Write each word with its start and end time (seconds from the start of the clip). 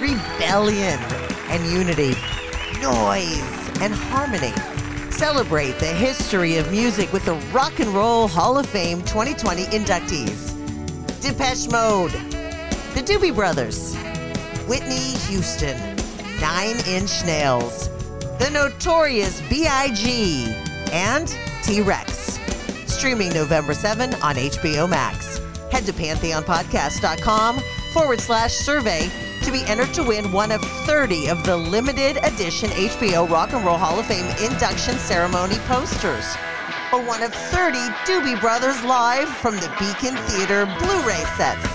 rebellion 0.00 0.98
and 1.50 1.64
unity, 1.66 2.14
noise 2.80 3.80
and 3.80 3.92
harmony. 3.92 4.52
Celebrate 5.10 5.78
the 5.78 5.86
history 5.86 6.56
of 6.56 6.70
music 6.70 7.12
with 7.12 7.24
the 7.26 7.34
Rock 7.52 7.78
and 7.80 7.90
Roll 7.90 8.26
Hall 8.26 8.56
of 8.56 8.66
Fame 8.66 9.02
2020 9.02 9.64
inductees. 9.64 10.56
Depeche 11.20 11.70
Mode, 11.70 12.12
the 12.94 13.02
Doobie 13.02 13.34
Brothers, 13.34 13.94
Whitney 14.66 15.18
Houston, 15.28 15.78
Nine 16.40 16.76
Inch 16.86 17.24
Nails, 17.26 17.88
the 18.38 18.48
Notorious 18.50 19.42
B.I.G., 19.50 20.54
and 20.92 21.36
T 21.62 21.82
Rex. 21.82 22.38
Streaming 22.86 23.32
November 23.34 23.74
7 23.74 24.14
on 24.14 24.34
HBO 24.36 24.88
Max. 24.88 25.38
Head 25.70 25.84
to 25.84 25.92
pantheonpodcast.com 25.92 27.60
forward 27.92 28.20
slash 28.20 28.54
survey 28.54 29.10
to 29.42 29.52
be 29.52 29.62
entered 29.64 29.92
to 29.94 30.02
win 30.02 30.30
one 30.32 30.52
of 30.52 30.60
30 30.62 31.28
of 31.28 31.44
the 31.44 31.56
limited 31.56 32.18
edition 32.24 32.70
HBO 32.70 33.28
Rock 33.28 33.52
and 33.52 33.64
Roll 33.64 33.78
Hall 33.78 33.98
of 33.98 34.06
Fame 34.06 34.26
induction 34.44 34.96
ceremony 34.96 35.56
posters. 35.66 36.36
Or 36.92 37.02
one 37.04 37.22
of 37.22 37.32
30 37.32 37.78
Doobie 38.04 38.40
Brothers 38.40 38.82
live 38.84 39.28
from 39.28 39.56
the 39.56 39.68
Beacon 39.78 40.16
Theater 40.28 40.66
Blu 40.78 41.06
ray 41.06 41.24
sets. 41.36 41.66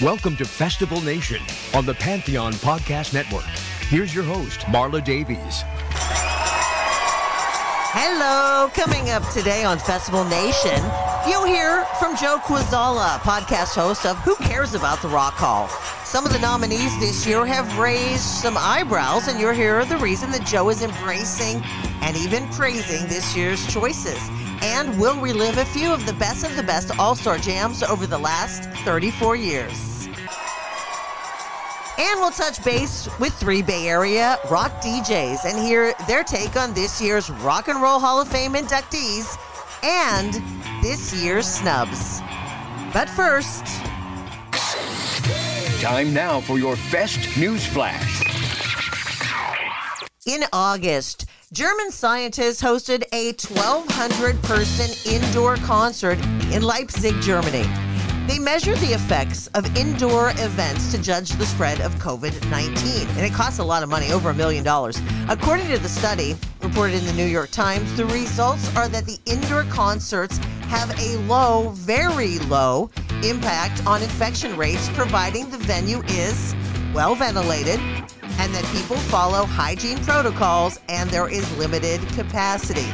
Welcome 0.00 0.36
to 0.36 0.44
Festival 0.44 1.00
Nation 1.00 1.40
on 1.74 1.86
the 1.86 1.94
Pantheon 1.94 2.52
Podcast 2.54 3.14
Network. 3.14 3.44
Here's 3.88 4.14
your 4.14 4.24
host, 4.24 4.60
Marla 4.60 5.02
Davies. 5.02 5.64
Hello, 7.94 8.70
coming 8.74 9.10
up 9.10 9.22
today 9.32 9.64
on 9.64 9.78
Festival 9.78 10.24
Nation, 10.24 10.80
you'll 11.28 11.44
hear 11.44 11.84
from 11.98 12.16
Joe 12.16 12.38
Quazala, 12.42 13.18
podcast 13.20 13.74
host 13.74 14.06
of 14.06 14.16
Who 14.18 14.34
Cares 14.36 14.74
About 14.74 15.00
the 15.02 15.08
Rock 15.08 15.34
Hall. 15.34 15.68
Some 16.04 16.26
of 16.26 16.32
the 16.32 16.38
nominees 16.38 16.98
this 16.98 17.26
year 17.26 17.46
have 17.46 17.78
raised 17.78 18.22
some 18.22 18.56
eyebrows, 18.58 19.28
and 19.28 19.38
you'll 19.38 19.52
hear 19.52 19.84
the 19.84 19.96
reason 19.98 20.30
that 20.32 20.44
Joe 20.46 20.68
is 20.70 20.82
embracing 20.82 21.62
and 22.00 22.16
even 22.16 22.48
praising 22.48 23.06
this 23.08 23.36
year's 23.36 23.64
choices. 23.72 24.18
And 24.62 24.98
we'll 24.98 25.20
relive 25.20 25.58
a 25.58 25.64
few 25.66 25.92
of 25.92 26.04
the 26.06 26.12
best 26.14 26.44
of 26.44 26.56
the 26.56 26.62
best 26.62 26.96
All 26.98 27.14
Star 27.14 27.38
jams 27.38 27.82
over 27.82 28.06
the 28.06 28.18
last 28.18 28.64
34 28.84 29.36
years. 29.36 30.06
And 31.98 32.20
we'll 32.20 32.30
touch 32.30 32.64
base 32.64 33.08
with 33.20 33.32
three 33.34 33.62
Bay 33.62 33.86
Area 33.86 34.38
rock 34.50 34.72
DJs 34.82 35.44
and 35.44 35.58
hear 35.58 35.94
their 36.08 36.24
take 36.24 36.56
on 36.56 36.74
this 36.74 37.00
year's 37.00 37.30
Rock 37.30 37.68
and 37.68 37.80
Roll 37.80 38.00
Hall 38.00 38.20
of 38.20 38.28
Fame 38.28 38.54
inductees 38.54 39.38
and 39.82 40.34
this 40.82 41.14
year's 41.14 41.46
snubs. 41.46 42.20
But 42.92 43.08
first, 43.08 43.64
Time 45.80 46.14
now 46.14 46.40
for 46.40 46.58
your 46.58 46.76
Fest 46.76 47.36
News 47.36 47.66
Flash. 47.66 48.22
in 50.26 50.44
August, 50.52 51.26
German 51.52 51.90
scientists 51.90 52.62
hosted 52.62 53.02
a 53.12 53.32
1,200 53.32 54.40
person 54.42 54.88
indoor 55.12 55.56
concert 55.56 56.18
in 56.52 56.62
Leipzig, 56.62 57.20
Germany. 57.20 57.64
They 58.26 58.38
measured 58.38 58.78
the 58.78 58.92
effects 58.94 59.48
of 59.48 59.76
indoor 59.76 60.30
events 60.30 60.92
to 60.92 61.02
judge 61.02 61.30
the 61.30 61.44
spread 61.44 61.80
of 61.80 61.92
COVID 61.96 62.48
19, 62.50 63.08
and 63.08 63.26
it 63.26 63.32
costs 63.32 63.58
a 63.58 63.64
lot 63.64 63.82
of 63.82 63.88
money, 63.88 64.12
over 64.12 64.30
a 64.30 64.34
million 64.34 64.62
dollars. 64.62 65.00
According 65.28 65.66
to 65.68 65.78
the 65.78 65.88
study 65.88 66.36
reported 66.60 66.94
in 66.94 67.06
the 67.06 67.12
New 67.14 67.26
York 67.26 67.50
Times, 67.50 67.92
the 67.96 68.06
results 68.06 68.74
are 68.76 68.88
that 68.88 69.06
the 69.06 69.18
indoor 69.26 69.64
concerts 69.64 70.38
have 70.68 70.96
a 71.00 71.16
low, 71.26 71.70
very 71.70 72.38
low 72.40 72.90
impact 73.24 73.84
on 73.86 74.02
infection 74.02 74.56
rates, 74.56 74.88
providing 74.90 75.50
the 75.50 75.58
venue 75.58 76.02
is 76.06 76.54
well 76.94 77.16
ventilated 77.16 77.80
and 78.38 78.54
that 78.54 78.64
people 78.72 78.96
follow 78.96 79.44
hygiene 79.44 79.98
protocols 79.98 80.78
and 80.88 81.10
there 81.10 81.28
is 81.28 81.58
limited 81.58 82.00
capacity. 82.10 82.86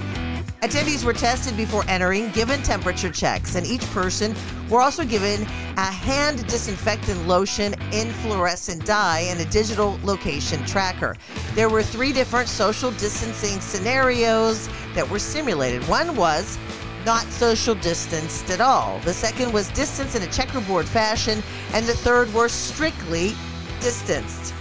Attendees 0.63 1.05
were 1.05 1.13
tested 1.13 1.57
before 1.57 1.85
entering, 1.87 2.31
given 2.31 2.61
temperature 2.63 3.11
checks, 3.11 3.55
and 3.55 3.65
each 3.65 3.85
person 3.93 4.35
were 4.69 4.81
also 4.81 5.05
given 5.05 5.43
a 5.77 5.81
hand 5.81 6.45
disinfectant 6.49 7.29
lotion, 7.29 7.75
in 7.93 8.11
fluorescent 8.15 8.85
dye, 8.85 9.21
and 9.29 9.41
a 9.41 9.45
digital 9.45 10.01
location 10.03 10.65
tracker. 10.67 11.17
There 11.55 11.69
were 11.69 11.85
three 11.85 12.13
different 12.13 12.49
social 12.49 12.91
distancing 12.93 13.61
scenarios 13.61 14.69
that 14.95 15.09
were 15.09 15.21
simulated. 15.21 15.87
One 15.87 16.17
was 16.17 16.59
not 17.07 17.23
social 17.27 17.77
distanced 17.77 18.51
at 18.51 18.61
all. 18.61 18.99
The 19.05 19.15
second 19.15 19.53
was 19.53 19.69
distance 19.71 20.17
in 20.17 20.23
a 20.23 20.33
checkerboard 20.33 20.89
fashion, 20.89 21.41
and 21.73 21.87
the 21.87 21.95
third 21.95 22.35
were 22.35 22.49
strictly 22.49 23.33
distanced. 23.81 24.55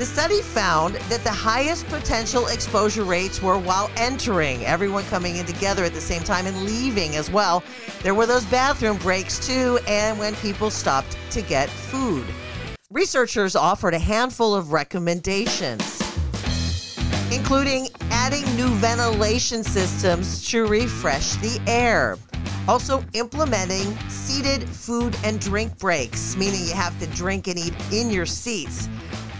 The 0.00 0.06
study 0.06 0.40
found 0.40 0.94
that 0.94 1.22
the 1.24 1.30
highest 1.30 1.86
potential 1.88 2.46
exposure 2.46 3.04
rates 3.04 3.42
were 3.42 3.58
while 3.58 3.90
entering, 3.96 4.64
everyone 4.64 5.04
coming 5.04 5.36
in 5.36 5.44
together 5.44 5.84
at 5.84 5.92
the 5.92 6.00
same 6.00 6.22
time 6.22 6.46
and 6.46 6.64
leaving 6.64 7.16
as 7.16 7.30
well. 7.30 7.62
There 8.02 8.14
were 8.14 8.24
those 8.24 8.46
bathroom 8.46 8.96
breaks 8.96 9.38
too, 9.46 9.78
and 9.86 10.18
when 10.18 10.34
people 10.36 10.70
stopped 10.70 11.18
to 11.32 11.42
get 11.42 11.68
food. 11.68 12.24
Researchers 12.90 13.54
offered 13.54 13.92
a 13.92 13.98
handful 13.98 14.54
of 14.54 14.72
recommendations, 14.72 16.00
including 17.30 17.86
adding 18.10 18.46
new 18.56 18.70
ventilation 18.76 19.62
systems 19.62 20.48
to 20.48 20.66
refresh 20.66 21.34
the 21.34 21.60
air. 21.66 22.16
Also, 22.66 23.04
implementing 23.12 23.94
seated 24.08 24.66
food 24.66 25.14
and 25.24 25.38
drink 25.40 25.76
breaks, 25.78 26.38
meaning 26.38 26.64
you 26.66 26.72
have 26.72 26.98
to 27.00 27.06
drink 27.08 27.48
and 27.48 27.58
eat 27.58 27.74
in 27.92 28.08
your 28.08 28.24
seats 28.24 28.88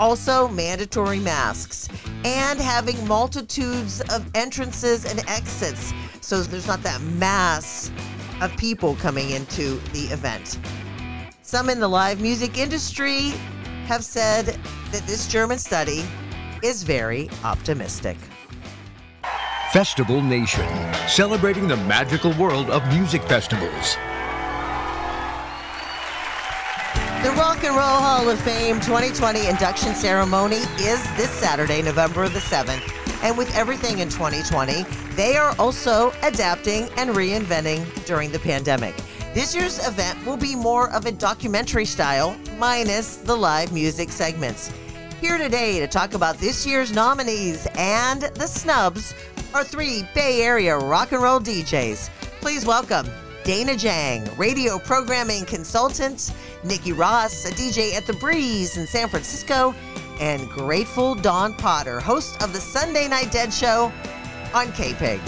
also 0.00 0.48
mandatory 0.48 1.20
masks, 1.20 1.88
and 2.24 2.58
having 2.58 3.06
multitudes 3.06 4.00
of 4.10 4.28
entrances 4.34 5.04
and 5.04 5.20
exits 5.28 5.92
so 6.30 6.42
there's 6.42 6.68
not 6.68 6.82
that 6.84 7.00
mass 7.02 7.90
of 8.40 8.56
people 8.56 8.94
coming 8.96 9.30
into 9.30 9.78
the 9.92 10.04
event. 10.12 10.60
Some 11.42 11.68
in 11.68 11.80
the 11.80 11.88
live 11.88 12.20
music 12.20 12.56
industry 12.56 13.30
have 13.86 14.04
said 14.04 14.46
that 14.92 15.02
this 15.08 15.26
German 15.26 15.58
study 15.58 16.04
is 16.62 16.84
very 16.84 17.28
optimistic. 17.42 18.16
Festival 19.72 20.22
Nation, 20.22 20.68
celebrating 21.08 21.66
the 21.66 21.76
magical 21.78 22.32
world 22.34 22.70
of 22.70 22.86
music 22.94 23.22
festivals. 23.24 23.96
Rock 27.60 27.68
and 27.68 27.76
Roll 27.76 28.00
Hall 28.00 28.28
of 28.30 28.40
Fame 28.40 28.76
2020 28.76 29.46
induction 29.46 29.94
ceremony 29.94 30.56
is 30.78 31.02
this 31.18 31.28
Saturday, 31.28 31.82
November 31.82 32.26
the 32.26 32.38
7th. 32.38 32.80
And 33.22 33.36
with 33.36 33.54
everything 33.54 33.98
in 33.98 34.08
2020, 34.08 34.84
they 35.14 35.36
are 35.36 35.54
also 35.58 36.10
adapting 36.22 36.88
and 36.96 37.10
reinventing 37.10 37.84
during 38.06 38.32
the 38.32 38.38
pandemic. 38.38 38.94
This 39.34 39.54
year's 39.54 39.86
event 39.86 40.24
will 40.24 40.38
be 40.38 40.56
more 40.56 40.90
of 40.92 41.04
a 41.04 41.12
documentary 41.12 41.84
style, 41.84 42.34
minus 42.56 43.16
the 43.16 43.36
live 43.36 43.74
music 43.74 44.08
segments. 44.08 44.72
Here 45.20 45.36
today 45.36 45.80
to 45.80 45.86
talk 45.86 46.14
about 46.14 46.38
this 46.38 46.66
year's 46.66 46.94
nominees 46.94 47.66
and 47.76 48.22
the 48.22 48.46
snubs 48.46 49.12
are 49.52 49.64
three 49.64 50.08
Bay 50.14 50.40
Area 50.40 50.78
rock 50.78 51.12
and 51.12 51.22
roll 51.22 51.40
DJs. 51.40 52.08
Please 52.40 52.64
welcome 52.64 53.06
Dana 53.44 53.74
Jang, 53.74 54.28
radio 54.36 54.78
programming 54.78 55.44
consultant, 55.44 56.32
Nikki 56.62 56.92
Ross, 56.92 57.46
a 57.46 57.50
DJ 57.52 57.94
at 57.94 58.06
The 58.06 58.12
Breeze 58.12 58.76
in 58.76 58.86
San 58.86 59.08
Francisco, 59.08 59.74
and 60.20 60.48
grateful 60.50 61.14
Dawn 61.14 61.54
Potter, 61.54 62.00
host 62.00 62.42
of 62.42 62.52
the 62.52 62.60
Sunday 62.60 63.08
Night 63.08 63.32
Dead 63.32 63.52
Show 63.52 63.92
on 64.52 64.66
KPIG. 64.68 65.20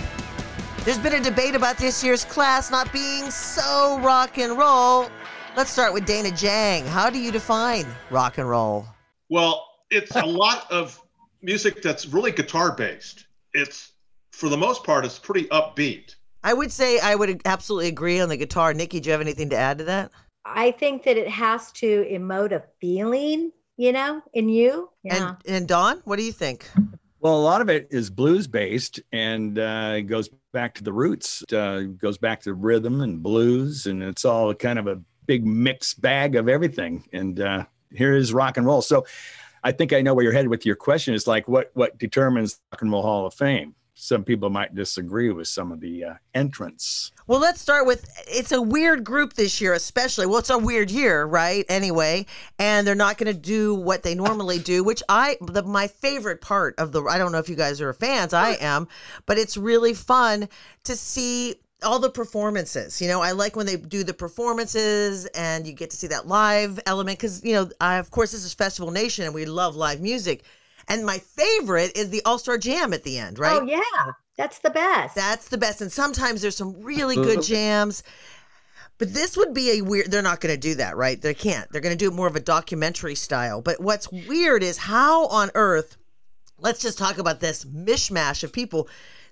There's 0.84 0.98
been 0.98 1.14
a 1.14 1.20
debate 1.20 1.54
about 1.54 1.78
this 1.78 2.04
year's 2.04 2.24
class 2.24 2.70
not 2.70 2.92
being 2.92 3.30
so 3.30 3.98
rock 4.00 4.36
and 4.36 4.58
roll. 4.58 5.08
Let's 5.56 5.70
start 5.70 5.94
with 5.94 6.04
Dana 6.04 6.30
Jang. 6.32 6.84
How 6.84 7.08
do 7.08 7.18
you 7.18 7.32
define 7.32 7.86
rock 8.10 8.36
and 8.36 8.48
roll? 8.48 8.86
Well, 9.30 9.66
it's 9.90 10.14
a 10.16 10.26
lot 10.26 10.70
of 10.70 11.00
music 11.40 11.82
that's 11.82 12.06
really 12.06 12.32
guitar 12.32 12.74
based. 12.74 13.26
It's, 13.54 13.92
for 14.32 14.48
the 14.50 14.56
most 14.56 14.84
part, 14.84 15.04
it's 15.06 15.18
pretty 15.18 15.44
upbeat. 15.44 16.16
I 16.44 16.52
would 16.52 16.72
say 16.72 16.98
I 16.98 17.14
would 17.14 17.40
absolutely 17.44 17.88
agree 17.88 18.20
on 18.20 18.28
the 18.28 18.36
guitar. 18.36 18.74
Nikki, 18.74 19.00
do 19.00 19.08
you 19.08 19.12
have 19.12 19.20
anything 19.20 19.50
to 19.50 19.56
add 19.56 19.78
to 19.78 19.84
that? 19.84 20.10
I 20.44 20.72
think 20.72 21.04
that 21.04 21.16
it 21.16 21.28
has 21.28 21.70
to 21.72 22.06
emote 22.10 22.52
a 22.52 22.62
feeling, 22.80 23.52
you 23.76 23.92
know, 23.92 24.22
in 24.32 24.48
you. 24.48 24.90
Yeah. 25.02 25.34
And, 25.46 25.56
and 25.56 25.68
Don, 25.68 26.02
what 26.04 26.16
do 26.16 26.24
you 26.24 26.32
think? 26.32 26.68
Well, 27.20 27.36
a 27.36 27.40
lot 27.40 27.60
of 27.60 27.70
it 27.70 27.86
is 27.90 28.10
blues 28.10 28.48
based 28.48 29.00
and 29.12 29.56
uh, 29.58 30.00
goes 30.00 30.28
back 30.52 30.74
to 30.74 30.82
the 30.82 30.92
roots, 30.92 31.44
uh, 31.52 31.82
goes 31.96 32.18
back 32.18 32.40
to 32.42 32.54
rhythm 32.54 33.00
and 33.00 33.22
blues, 33.22 33.86
and 33.86 34.02
it's 34.02 34.24
all 34.24 34.52
kind 34.54 34.78
of 34.78 34.88
a 34.88 35.00
big 35.26 35.46
mixed 35.46 36.00
bag 36.00 36.34
of 36.34 36.48
everything. 36.48 37.04
And 37.12 37.38
uh, 37.38 37.64
here 37.92 38.16
is 38.16 38.32
rock 38.32 38.56
and 38.56 38.66
roll. 38.66 38.82
So 38.82 39.06
I 39.62 39.70
think 39.70 39.92
I 39.92 40.02
know 40.02 40.14
where 40.14 40.24
you're 40.24 40.32
headed 40.32 40.50
with 40.50 40.66
your 40.66 40.74
question. 40.74 41.14
Is 41.14 41.28
like 41.28 41.46
what 41.46 41.70
what 41.74 41.96
determines 41.98 42.58
Rock 42.72 42.82
and 42.82 42.90
Roll 42.90 43.02
Hall 43.02 43.26
of 43.26 43.34
Fame? 43.34 43.74
Some 44.02 44.24
people 44.24 44.50
might 44.50 44.74
disagree 44.74 45.30
with 45.30 45.46
some 45.46 45.70
of 45.70 45.78
the 45.78 46.02
uh, 46.02 46.14
entrants. 46.34 47.12
Well, 47.28 47.38
let's 47.38 47.60
start 47.60 47.86
with 47.86 48.12
it's 48.26 48.50
a 48.50 48.60
weird 48.60 49.04
group 49.04 49.34
this 49.34 49.60
year, 49.60 49.74
especially. 49.74 50.26
Well, 50.26 50.38
it's 50.38 50.50
a 50.50 50.58
weird 50.58 50.90
year, 50.90 51.24
right? 51.24 51.64
Anyway, 51.68 52.26
and 52.58 52.84
they're 52.84 52.96
not 52.96 53.16
going 53.16 53.32
to 53.32 53.40
do 53.40 53.76
what 53.76 54.02
they 54.02 54.16
normally 54.16 54.58
do, 54.58 54.82
which 54.82 55.04
I 55.08 55.36
the 55.40 55.62
my 55.62 55.86
favorite 55.86 56.40
part 56.40 56.74
of 56.78 56.90
the 56.90 57.04
I 57.04 57.16
don't 57.16 57.30
know 57.30 57.38
if 57.38 57.48
you 57.48 57.54
guys 57.54 57.80
are 57.80 57.92
fans, 57.92 58.34
I 58.34 58.56
am, 58.60 58.88
but 59.24 59.38
it's 59.38 59.56
really 59.56 59.94
fun 59.94 60.48
to 60.82 60.96
see 60.96 61.54
all 61.84 62.00
the 62.00 62.10
performances. 62.10 63.00
You 63.00 63.06
know, 63.06 63.22
I 63.22 63.30
like 63.30 63.54
when 63.54 63.66
they 63.66 63.76
do 63.76 64.02
the 64.02 64.14
performances 64.14 65.26
and 65.26 65.64
you 65.64 65.72
get 65.72 65.90
to 65.90 65.96
see 65.96 66.08
that 66.08 66.26
live 66.26 66.80
element 66.86 67.20
because 67.20 67.44
you 67.44 67.52
know, 67.52 67.70
I, 67.80 67.98
of 67.98 68.10
course, 68.10 68.32
this 68.32 68.42
is 68.42 68.52
Festival 68.52 68.90
Nation 68.90 69.26
and 69.26 69.32
we 69.34 69.44
love 69.44 69.76
live 69.76 70.00
music 70.00 70.42
and 70.88 71.06
my 71.06 71.18
favorite 71.18 71.96
is 71.96 72.10
the 72.10 72.22
All 72.24 72.38
Star 72.38 72.58
Jam 72.58 72.92
at 72.92 73.04
the 73.04 73.18
end, 73.18 73.38
right? 73.38 73.60
Oh, 73.60 73.64
yeah. 73.64 74.12
That's 74.36 74.58
the 74.60 74.70
best. 74.70 75.14
That's 75.14 75.48
the 75.48 75.58
best. 75.58 75.80
And 75.80 75.92
sometimes 75.92 76.42
there's 76.42 76.56
some 76.56 76.82
really 76.82 77.16
good 77.16 77.40
mm-hmm. 77.40 77.52
jams. 77.54 78.02
But 78.98 79.14
this 79.14 79.36
would 79.36 79.52
be 79.52 79.78
a 79.78 79.82
weird, 79.82 80.10
they're 80.10 80.22
not 80.22 80.40
going 80.40 80.54
to 80.54 80.60
do 80.60 80.76
that, 80.76 80.96
right? 80.96 81.20
They 81.20 81.34
can't. 81.34 81.70
They're 81.70 81.80
going 81.80 81.96
to 81.96 82.04
do 82.04 82.10
more 82.10 82.28
of 82.28 82.36
a 82.36 82.40
documentary 82.40 83.14
style. 83.14 83.60
But 83.60 83.80
what's 83.80 84.10
weird 84.10 84.62
is 84.62 84.78
how 84.78 85.26
on 85.26 85.50
earth, 85.54 85.96
let's 86.58 86.80
just 86.80 86.98
talk 86.98 87.18
about 87.18 87.40
this 87.40 87.64
mishmash 87.64 88.44
of 88.44 88.52
people. 88.52 88.88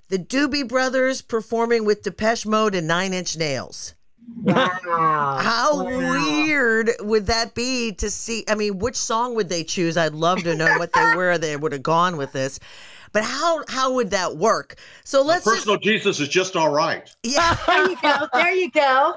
The 0.09 0.19
Doobie 0.19 0.69
Brothers 0.69 1.23
performing 1.23 1.85
with 1.85 2.03
Depeche 2.03 2.47
Mode 2.47 2.75
and 2.75 2.89
Nine 2.89 3.15
Inch 3.15 3.37
Nails. 3.37 3.95
Wow. 4.43 5.39
How 5.41 5.85
wow. 5.85 6.15
weird 6.15 6.91
would 7.01 7.27
that 7.27 7.55
be 7.55 7.93
to 7.93 8.11
see? 8.11 8.45
I 8.49 8.55
mean, 8.55 8.79
which 8.79 8.97
song 8.97 9.35
would 9.35 9.49
they 9.49 9.65
choose? 9.65 9.97
I'd 9.97 10.15
love 10.15 10.43
to 10.45 10.55
know 10.55 10.79
what 10.79 10.93
they 10.93 11.01
where 11.17 11.39
they 11.39 11.57
would 11.57 11.73
have 11.73 11.83
gone 11.83 12.17
with 12.17 12.33
this. 12.33 12.59
But 13.13 13.25
how 13.25 13.65
how 13.69 13.93
would 13.95 14.11
that 14.11 14.37
work? 14.37 14.77
So 15.05 15.23
let's 15.23 15.47
A 15.47 15.51
personal 15.51 15.77
just, 15.77 15.85
Jesus 15.85 16.21
is 16.21 16.29
just 16.29 16.57
all 16.57 16.71
right. 16.71 17.15
Yeah, 17.23 17.57
there 17.67 17.87
you 17.87 17.97
go. 18.01 18.29
There 18.33 18.55
you 18.55 18.71
go. 18.71 19.15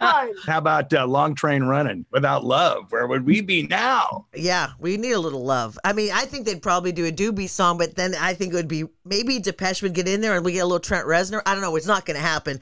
How 0.00 0.58
about 0.58 0.92
uh, 0.92 1.06
long 1.06 1.34
train 1.34 1.62
running 1.62 2.04
without 2.10 2.44
love? 2.44 2.90
Where 2.90 3.06
would 3.06 3.24
we 3.26 3.40
be 3.40 3.66
now? 3.66 4.26
Yeah, 4.34 4.72
we 4.78 4.96
need 4.96 5.12
a 5.12 5.20
little 5.20 5.44
love. 5.44 5.78
I 5.84 5.92
mean, 5.92 6.10
I 6.12 6.24
think 6.24 6.46
they'd 6.46 6.62
probably 6.62 6.92
do 6.92 7.06
a 7.06 7.12
Doobie 7.12 7.48
song, 7.48 7.78
but 7.78 7.94
then 7.94 8.14
I 8.14 8.34
think 8.34 8.52
it 8.52 8.56
would 8.56 8.68
be 8.68 8.84
maybe 9.04 9.38
Depeche 9.38 9.82
would 9.82 9.94
get 9.94 10.08
in 10.08 10.20
there 10.20 10.34
and 10.34 10.44
we 10.44 10.52
get 10.52 10.60
a 10.60 10.66
little 10.66 10.80
Trent 10.80 11.06
Reznor. 11.06 11.42
I 11.46 11.52
don't 11.52 11.62
know. 11.62 11.76
It's 11.76 11.86
not 11.86 12.04
going 12.06 12.16
to 12.16 12.22
happen. 12.22 12.60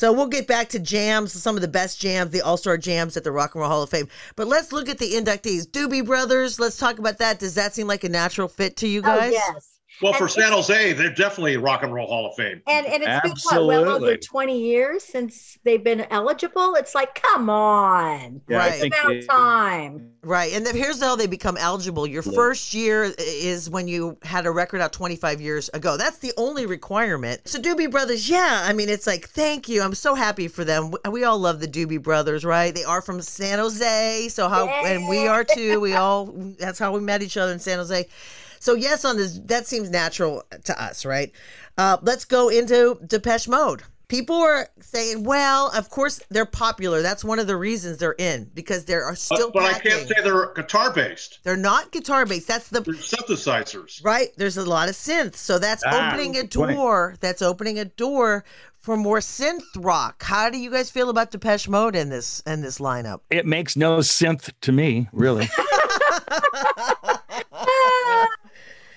So 0.00 0.14
we'll 0.14 0.28
get 0.28 0.46
back 0.46 0.70
to 0.70 0.78
jams, 0.78 1.30
some 1.34 1.56
of 1.56 1.60
the 1.60 1.68
best 1.68 2.00
jams, 2.00 2.30
the 2.30 2.40
All 2.40 2.56
Star 2.56 2.78
jams 2.78 3.18
at 3.18 3.22
the 3.22 3.30
Rock 3.30 3.54
and 3.54 3.60
Roll 3.60 3.70
Hall 3.70 3.82
of 3.82 3.90
Fame. 3.90 4.08
But 4.34 4.46
let's 4.46 4.72
look 4.72 4.88
at 4.88 4.96
the 4.96 5.12
inductees. 5.12 5.66
Doobie 5.66 6.06
Brothers, 6.06 6.58
let's 6.58 6.78
talk 6.78 6.98
about 6.98 7.18
that. 7.18 7.38
Does 7.38 7.54
that 7.56 7.74
seem 7.74 7.86
like 7.86 8.02
a 8.02 8.08
natural 8.08 8.48
fit 8.48 8.78
to 8.78 8.88
you 8.88 9.00
oh, 9.00 9.02
guys? 9.02 9.34
Oh, 9.36 9.52
yes. 9.52 9.69
Well, 10.02 10.12
and, 10.12 10.18
for 10.18 10.28
San 10.28 10.52
Jose, 10.52 10.92
they're 10.94 11.14
definitely 11.14 11.56
Rock 11.56 11.82
and 11.82 11.92
Roll 11.92 12.06
Hall 12.06 12.26
of 12.26 12.34
Fame. 12.34 12.62
And 12.66 12.86
and 12.86 13.02
it's 13.02 13.24
Absolutely. 13.24 13.76
been 13.76 13.86
what, 13.86 13.86
well 13.86 14.04
over 14.04 14.16
twenty 14.16 14.58
years 14.58 15.04
since 15.04 15.58
they've 15.64 15.84
been 15.84 16.06
eligible. 16.10 16.74
It's 16.74 16.94
like, 16.94 17.20
come 17.22 17.50
on, 17.50 18.40
yeah, 18.48 18.56
right? 18.56 18.82
It's 18.82 18.86
about 18.86 19.22
time, 19.28 20.10
right? 20.22 20.52
And 20.52 20.64
then 20.64 20.74
here's 20.74 21.02
how 21.02 21.16
they 21.16 21.26
become 21.26 21.56
eligible. 21.56 22.06
Your 22.06 22.22
yeah. 22.24 22.32
first 22.32 22.72
year 22.72 23.12
is 23.18 23.68
when 23.68 23.88
you 23.88 24.16
had 24.22 24.46
a 24.46 24.50
record 24.50 24.80
out 24.80 24.92
twenty 24.92 25.16
five 25.16 25.40
years 25.40 25.68
ago. 25.74 25.96
That's 25.96 26.18
the 26.18 26.32
only 26.36 26.64
requirement. 26.64 27.46
So 27.46 27.60
Doobie 27.60 27.90
Brothers, 27.90 28.28
yeah, 28.28 28.62
I 28.64 28.72
mean, 28.72 28.88
it's 28.88 29.06
like, 29.06 29.28
thank 29.28 29.68
you. 29.68 29.82
I'm 29.82 29.94
so 29.94 30.14
happy 30.14 30.48
for 30.48 30.64
them. 30.64 30.92
We 31.10 31.24
all 31.24 31.38
love 31.38 31.60
the 31.60 31.68
Doobie 31.68 32.02
Brothers, 32.02 32.44
right? 32.44 32.74
They 32.74 32.84
are 32.84 33.02
from 33.02 33.20
San 33.20 33.58
Jose, 33.58 34.28
so 34.28 34.48
how 34.48 34.64
yeah. 34.64 34.86
and 34.86 35.08
we 35.08 35.26
are 35.26 35.44
too. 35.44 35.78
We 35.80 35.94
all 35.94 36.26
that's 36.58 36.78
how 36.78 36.92
we 36.92 37.00
met 37.00 37.22
each 37.22 37.36
other 37.36 37.52
in 37.52 37.58
San 37.58 37.78
Jose. 37.78 38.06
So 38.60 38.74
yes, 38.74 39.04
on 39.04 39.16
this 39.16 39.40
that 39.46 39.66
seems 39.66 39.90
natural 39.90 40.44
to 40.64 40.80
us, 40.80 41.04
right? 41.04 41.32
Uh, 41.76 41.96
let's 42.02 42.24
go 42.26 42.50
into 42.50 43.00
Depeche 43.06 43.48
Mode. 43.48 43.82
People 44.06 44.36
are 44.36 44.68
saying, 44.80 45.22
well, 45.24 45.70
of 45.74 45.88
course 45.88 46.20
they're 46.30 46.44
popular. 46.44 47.00
That's 47.00 47.24
one 47.24 47.38
of 47.38 47.46
the 47.46 47.56
reasons 47.56 47.98
they're 47.98 48.16
in 48.18 48.50
because 48.54 48.84
there 48.84 49.04
are 49.04 49.14
still. 49.14 49.50
But, 49.50 49.60
but 49.60 49.74
I 49.76 49.78
can't 49.78 50.06
say 50.06 50.14
they're 50.22 50.52
guitar 50.52 50.92
based. 50.92 51.38
They're 51.42 51.56
not 51.56 51.90
guitar 51.90 52.26
based. 52.26 52.48
That's 52.48 52.68
the 52.68 52.80
they're 52.80 52.94
synthesizers. 52.94 54.04
Right. 54.04 54.28
There's 54.36 54.58
a 54.58 54.64
lot 54.64 54.90
of 54.90 54.94
synths, 54.94 55.36
so 55.36 55.58
that's 55.58 55.82
ah, 55.86 56.08
opening 56.08 56.36
a 56.36 56.42
door. 56.42 57.14
That's 57.20 57.40
opening 57.40 57.78
a 57.78 57.86
door 57.86 58.44
for 58.78 58.96
more 58.96 59.20
synth 59.20 59.62
rock. 59.78 60.22
How 60.22 60.50
do 60.50 60.58
you 60.58 60.70
guys 60.70 60.90
feel 60.90 61.08
about 61.08 61.30
Depeche 61.30 61.68
Mode 61.68 61.96
in 61.96 62.10
this 62.10 62.42
in 62.46 62.60
this 62.60 62.78
lineup? 62.78 63.20
It 63.30 63.46
makes 63.46 63.74
no 63.74 63.98
synth 63.98 64.52
to 64.60 64.72
me, 64.72 65.08
really. 65.12 65.48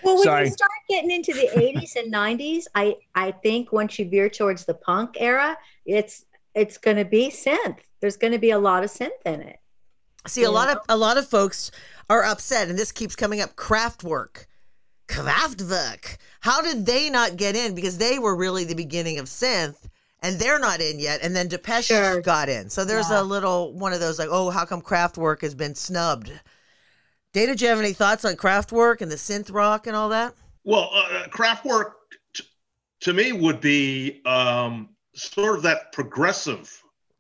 Well, 0.04 0.16
when 0.16 0.24
Sorry. 0.24 0.46
you 0.46 0.52
start 0.52 0.72
getting 0.90 1.12
into 1.12 1.34
the 1.34 1.50
80s 1.54 1.96
and 1.96 2.14
90s, 2.14 2.66
I 2.76 2.98
I 3.16 3.32
think 3.32 3.72
once 3.72 3.98
you 3.98 4.10
veer 4.10 4.30
towards 4.30 4.66
the 4.66 4.74
punk 4.74 5.18
era, 5.20 5.58
it's 5.86 6.26
it's 6.56 6.78
going 6.78 6.98
to 6.98 7.06
be 7.06 7.30
synth. 7.30 7.80
There's 8.00 8.18
going 8.18 8.34
to 8.34 8.40
be 8.40 8.52
a 8.52 8.60
lot 8.60 8.84
of 8.84 8.92
synth 8.92 9.10
in 9.26 9.42
it. 9.42 9.60
See, 10.28 10.44
a 10.44 10.52
lot 10.52 10.70
of 10.70 10.78
a 10.88 10.98
lot 10.98 11.18
of 11.18 11.28
folks 11.28 11.72
are 12.10 12.24
upset, 12.24 12.70
and 12.70 12.78
this 12.78 12.92
keeps 12.92 13.16
coming 13.16 13.42
up. 13.42 13.56
Kraftwerk, 13.56 14.46
Kraftwerk. 15.08 16.18
How 16.42 16.62
did 16.62 16.86
they 16.86 17.10
not 17.10 17.38
get 17.38 17.56
in? 17.56 17.76
Because 17.76 17.98
they 17.98 18.20
were 18.20 18.36
really 18.36 18.64
the 18.64 18.76
beginning 18.76 19.20
of 19.20 19.26
synth, 19.26 19.90
and 20.22 20.40
they're 20.40 20.60
not 20.60 20.80
in 20.80 21.00
yet. 21.00 21.20
And 21.22 21.36
then 21.36 21.50
Depeche 21.50 21.88
sure. 21.88 22.22
got 22.22 22.48
in. 22.50 22.70
So 22.70 22.86
there's 22.86 23.10
yeah. 23.10 23.22
a 23.22 23.24
little 23.24 23.74
one 23.74 23.94
of 23.94 24.00
those 24.00 24.18
like, 24.18 24.30
oh, 24.32 24.50
how 24.50 24.66
come 24.66 24.82
Kraftwerk 24.82 25.42
has 25.42 25.56
been 25.56 25.76
snubbed? 25.76 26.32
Dana, 27.34 27.56
do 27.56 27.66
you 27.66 27.70
have 27.70 27.80
any 27.80 27.94
thoughts 27.94 28.24
on 28.26 28.36
Kraftwerk 28.36 29.02
and 29.02 29.12
the 29.12 29.16
synth 29.16 29.52
rock 29.52 29.88
and 29.88 29.96
all 29.96 30.10
that? 30.10 30.36
Well, 30.64 30.90
uh, 30.94 31.28
Kraftwerk 31.30 31.94
t- 32.36 32.44
to 33.02 33.14
me 33.14 33.32
would 33.32 33.60
be 33.60 34.22
um, 34.26 34.90
sort 35.16 35.58
of 35.58 35.64
that 35.64 35.92
progressive 35.94 36.72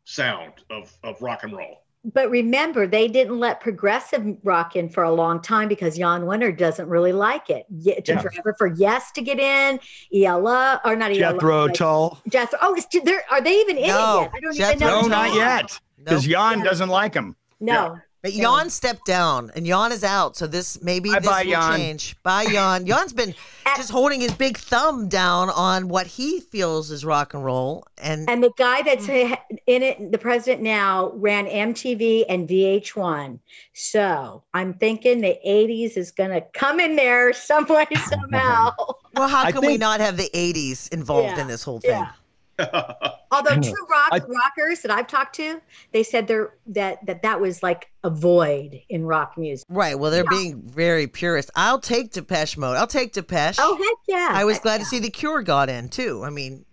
sound 0.05 0.53
of, 0.69 0.95
of 1.03 1.19
rock 1.19 1.43
and 1.43 1.57
roll. 1.57 1.79
But 2.13 2.29
remember, 2.29 2.85
they 2.85 3.07
didn't 3.07 3.39
let 3.39 3.59
progressive 3.59 4.37
rock 4.43 4.75
in 4.75 4.89
for 4.89 5.03
a 5.03 5.11
long 5.11 5.41
time 5.41 5.67
because 5.67 5.97
Jan 5.97 6.23
Wenner 6.23 6.55
doesn't 6.55 6.87
really 6.87 7.13
like 7.13 7.49
it. 7.49 7.65
It 7.83 8.05
took 8.05 8.15
yeah. 8.15 8.21
forever 8.21 8.53
for 8.57 8.67
Yes 8.67 9.11
to 9.13 9.21
get 9.21 9.39
in, 9.39 9.79
ELA 10.13 10.81
or 10.85 10.95
not 10.95 11.11
ELA. 11.11 11.19
Jethro 11.19 11.65
like, 11.65 11.73
Tull. 11.73 12.21
Jethro. 12.29 12.59
Oh, 12.61 12.77
there 13.05 13.23
are 13.31 13.41
they 13.41 13.55
even 13.61 13.77
in 13.77 13.87
no, 13.87 14.19
it 14.19 14.21
yet? 14.21 14.31
I 14.35 14.39
don't 14.41 14.55
Jethro, 14.55 14.75
even 14.75 14.79
know. 14.79 15.01
No, 15.01 15.07
not 15.07 15.33
yet. 15.33 15.79
Because 15.97 16.27
nope. 16.27 16.31
Jan 16.31 16.59
yeah. 16.59 16.63
doesn't 16.65 16.89
like 16.89 17.13
them. 17.13 17.35
No. 17.61 17.93
Yeah. 17.93 17.99
But 18.23 18.31
Jan 18.31 18.69
stepped 18.69 19.05
down, 19.05 19.51
and 19.53 19.65
Jan 19.65 19.91
is 19.91 20.01
out. 20.01 20.37
So 20.37 20.47
this 20.47 20.81
maybe 20.81 21.09
bye 21.11 21.19
this 21.19 21.27
bye, 21.27 21.43
will 21.43 21.51
Jan. 21.51 21.77
change. 21.77 22.15
Bye, 22.23 22.45
Jan. 22.45 22.85
Jan's 22.87 23.11
been 23.11 23.35
just 23.75 23.91
holding 23.91 24.21
his 24.21 24.33
big 24.33 24.57
thumb 24.57 25.09
down 25.09 25.49
on 25.49 25.89
what 25.89 26.07
he 26.07 26.39
feels 26.39 26.89
is 26.89 27.03
rock 27.03 27.33
and 27.33 27.43
roll, 27.43 27.85
and 27.97 28.29
and 28.29 28.41
the 28.41 28.53
guy 28.57 28.81
that's 28.81 29.09
in 29.09 29.35
it, 29.67 30.13
the 30.13 30.17
president 30.17 30.63
now, 30.63 31.11
ran 31.15 31.47
MTV 31.47 32.23
and 32.29 32.47
VH1. 32.47 33.39
So 33.73 34.41
I'm 34.53 34.73
thinking 34.75 35.19
the 35.19 35.37
'80s 35.45 35.97
is 35.97 36.09
going 36.09 36.31
to 36.31 36.39
come 36.53 36.79
in 36.79 36.95
there 36.95 37.33
some 37.33 37.65
way 37.65 37.87
somehow. 38.09 38.71
well, 39.15 39.27
how 39.27 39.43
can 39.51 39.59
think, 39.59 39.65
we 39.65 39.77
not 39.77 39.99
have 39.99 40.15
the 40.15 40.29
'80s 40.33 40.87
involved 40.93 41.35
yeah, 41.35 41.41
in 41.41 41.47
this 41.49 41.61
whole 41.63 41.81
thing? 41.81 41.91
Yeah. 41.91 42.11
Although 42.59 43.55
true 43.61 43.87
rock 43.89 44.09
I, 44.11 44.19
rockers 44.19 44.81
that 44.81 44.91
I've 44.91 45.07
talked 45.07 45.35
to, 45.35 45.61
they 45.91 46.03
said 46.03 46.27
they're 46.27 46.53
that 46.67 47.05
that 47.05 47.21
that 47.23 47.41
was 47.41 47.63
like 47.63 47.91
a 48.03 48.09
void 48.09 48.81
in 48.89 49.05
rock 49.05 49.37
music. 49.37 49.65
Right. 49.69 49.97
Well, 49.97 50.11
they're 50.11 50.23
yeah. 50.23 50.37
being 50.37 50.61
very 50.61 51.07
purist. 51.07 51.49
I'll 51.55 51.79
take 51.79 52.11
Depeche 52.11 52.57
Mode. 52.57 52.77
I'll 52.77 52.87
take 52.87 53.13
Depeche. 53.13 53.57
Oh 53.59 53.75
heck 53.75 53.97
yeah! 54.07 54.29
I 54.31 54.45
was 54.45 54.55
heck 54.55 54.63
glad 54.63 54.73
yeah. 54.75 54.79
to 54.79 54.85
see 54.85 54.99
the 54.99 55.09
Cure 55.09 55.41
got 55.41 55.69
in 55.69 55.89
too. 55.89 56.23
I 56.23 56.29
mean, 56.29 56.65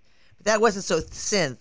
that 0.45 0.61
wasn't 0.61 0.85
so 0.85 1.01
synth. 1.01 1.59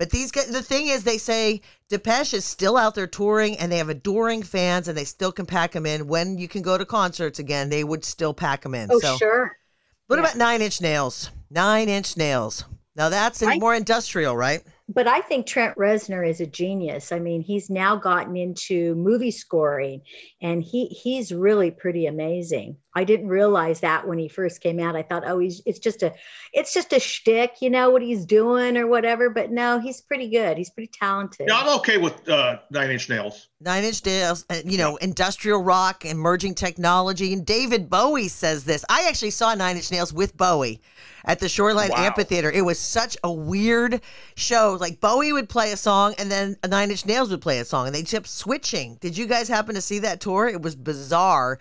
But 0.00 0.08
these 0.08 0.30
guys, 0.30 0.46
the 0.46 0.62
thing 0.62 0.86
is, 0.86 1.04
they 1.04 1.18
say 1.18 1.60
Depeche 1.90 2.32
is 2.32 2.46
still 2.46 2.78
out 2.78 2.94
there 2.94 3.06
touring, 3.06 3.58
and 3.58 3.70
they 3.70 3.76
have 3.76 3.90
adoring 3.90 4.42
fans, 4.42 4.88
and 4.88 4.96
they 4.96 5.04
still 5.04 5.30
can 5.30 5.44
pack 5.44 5.72
them 5.72 5.84
in. 5.84 6.06
When 6.06 6.38
you 6.38 6.48
can 6.48 6.62
go 6.62 6.78
to 6.78 6.86
concerts 6.86 7.38
again, 7.38 7.68
they 7.68 7.84
would 7.84 8.02
still 8.02 8.32
pack 8.32 8.62
them 8.62 8.74
in. 8.74 8.88
Oh, 8.90 8.98
so, 8.98 9.18
sure. 9.18 9.58
what 10.06 10.16
Yeah. 10.16 10.22
about 10.22 10.36
Nine 10.36 10.62
Inch 10.62 10.80
Nails? 10.80 11.30
Nine 11.50 11.90
Inch 11.90 12.16
Nails. 12.16 12.64
Now 13.00 13.08
that's 13.08 13.42
I- 13.42 13.56
more 13.56 13.74
industrial, 13.74 14.36
right? 14.36 14.62
But 14.92 15.06
I 15.06 15.20
think 15.20 15.46
Trent 15.46 15.74
Reznor 15.78 16.28
is 16.28 16.40
a 16.40 16.46
genius. 16.46 17.12
I 17.12 17.18
mean, 17.20 17.40
he's 17.40 17.70
now 17.70 17.96
gotten 17.96 18.36
into 18.36 18.94
movie 18.96 19.30
scoring 19.30 20.02
and 20.42 20.62
he 20.62 20.86
he's 20.86 21.32
really 21.32 21.70
pretty 21.70 22.06
amazing. 22.06 22.76
I 22.94 23.04
didn't 23.04 23.28
realize 23.28 23.80
that 23.80 24.06
when 24.06 24.18
he 24.18 24.28
first 24.28 24.60
came 24.60 24.80
out. 24.80 24.96
I 24.96 25.02
thought, 25.02 25.22
oh, 25.24 25.38
he's 25.38 25.62
it's 25.64 25.78
just 25.78 26.02
a 26.02 26.12
it's 26.52 26.74
just 26.74 26.92
a 26.92 27.00
shtick, 27.00 27.62
you 27.62 27.70
know, 27.70 27.88
what 27.88 28.02
he's 28.02 28.26
doing 28.26 28.76
or 28.76 28.86
whatever. 28.86 29.30
But 29.30 29.50
no, 29.50 29.78
he's 29.78 30.02
pretty 30.02 30.28
good. 30.28 30.58
He's 30.58 30.70
pretty 30.70 30.90
talented. 30.92 31.46
Yeah, 31.48 31.58
I'm 31.60 31.78
okay 31.78 31.96
with 31.96 32.28
uh, 32.28 32.58
Nine 32.70 32.90
Inch 32.90 33.08
Nails. 33.08 33.48
Nine 33.60 33.84
Inch 33.84 34.04
Nails, 34.04 34.44
uh, 34.50 34.56
you 34.64 34.76
know, 34.76 34.96
industrial 34.96 35.62
rock, 35.62 36.04
emerging 36.04 36.56
technology. 36.56 37.32
And 37.32 37.46
David 37.46 37.88
Bowie 37.88 38.28
says 38.28 38.64
this. 38.64 38.84
I 38.90 39.06
actually 39.08 39.30
saw 39.30 39.54
Nine 39.54 39.76
Inch 39.76 39.90
Nails 39.90 40.12
with 40.12 40.36
Bowie 40.36 40.82
at 41.24 41.38
the 41.40 41.48
Shoreline 41.48 41.90
Wow. 41.90 42.04
Amphitheater. 42.06 42.50
It 42.50 42.64
was 42.64 42.78
such 42.78 43.16
a 43.24 43.32
weird 43.32 44.00
show. 44.36 44.76
Like 44.80 45.00
Bowie 45.00 45.32
would 45.32 45.48
play 45.48 45.72
a 45.72 45.76
song 45.76 46.14
and 46.18 46.30
then 46.30 46.56
Nine 46.66 46.90
Inch 46.90 47.06
Nails 47.06 47.30
would 47.30 47.40
play 47.42 47.58
a 47.58 47.64
song 47.64 47.86
and 47.86 47.94
they 47.94 48.02
kept 48.02 48.28
switching. 48.28 48.96
Did 49.00 49.16
you 49.16 49.26
guys 49.26 49.48
happen 49.48 49.74
to 49.74 49.80
see 49.80 49.98
that 50.00 50.20
tour? 50.20 50.48
It 50.48 50.62
was 50.62 50.76
bizarre. 50.76 51.58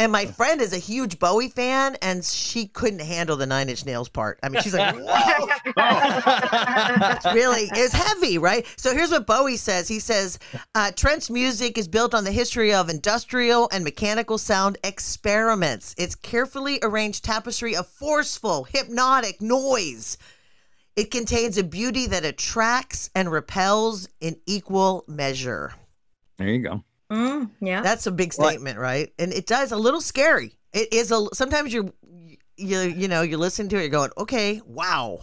And 0.00 0.12
my 0.12 0.26
friend 0.26 0.60
is 0.60 0.72
a 0.72 0.78
huge 0.78 1.18
Bowie 1.18 1.48
fan, 1.48 1.96
and 2.02 2.24
she 2.24 2.68
couldn't 2.68 3.00
handle 3.00 3.36
the 3.36 3.46
Nine 3.46 3.68
Inch 3.68 3.84
Nails 3.84 4.08
part. 4.08 4.38
I 4.44 4.48
mean, 4.48 4.62
she's 4.62 4.72
like, 4.74 4.94
"Whoa, 4.98 5.48
it's 7.16 7.26
really 7.34 7.68
is 7.76 7.92
heavy, 7.92 8.38
right? 8.38 8.64
So 8.76 8.94
here's 8.94 9.10
what 9.10 9.26
Bowie 9.26 9.56
says. 9.56 9.88
He 9.88 9.98
says, 9.98 10.38
uh, 10.76 10.92
Trent's 10.94 11.30
music 11.30 11.76
is 11.76 11.88
built 11.88 12.14
on 12.14 12.22
the 12.22 12.30
history 12.30 12.72
of 12.72 12.88
industrial 12.88 13.68
and 13.72 13.82
mechanical 13.82 14.38
sound 14.38 14.78
experiments. 14.84 15.96
It's 15.98 16.14
carefully 16.14 16.78
arranged 16.82 17.24
tapestry 17.24 17.74
of 17.74 17.88
forceful, 17.88 18.64
hypnotic 18.64 19.40
noise. 19.40 20.16
It 20.94 21.10
contains 21.10 21.58
a 21.58 21.64
beauty 21.64 22.06
that 22.06 22.24
attracts 22.24 23.10
and 23.16 23.30
repels 23.32 24.08
in 24.20 24.36
equal 24.46 25.04
measure. 25.08 25.74
There 26.38 26.48
you 26.48 26.62
go. 26.62 26.84
Mm, 27.10 27.50
yeah. 27.60 27.80
That's 27.82 28.06
a 28.06 28.10
big 28.12 28.34
Right. 28.38 28.48
statement, 28.50 28.78
right? 28.78 29.12
And 29.18 29.32
it 29.32 29.46
does 29.46 29.72
a 29.72 29.76
little 29.76 30.00
scary. 30.00 30.58
It 30.72 30.92
is 30.92 31.10
a 31.10 31.26
sometimes 31.32 31.72
you're 31.72 31.90
you 32.56 32.78
you 32.80 33.08
know 33.08 33.22
you're 33.22 33.38
listening 33.38 33.68
to 33.70 33.76
it, 33.76 33.80
you're 33.82 33.88
going, 33.88 34.10
okay, 34.18 34.60
wow. 34.66 35.18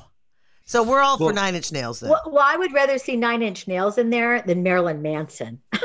So 0.67 0.81
we're 0.81 1.01
all 1.01 1.17
for 1.17 1.31
Nine 1.31 1.53
Inch 1.53 1.71
Nails 1.71 1.99
then. 1.99 2.09
well, 2.09 2.23
well, 2.25 2.43
I 2.43 2.57
would 2.57 2.73
rather 2.73 2.97
see 2.97 3.15
Nine 3.15 3.43
Inch 3.43 3.67
Nails 3.67 3.99
in 3.99 4.09
there 4.09 4.41
than 4.41 4.63
Marilyn 4.63 5.01
Manson. 5.03 5.61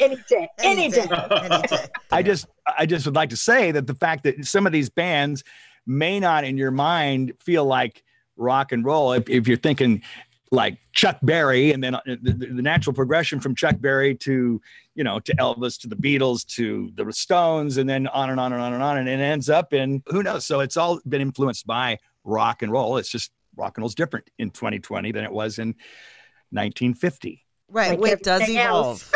any 0.00 0.16
day, 0.28 0.48
any 0.60 0.88
day. 0.90 1.06
Any 1.30 1.62
day. 1.68 1.86
I 2.12 2.22
just 2.22 2.46
I 2.78 2.86
just 2.86 3.04
would 3.06 3.16
like 3.16 3.30
to 3.30 3.36
say 3.36 3.72
that 3.72 3.88
the 3.88 3.94
fact 3.94 4.22
that 4.24 4.44
some 4.44 4.64
of 4.66 4.72
these 4.72 4.88
bands 4.88 5.42
may 5.86 6.20
not 6.20 6.44
in 6.44 6.56
your 6.56 6.70
mind 6.70 7.32
feel 7.40 7.64
like 7.64 8.04
rock 8.36 8.70
and 8.70 8.84
roll 8.84 9.12
if, 9.12 9.28
if 9.28 9.48
you're 9.48 9.56
thinking 9.56 10.02
like 10.50 10.78
Chuck 10.92 11.18
Berry 11.22 11.72
and 11.72 11.82
then 11.82 11.94
uh, 11.96 12.00
the, 12.06 12.32
the, 12.32 12.46
the 12.46 12.62
natural 12.62 12.94
progression 12.94 13.40
from 13.40 13.54
Chuck 13.54 13.76
Berry 13.80 14.14
to 14.16 14.60
you 14.94 15.04
know 15.04 15.18
to 15.20 15.34
Elvis 15.36 15.80
to 15.80 15.88
the 15.88 15.96
Beatles 15.96 16.46
to 16.54 16.90
the 16.94 17.12
Stones 17.12 17.78
and 17.78 17.88
then 17.88 18.06
on 18.08 18.30
and 18.30 18.38
on 18.38 18.52
and 18.52 18.62
on 18.62 18.72
and 18.72 18.82
on 18.82 18.98
and 18.98 19.08
it 19.08 19.20
ends 19.20 19.50
up 19.50 19.72
in 19.72 20.02
who 20.06 20.22
knows 20.22 20.46
so 20.46 20.60
it's 20.60 20.76
all 20.76 21.00
been 21.08 21.20
influenced 21.20 21.66
by 21.66 21.98
rock 22.24 22.62
and 22.62 22.70
roll 22.70 22.96
it's 22.96 23.08
just 23.08 23.32
rock 23.56 23.76
and 23.76 23.82
roll's 23.82 23.94
different 23.94 24.28
in 24.38 24.50
2020 24.50 25.12
than 25.12 25.24
it 25.24 25.32
was 25.32 25.58
in 25.58 25.68
1950 26.50 27.46
Right. 27.68 27.90
Like 27.90 28.00
well, 28.00 28.12
it 28.12 28.22
does 28.22 28.48
evolve. 28.48 29.12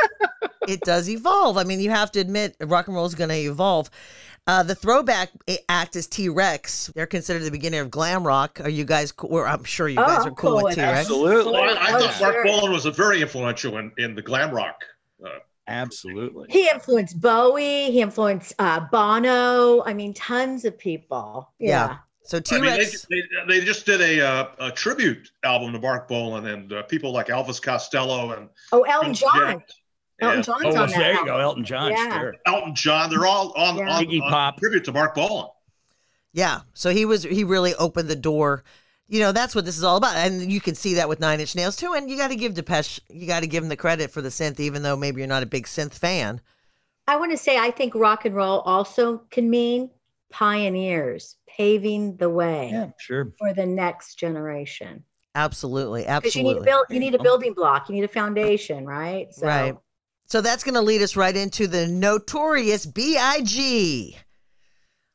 it 0.68 0.80
does 0.80 1.08
evolve. 1.08 1.56
I 1.56 1.64
mean, 1.64 1.80
you 1.80 1.90
have 1.90 2.10
to 2.12 2.20
admit, 2.20 2.56
rock 2.60 2.88
and 2.88 2.96
roll 2.96 3.06
is 3.06 3.14
going 3.14 3.30
to 3.30 3.36
evolve. 3.36 3.90
Uh, 4.46 4.62
the 4.62 4.74
throwback 4.74 5.30
act 5.68 5.94
is 5.96 6.06
T 6.06 6.28
Rex. 6.28 6.90
They're 6.94 7.06
considered 7.06 7.42
the 7.44 7.50
beginning 7.50 7.80
of 7.80 7.90
glam 7.90 8.26
rock. 8.26 8.60
Are 8.62 8.68
you 8.70 8.84
guys? 8.84 9.12
cool? 9.12 9.30
Or 9.32 9.46
I'm 9.46 9.62
sure 9.64 9.88
you 9.88 10.00
Oh, 10.00 10.06
guys 10.06 10.26
are 10.26 10.30
cool 10.30 10.34
cool 10.34 10.54
with 10.56 10.64
with 10.64 10.74
T 10.76 10.80
Rex. 10.82 11.00
absolutely 11.00 11.52
Well, 11.52 11.78
I, 11.78 11.92
I 11.92 11.92
Oh, 11.94 12.08
thought 12.08 12.20
Mark 12.20 12.34
sure. 12.34 12.44
Bolan 12.44 12.72
was 12.72 12.86
a 12.86 12.90
very 12.90 13.20
influential 13.22 13.76
in, 13.78 13.92
in 13.98 14.14
the 14.14 14.22
glam 14.22 14.50
rock. 14.50 14.82
Uh, 15.24 15.28
absolutely 15.68 16.46
He 16.50 16.68
influenced 16.68 17.20
Bowie. 17.20 17.90
He 17.92 18.00
influenced 18.00 18.54
uh, 18.58 18.80
Bono. 18.90 19.84
I 19.84 19.94
mean, 19.94 20.14
tons 20.14 20.64
of 20.64 20.76
people. 20.78 21.52
Yeah. 21.58 21.68
Yeah. 21.68 21.96
So 22.24 22.38
I 22.38 22.40
T 22.40 22.54
mean, 22.56 22.64
they, 22.72 22.78
Rex. 22.78 23.06
they, 23.10 23.22
they 23.48 23.60
just 23.60 23.86
did 23.86 24.00
a, 24.00 24.20
uh, 24.26 24.48
a 24.58 24.70
tribute 24.72 25.30
album 25.44 25.72
to 25.72 25.78
Marc 25.80 26.08
Bolan 26.08 26.46
and 26.46 26.72
uh, 26.72 26.82
people 26.84 27.12
like 27.12 27.26
Elvis 27.28 27.60
Costello 27.62 28.32
and 28.32 28.48
Oh, 28.72 28.82
Elton 28.82 29.14
John. 29.14 29.30
Jack. 29.34 29.68
Elton 30.20 30.38
Yeah. 30.38 30.42
John's 30.42 30.64
oh 30.64 30.68
on 30.68 30.74
well, 30.74 30.86
that. 30.86 30.96
there 30.98 31.12
you 31.14 31.24
go 31.24 31.38
Elton 31.38 31.64
John 31.64 31.90
Yeah. 31.92 32.20
sure 32.20 32.34
Elton 32.46 32.74
John. 32.74 33.10
They're 33.10 33.26
all 33.26 33.52
on, 33.56 33.76
Yeah. 33.76 33.90
on, 33.96 34.04
Iggy 34.04 34.22
on 34.22 34.30
Pop. 34.30 34.58
tribute 34.58 34.84
to 34.84 34.92
Marc 34.92 35.14
Bolan. 35.14 35.48
Yeah. 36.32 36.60
So 36.74 36.90
he 36.90 37.04
was. 37.04 37.22
He 37.24 37.44
really 37.44 37.74
opened 37.74 38.08
the 38.08 38.16
door. 38.16 38.62
You 39.08 39.18
know, 39.18 39.32
that's 39.32 39.54
what 39.56 39.64
this 39.64 39.76
is 39.76 39.82
all 39.82 39.96
about, 39.96 40.14
and 40.14 40.52
you 40.52 40.60
can 40.60 40.76
see 40.76 40.94
that 40.94 41.08
with 41.08 41.18
Nine 41.18 41.40
Inch 41.40 41.56
Nails 41.56 41.74
too. 41.74 41.94
And 41.94 42.08
you 42.08 42.16
got 42.16 42.28
to 42.28 42.36
give 42.36 42.54
Depeche. 42.54 43.00
You 43.08 43.26
got 43.26 43.40
to 43.40 43.48
give 43.48 43.62
him 43.64 43.68
the 43.68 43.76
credit 43.76 44.12
for 44.12 44.22
the 44.22 44.28
synth, 44.28 44.60
even 44.60 44.82
though 44.84 44.96
maybe 44.96 45.20
you're 45.20 45.26
not 45.28 45.42
a 45.42 45.46
big 45.46 45.66
synth 45.66 45.94
fan. 45.94 46.40
I 47.08 47.16
want 47.16 47.32
to 47.32 47.36
say 47.36 47.58
I 47.58 47.72
think 47.72 47.96
rock 47.96 48.24
and 48.24 48.36
roll 48.36 48.60
also 48.60 49.18
can 49.32 49.50
mean 49.50 49.90
pioneers 50.30 51.36
paving 51.48 52.16
the 52.18 52.30
way 52.30 52.70
yeah 52.72 52.90
sure 52.98 53.32
for 53.36 53.52
the 53.52 53.66
next 53.66 54.14
generation. 54.14 55.02
Absolutely. 55.34 56.02
Because 56.02 56.34
you 56.36 56.42
need 56.44 56.50
Absolutely. 56.50 56.60
to 56.60 56.64
build, 56.64 56.86
you 56.90 57.00
need 57.00 57.14
a 57.14 57.22
building 57.22 57.52
block, 57.52 57.88
you 57.88 57.94
need 57.96 58.04
a 58.04 58.08
foundation, 58.08 58.84
right? 58.86 59.32
So, 59.34 59.46
Right. 59.46 59.76
So 60.30 60.40
that's 60.40 60.62
going 60.62 60.74
to 60.76 60.80
lead 60.80 61.02
us 61.02 61.16
right 61.16 61.36
into 61.36 61.66
the 61.66 61.88
notorious 61.88 62.86
B.I.G. 62.86 64.16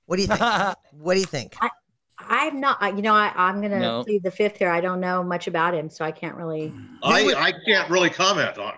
What 0.08 0.18
do 0.18 0.22
you 0.24 0.28
think? 0.28 0.42
what 0.92 1.14
do 1.14 1.20
you 1.22 1.26
think? 1.26 1.56
I'm 2.20 2.60
not, 2.60 2.96
you 2.98 3.02
know, 3.02 3.14
I, 3.14 3.32
I'm 3.34 3.60
going 3.62 3.72
to 3.72 3.80
No. 3.80 4.04
plead 4.04 4.24
the 4.24 4.32
fifth 4.32 4.58
here. 4.58 4.70
I 4.70 4.82
don't 4.82 5.00
know 5.00 5.24
much 5.24 5.48
about 5.48 5.74
him, 5.74 5.90
so 5.90 6.04
I 6.04 6.12
can't 6.12 6.36
really. 6.36 6.74
I, 7.02 7.24
would- 7.24 7.36
I 7.36 7.54
can't 7.66 7.90
really 7.90 8.10
comment 8.10 8.58
on. 8.58 8.74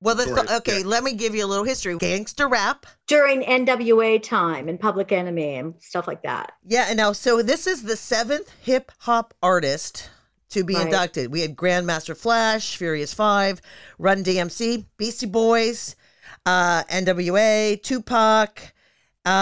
Well, 0.00 0.14
the 0.14 0.26
Notorious, 0.26 0.52
okay, 0.58 0.78
yeah. 0.80 0.86
let 0.86 1.02
me 1.02 1.14
give 1.14 1.34
you 1.34 1.44
a 1.44 1.48
little 1.48 1.64
history. 1.64 1.96
Gangster 1.96 2.46
rap. 2.48 2.86
During 3.08 3.42
NWA 3.42 4.22
time 4.22 4.68
and 4.68 4.78
Public 4.78 5.10
Enemy 5.10 5.54
and 5.56 5.74
stuff 5.80 6.06
like 6.06 6.22
that. 6.22 6.52
Yeah, 6.64 6.84
and 6.88 6.98
now 6.98 7.12
so 7.12 7.42
this 7.42 7.66
is 7.66 7.82
the 7.82 7.96
seventh 7.96 8.52
hip 8.62 8.92
hop 8.98 9.32
artist 9.42 10.10
to 10.50 10.64
be 10.64 10.74
Right. 10.74 10.84
inducted. 10.86 11.32
We 11.32 11.40
had 11.40 11.56
Grandmaster 11.56 12.16
Flash, 12.16 12.76
Furious 12.76 13.12
Five, 13.14 13.60
Run 13.98 14.22
DMC, 14.22 14.86
Beastie 14.96 15.26
Boys, 15.26 15.96
uh, 16.44 16.84
NWA, 16.88 17.76
Tupac, 17.76 18.72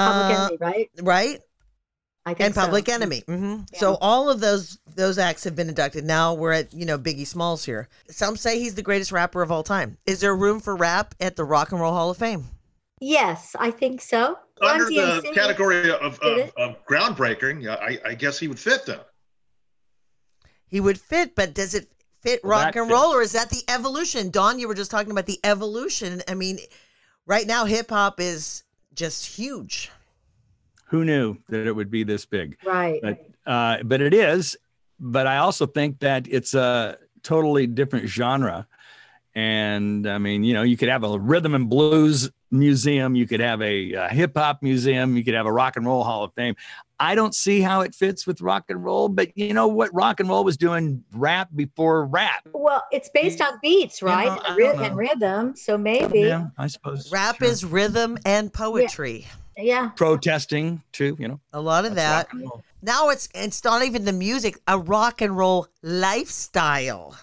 Public 0.04 0.30
uh, 0.30 0.30
Enemy, 0.30 0.56
right? 0.60 0.90
right, 1.02 1.40
I 2.26 2.34
think 2.34 2.40
and 2.46 2.54
so. 2.54 2.60
Public 2.62 2.88
Enemy. 2.88 3.22
hmm 3.26 3.56
So 3.74 3.96
all 4.00 4.30
of 4.30 4.40
those 4.40 4.78
those 4.96 5.18
acts 5.18 5.44
have 5.44 5.54
been 5.54 5.68
inducted. 5.68 6.04
Now 6.04 6.34
we're 6.34 6.52
at 6.52 6.72
you 6.72 6.86
know 6.86 6.98
Biggie 6.98 7.26
Smalls 7.26 7.64
here. 7.64 7.88
Some 8.08 8.36
say 8.36 8.58
he's 8.58 8.74
the 8.74 8.82
greatest 8.82 9.12
rapper 9.12 9.42
of 9.42 9.52
all 9.52 9.62
time. 9.62 9.98
Is 10.06 10.20
there 10.20 10.34
room 10.34 10.60
for 10.60 10.74
rap 10.76 11.14
at 11.20 11.36
the 11.36 11.44
Rock 11.44 11.72
and 11.72 11.80
Roll 11.80 11.92
Hall 11.92 12.10
of 12.10 12.16
Fame? 12.16 12.44
Yes, 13.00 13.54
I 13.58 13.70
think 13.70 14.00
so. 14.00 14.38
Run 14.62 14.80
Under 14.80 14.84
the 14.86 15.30
category 15.34 15.90
of, 15.90 16.18
of, 16.20 16.52
of 16.56 16.76
groundbreaking, 16.86 17.62
yeah, 17.62 17.74
I, 17.74 17.98
I 18.04 18.14
guess 18.14 18.38
he 18.38 18.48
would 18.48 18.58
fit 18.58 18.86
then. 18.86 19.00
He 20.68 20.80
would 20.80 20.98
fit, 20.98 21.34
but 21.34 21.54
does 21.54 21.74
it 21.74 21.88
fit 22.22 22.42
Well, 22.42 22.52
rock 22.58 22.74
that 22.74 22.80
and 22.80 22.90
roll, 22.90 23.10
fits. 23.12 23.14
or 23.14 23.22
is 23.22 23.32
that 23.32 23.50
the 23.50 23.62
evolution? 23.68 24.30
Dawn, 24.30 24.58
you 24.58 24.66
were 24.68 24.74
just 24.74 24.90
talking 24.90 25.10
about 25.12 25.26
the 25.26 25.38
evolution. 25.44 26.22
I 26.28 26.34
mean, 26.34 26.58
right 27.26 27.46
now 27.46 27.64
hip 27.64 27.90
hop 27.90 28.20
is 28.20 28.62
just 28.94 29.26
huge. 29.26 29.90
who 30.86 31.04
knew 31.04 31.36
that 31.48 31.66
it 31.66 31.72
would 31.72 31.90
be 31.90 32.04
this 32.04 32.24
big 32.24 32.56
Right. 32.64 33.00
but 33.02 33.26
uh, 33.46 33.82
but 33.84 34.00
it 34.00 34.14
is. 34.14 34.56
But 35.00 35.26
I 35.26 35.38
also 35.38 35.66
think 35.66 35.98
that 36.00 36.26
it's 36.30 36.54
a 36.54 36.96
totally 37.22 37.66
different 37.66 38.06
genre. 38.08 38.66
And 39.34 40.06
I 40.08 40.18
mean, 40.18 40.44
you 40.44 40.54
know, 40.54 40.62
you 40.62 40.76
could 40.76 40.88
have 40.88 41.02
a 41.02 41.18
rhythm 41.18 41.54
and 41.54 41.68
blues 41.68 42.30
museum, 42.52 43.16
you 43.16 43.26
could 43.26 43.40
have 43.40 43.60
a, 43.62 43.94
uh 43.96 44.08
hip 44.10 44.36
hop 44.36 44.62
museum, 44.62 45.16
you 45.16 45.24
could 45.24 45.34
have 45.34 45.46
a 45.46 45.52
rock 45.52 45.76
and 45.76 45.84
roll 45.84 46.04
hall 46.04 46.22
of 46.22 46.32
fame. 46.34 46.54
I 47.04 47.14
don't 47.14 47.34
see 47.34 47.60
how 47.60 47.82
it 47.82 47.94
fits 47.94 48.26
with 48.26 48.40
rock 48.40 48.64
and 48.70 48.82
roll, 48.82 49.08
but 49.08 49.36
you 49.36 49.52
know 49.52 49.68
what? 49.68 49.92
Rock 49.94 50.20
and 50.20 50.28
roll 50.28 50.42
was 50.42 50.56
doing 50.56 51.04
rap 51.12 51.48
before 51.54 52.06
rap. 52.06 52.48
Well, 52.52 52.82
it's 52.90 53.10
based 53.10 53.40
on 53.42 53.58
beats, 53.62 54.00
You 54.00 54.08
know, 54.08 54.14
right? 54.14 54.40
I 54.42 54.48
and, 54.48 54.58
know. 54.58 54.84
and 54.84 54.96
rhythm. 54.96 55.56
So 55.56 55.76
maybe, 55.76 56.20
Yeah, 56.20 56.46
I 56.56 56.66
suppose. 56.68 57.12
Rap 57.12 57.36
Sure. 57.40 57.48
is 57.48 57.64
rhythm 57.64 58.16
and 58.24 58.52
poetry. 58.52 59.26
yeah. 59.58 59.90
protesting 59.96 60.82
too, 60.92 61.16
you 61.20 61.28
know. 61.28 61.40
A 61.52 61.60
lot 61.60 61.84
of 61.84 61.94
That's 61.94 62.24
that. 62.24 62.26
rock 62.26 62.32
and 62.32 62.42
roll. 62.42 62.64
Now 62.82 63.08
it's 63.10 63.28
it's 63.34 63.62
not 63.64 63.82
even 63.84 64.04
the 64.04 64.12
music, 64.12 64.58
a 64.66 64.78
rock 64.78 65.20
and 65.20 65.36
roll 65.36 65.68
lifestyle. 65.82 67.16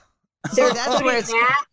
So 0.53 0.69
that's 0.69 1.01
where 1.03 1.17
it's 1.17 1.29
that- 1.31 1.65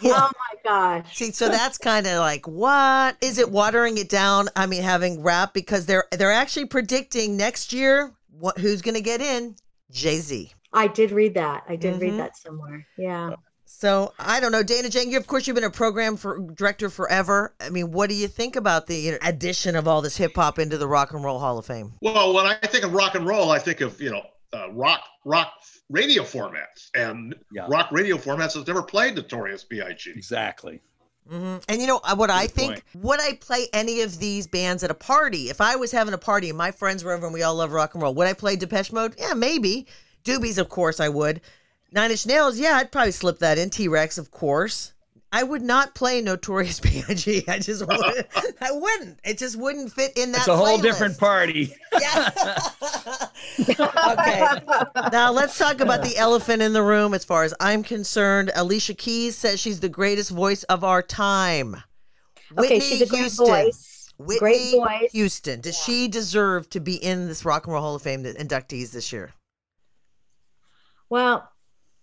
yeah. 0.00 0.12
Oh 0.16 0.30
my 0.30 0.60
gosh. 0.64 1.16
See, 1.16 1.32
so 1.32 1.48
that's 1.48 1.78
kind 1.78 2.06
of 2.06 2.18
like 2.18 2.46
what 2.46 3.16
is 3.20 3.38
it 3.38 3.50
watering 3.50 3.98
it 3.98 4.08
down? 4.08 4.48
I 4.56 4.66
mean, 4.66 4.82
having 4.82 5.22
rap 5.22 5.54
because 5.54 5.86
they're 5.86 6.04
they're 6.12 6.32
actually 6.32 6.66
predicting 6.66 7.36
next 7.36 7.72
year 7.72 8.12
what 8.38 8.58
who's 8.58 8.82
going 8.82 8.94
to 8.94 9.00
get 9.00 9.20
in 9.20 9.56
Jay 9.90 10.18
Z. 10.18 10.52
I 10.72 10.86
did 10.86 11.10
read 11.10 11.34
that. 11.34 11.64
I 11.68 11.76
did 11.76 11.94
mm-hmm. 11.94 12.02
read 12.02 12.18
that 12.18 12.36
somewhere. 12.36 12.86
Yeah. 12.96 13.34
So 13.64 14.12
I 14.18 14.40
don't 14.40 14.52
know, 14.52 14.62
Dana 14.62 14.90
Jang. 14.90 15.10
You, 15.10 15.16
of 15.16 15.26
course, 15.26 15.46
you've 15.46 15.54
been 15.54 15.64
a 15.64 15.70
program 15.70 16.16
for 16.16 16.38
director 16.38 16.90
forever. 16.90 17.54
I 17.60 17.70
mean, 17.70 17.92
what 17.92 18.10
do 18.10 18.14
you 18.14 18.28
think 18.28 18.56
about 18.56 18.86
the 18.86 18.96
you 18.96 19.12
know, 19.12 19.18
addition 19.22 19.76
of 19.76 19.88
all 19.88 20.02
this 20.02 20.16
hip 20.16 20.34
hop 20.34 20.58
into 20.58 20.76
the 20.76 20.88
Rock 20.88 21.12
and 21.12 21.24
Roll 21.24 21.38
Hall 21.38 21.56
of 21.56 21.66
Fame? 21.66 21.94
Well, 22.02 22.34
when 22.34 22.46
I 22.46 22.54
think 22.56 22.84
of 22.84 22.92
rock 22.92 23.14
and 23.14 23.26
roll, 23.26 23.50
I 23.50 23.58
think 23.58 23.80
of 23.80 24.00
you 24.00 24.10
know 24.10 24.22
uh, 24.52 24.72
rock 24.72 25.02
rock 25.24 25.52
radio 25.88 26.22
formats, 26.22 26.90
and 26.94 27.34
yeah. 27.52 27.66
rock 27.68 27.90
radio 27.92 28.16
formats 28.16 28.54
has 28.54 28.66
never 28.66 28.82
played 28.82 29.14
Notorious 29.14 29.64
B.I.G. 29.64 30.10
Exactly. 30.10 30.80
Mm-hmm. 31.30 31.58
And 31.68 31.80
you 31.80 31.86
know 31.86 32.00
uh, 32.02 32.16
what 32.16 32.28
Good 32.28 32.36
I 32.36 32.46
think? 32.46 32.72
Point. 32.72 33.04
Would 33.04 33.20
I 33.20 33.34
play 33.34 33.68
any 33.72 34.00
of 34.00 34.18
these 34.18 34.46
bands 34.46 34.82
at 34.82 34.90
a 34.90 34.94
party? 34.94 35.48
If 35.48 35.60
I 35.60 35.76
was 35.76 35.92
having 35.92 36.14
a 36.14 36.18
party 36.18 36.48
and 36.48 36.58
my 36.58 36.70
friends 36.72 37.04
were 37.04 37.12
over 37.12 37.26
and 37.26 37.34
we 37.34 37.42
all 37.42 37.54
love 37.54 37.72
rock 37.72 37.94
and 37.94 38.02
roll, 38.02 38.14
would 38.14 38.26
I 38.26 38.32
play 38.32 38.56
Depeche 38.56 38.92
Mode? 38.92 39.14
Yeah, 39.18 39.34
maybe. 39.34 39.86
Doobies, 40.24 40.58
of 40.58 40.68
course, 40.68 40.98
I 40.98 41.08
would. 41.08 41.40
Nine 41.92 42.10
Inch 42.10 42.26
Nails, 42.26 42.58
yeah, 42.58 42.76
I'd 42.76 42.92
probably 42.92 43.12
slip 43.12 43.38
that 43.40 43.58
in. 43.58 43.70
T 43.70 43.88
Rex, 43.88 44.18
of 44.18 44.30
course. 44.30 44.92
I 45.32 45.44
would 45.44 45.62
not 45.62 45.94
play 45.94 46.20
Notorious 46.20 46.80
B.I.G. 46.80 47.44
I 47.46 47.58
just 47.58 47.86
wouldn't. 47.86 48.26
I 48.60 48.72
wouldn't. 48.72 49.20
It 49.24 49.38
just 49.38 49.56
wouldn't 49.56 49.92
fit 49.92 50.16
in 50.16 50.32
that. 50.32 50.38
It's 50.38 50.48
a 50.48 50.56
whole 50.56 50.78
playlist. 50.78 50.82
different 50.82 51.18
party. 51.18 51.74
Yeah. 52.00 52.30
okay. 53.68 54.42
Now 55.12 55.32
let's 55.32 55.58
talk 55.58 55.80
about 55.80 56.02
the 56.02 56.16
elephant 56.16 56.62
in 56.62 56.72
the 56.72 56.82
room. 56.82 57.14
As 57.14 57.24
far 57.24 57.44
as 57.44 57.52
I'm 57.60 57.82
concerned, 57.82 58.50
Alicia 58.54 58.94
Keys 58.94 59.36
says 59.36 59.60
she's 59.60 59.80
the 59.80 59.88
greatest 59.88 60.30
voice 60.30 60.62
of 60.64 60.84
our 60.84 61.02
time. 61.02 61.76
Whitney 62.54 62.76
okay, 62.76 62.80
she's 62.80 63.02
a 63.02 63.06
great 63.06 63.20
Houston. 63.20 63.46
voice. 63.46 64.12
Whitney 64.18 64.38
great 64.38 64.72
voice. 64.72 65.12
Houston. 65.12 65.60
Does 65.60 65.76
yeah. 65.78 65.84
she 65.84 66.08
deserve 66.08 66.70
to 66.70 66.80
be 66.80 66.94
in 66.94 67.26
this 67.26 67.44
Rock 67.44 67.66
and 67.66 67.74
Roll 67.74 67.82
Hall 67.82 67.94
of 67.96 68.02
Fame 68.02 68.24
inductees 68.24 68.92
this 68.92 69.12
year? 69.12 69.32
Well, 71.10 71.50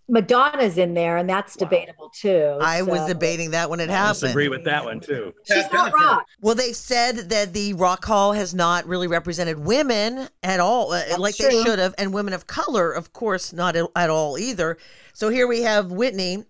Madonna's 0.09 0.77
in 0.77 0.93
there, 0.93 1.17
and 1.17 1.29
that's 1.29 1.57
wow. 1.57 1.67
debatable 1.67 2.09
too. 2.09 2.57
I 2.61 2.79
so. 2.79 2.85
was 2.85 3.07
debating 3.07 3.51
that 3.51 3.69
when 3.69 3.79
it 3.79 3.89
I 3.89 3.93
happened. 3.93 4.27
I 4.27 4.29
agree 4.29 4.47
with 4.47 4.63
that 4.63 4.83
one 4.85 4.99
too. 4.99 5.33
She's 5.43 5.71
not 5.71 5.93
rock. 5.93 6.25
Well, 6.41 6.55
they've 6.55 6.75
said 6.75 7.29
that 7.29 7.53
the 7.53 7.73
Rock 7.73 8.05
Hall 8.05 8.31
has 8.33 8.53
not 8.53 8.85
really 8.85 9.07
represented 9.07 9.59
women 9.59 10.29
at 10.43 10.59
all, 10.59 10.91
uh, 10.91 10.99
that's 10.99 11.17
like 11.17 11.35
true. 11.35 11.49
they 11.49 11.63
should 11.63 11.79
have, 11.79 11.93
and 11.97 12.13
women 12.13 12.33
of 12.33 12.47
color, 12.47 12.91
of 12.91 13.13
course, 13.13 13.51
not 13.51 13.75
at 13.75 14.09
all 14.09 14.37
either. 14.37 14.77
So 15.13 15.29
here 15.29 15.47
we 15.47 15.61
have 15.63 15.91
Whitney 15.91 16.45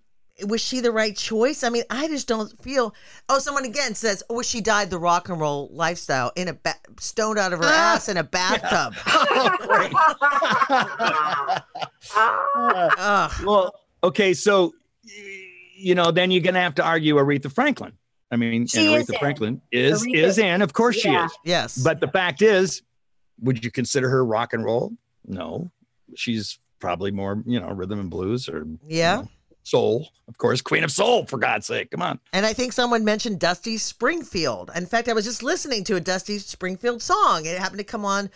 was 0.46 0.62
she 0.62 0.82
the 0.82 0.91
right 0.91 1.15
choice? 1.15 1.63
I 1.63 1.70
mean, 1.70 1.84
I 1.89 2.08
just 2.08 2.27
don't 2.27 2.51
feel. 2.62 2.94
Oh, 3.29 3.39
someone 3.39 3.65
again 3.65 3.96
says, 3.96 4.24
"Oh, 4.29 4.41
she 4.41 4.62
died 4.62 4.89
the 4.89 5.00
rock 5.00 5.29
and 5.29 5.39
roll 5.39 5.70
lifestyle 5.72 6.32
in 6.36 6.48
a 6.48 6.53
ba- 6.53 6.75
stoned 7.00 7.39
out 7.39 7.53
of 7.53 7.60
her 7.60 7.65
ah, 7.65 7.96
ass 7.96 8.10
in 8.10 8.17
a 8.17 8.24
bathtub." 8.24 8.96
Yeah. 12.58 13.29
well, 13.46 13.74
okay, 14.03 14.34
so 14.34 14.74
you 15.75 15.96
know, 15.96 16.12
then 16.12 16.32
you're 16.32 16.44
gonna 16.44 16.62
have 16.62 16.75
to 16.75 16.84
argue 16.84 17.15
Aretha 17.15 17.51
Franklin. 17.51 17.94
I 18.32 18.36
mean, 18.36 18.67
Aretha 18.67 19.17
Franklin 19.20 19.62
is 19.72 20.03
Aretha. 20.03 20.15
is 20.15 20.38
in. 20.38 20.62
Of 20.62 20.74
course, 20.74 21.03
yeah. 21.03 21.12
she 21.12 21.25
is. 21.25 21.38
Yes, 21.44 21.77
but 21.77 22.00
the 22.00 22.08
fact 22.08 22.41
is, 22.41 22.82
would 23.41 23.63
you 23.63 23.72
consider 23.72 24.10
her 24.10 24.25
rock 24.25 24.53
and 24.53 24.63
roll? 24.63 24.94
No, 25.25 25.72
she's 26.15 26.60
probably 26.79 27.12
more, 27.12 27.41
you 27.46 27.60
know, 27.60 27.70
rhythm 27.70 28.00
and 28.00 28.10
blues 28.10 28.50
or 28.50 28.65
yeah. 28.88 29.17
You 29.17 29.24
know, 29.24 29.29
soul, 29.68 30.10
of 30.28 30.38
course, 30.38 30.62
Queen 30.62 30.84
of 30.84 30.92
Soul, 30.92 31.26
for 31.26 31.38
God's 31.38 31.68
sake. 31.68 31.92
Come 31.92 32.02
on. 32.02 32.20
And 32.34 32.46
I 32.46 32.54
think 32.54 32.74
someone 32.74 33.04
mentioned 33.04 33.40
Dusty 33.40 33.78
Springfield. 33.78 34.72
In 34.76 34.86
fact, 34.86 35.10
I 35.10 35.14
was 35.14 35.26
just 35.26 35.44
listening 35.44 35.84
to 35.86 35.96
a 35.96 36.00
Dusty 36.00 36.40
Springfield 36.40 37.02
song. 37.02 37.46
It 37.46 37.58
happened 37.58 37.80
to 37.80 37.84
come 37.84 38.06
on 38.06 38.30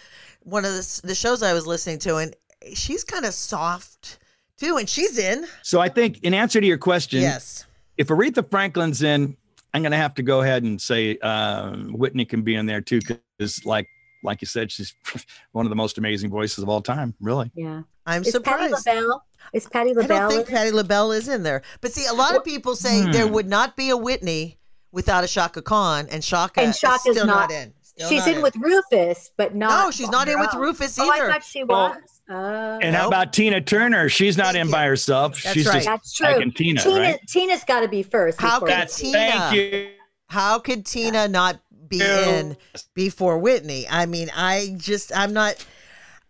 one 0.44 0.66
of 0.66 0.72
the, 0.72 1.02
the 1.04 1.16
shows 1.16 1.42
I 1.42 1.54
was 1.54 1.66
listening 1.66 2.00
to, 2.00 2.18
and 2.18 2.36
she's 2.74 3.04
kind 3.04 3.26
of 3.26 3.34
soft 3.34 4.20
too, 4.58 4.78
and 4.78 4.90
she's 4.90 5.18
in. 5.18 5.48
So 5.64 5.80
I 5.80 5.90
think, 5.90 6.24
in 6.24 6.34
answer 6.34 6.60
to 6.60 6.68
your 6.68 6.78
question, 6.78 7.22
yes, 7.22 7.66
if 7.98 8.08
Aretha 8.08 8.50
Franklin's 8.50 9.02
in, 9.02 9.38
I'm 9.74 9.82
going 9.82 9.92
to 9.92 9.98
have 9.98 10.14
to 10.16 10.24
go 10.24 10.42
ahead 10.42 10.64
and 10.64 10.82
say 10.82 11.18
um, 11.20 11.94
Whitney 11.94 12.26
can 12.26 12.42
be 12.42 12.56
in 12.56 12.66
there 12.66 12.82
too, 12.82 13.00
because 13.00 13.66
like 13.66 13.88
like 14.24 14.42
you 14.42 14.48
said, 14.48 14.72
she's 14.72 14.94
one 15.52 15.66
of 15.66 15.70
the 15.70 15.76
most 15.76 15.98
amazing 15.98 16.30
voices 16.30 16.60
of 16.60 16.70
all 16.70 16.82
time. 16.82 17.16
Really. 17.22 17.52
Yeah. 17.56 17.84
I'm 18.06 18.24
Is 18.24 18.32
surprised. 18.32 18.86
Patti 18.86 19.02
LaBelle? 19.02 19.26
Is 19.54 19.68
Patti 19.68 19.94
LaBelle? 19.94 20.18
I 20.18 20.20
don't 20.20 20.32
think 20.32 20.48
Patti 20.48 20.72
LaBelle 20.72 21.12
is 21.12 21.28
in 21.28 21.44
there. 21.44 21.62
But 21.82 21.92
see, 21.92 22.06
a 22.06 22.14
lot 22.14 22.36
of 22.36 22.44
people 22.44 22.76
say 22.76 23.04
hmm. 23.04 23.12
there 23.12 23.28
would 23.28 23.48
not 23.48 23.76
be 23.76 23.90
a 23.90 23.98
Whitney 23.98 24.58
without 24.92 25.24
a 25.24 25.28
Chaka 25.28 25.62
Khan, 25.62 26.08
and 26.10 26.24
Chaka 26.24 26.62
and 26.62 26.76
Chaka's 26.76 27.06
is 27.06 27.16
still 27.16 27.28
not, 27.28 27.50
not 27.50 27.52
in. 27.52 27.74
Still 27.82 28.10
she's 28.10 28.20
not 28.20 28.28
in, 28.30 28.36
in, 28.38 28.42
with 28.42 28.56
Rufus, 28.58 29.32
but 29.38 29.56
not. 29.56 29.86
No, 29.86 29.92
she's 29.92 30.10
not 30.10 30.28
in 30.28 30.40
with 30.40 30.54
Rufus 30.54 30.98
either. 31.00 31.12
Oh, 31.12 31.28
I 31.28 31.32
thought 31.32 31.44
she 31.44 31.64
was. 31.64 32.22
Uh, 32.30 32.80
and 32.82 32.96
how 32.96 33.08
about 33.08 33.34
Tina 33.34 33.60
Turner? 33.60 34.08
She's 34.08 34.38
not 34.38 34.56
in 34.56 34.72
by 34.72 34.86
herself. 34.86 35.42
That's 35.44 35.54
she's 35.54 35.68
right. 35.68 35.76
just 35.76 35.86
That's 35.86 36.14
true. 36.14 36.52
Tina, 36.52 36.82
Tina 36.82 37.00
right? 37.00 37.20
Tina's 37.28 37.64
got 37.66 37.82
to 37.82 37.90
be 37.90 38.04
first. 38.04 38.40
How 38.40 38.60
could 38.60 38.88
Tina? 38.88 39.18
Thank 39.18 39.56
you. 39.56 39.90
How 40.28 40.60
could 40.60 40.86
Tina 40.86 41.28
not 41.28 41.60
be 41.90 42.02
in 42.02 42.56
before 42.94 43.38
Whitney? 43.38 43.86
I 43.90 44.06
mean, 44.06 44.30
I 44.34 44.76
just, 44.78 45.12
I'm 45.16 45.34
not. 45.34 45.66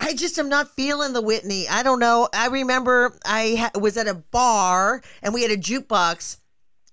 I 0.01 0.15
just 0.15 0.39
am 0.39 0.49
not 0.49 0.75
feeling 0.75 1.13
the 1.13 1.21
Whitney. 1.21 1.67
I 1.69 1.83
don't 1.83 1.99
know. 1.99 2.27
I 2.33 2.47
remember 2.47 3.15
I 3.23 3.55
ha- 3.57 3.79
was 3.79 3.97
at 3.97 4.07
a 4.07 4.15
bar 4.15 5.03
and 5.21 5.31
we 5.31 5.43
had 5.43 5.51
a 5.51 5.57
jukebox 5.57 6.37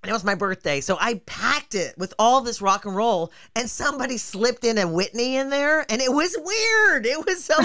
and 0.03 0.11
it 0.11 0.13
was 0.13 0.25
my 0.25 0.35
birthday. 0.35 0.83
So 0.83 0.99
I 1.01 1.23
packed 1.27 1.75
it 1.75 1.97
with 1.97 2.13
all 2.19 2.43
this 2.43 2.61
rock 2.61 2.85
and 2.85 2.95
roll 2.95 3.33
and 3.57 3.69
somebody 3.69 4.19
slipped 4.19 4.63
in 4.63 4.77
a 4.77 4.87
Whitney 4.87 5.37
in 5.37 5.49
there 5.49 5.91
and 5.91 6.03
it 6.03 6.13
was 6.13 6.37
weird. 6.39 7.07
It 7.07 7.25
was 7.27 7.43
so 7.43 7.55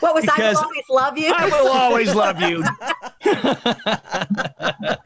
What 0.00 0.14
was 0.14 0.22
because 0.22 0.38
I 0.38 0.52
will 0.52 0.58
always 0.58 0.84
love 0.90 1.18
you? 1.18 1.32
I 1.34 1.48
will 1.48 1.68
always 1.68 2.14
love 2.14 2.42
you. 2.42 2.62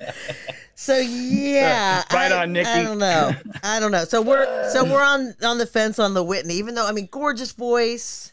so 0.74 0.98
yeah, 0.98 2.02
right 2.12 2.32
I, 2.32 2.42
on, 2.42 2.52
Nikki. 2.52 2.68
I 2.68 2.82
don't 2.82 2.98
know. 2.98 3.30
I 3.62 3.78
don't 3.78 3.92
know. 3.92 4.04
So 4.04 4.20
we're 4.20 4.68
so 4.70 4.84
we're 4.84 5.02
on 5.02 5.34
on 5.42 5.58
the 5.58 5.66
fence 5.66 6.00
on 6.00 6.14
the 6.14 6.24
Whitney, 6.24 6.54
even 6.54 6.74
though 6.74 6.86
I 6.86 6.92
mean, 6.92 7.08
gorgeous 7.10 7.52
voice 7.52 8.32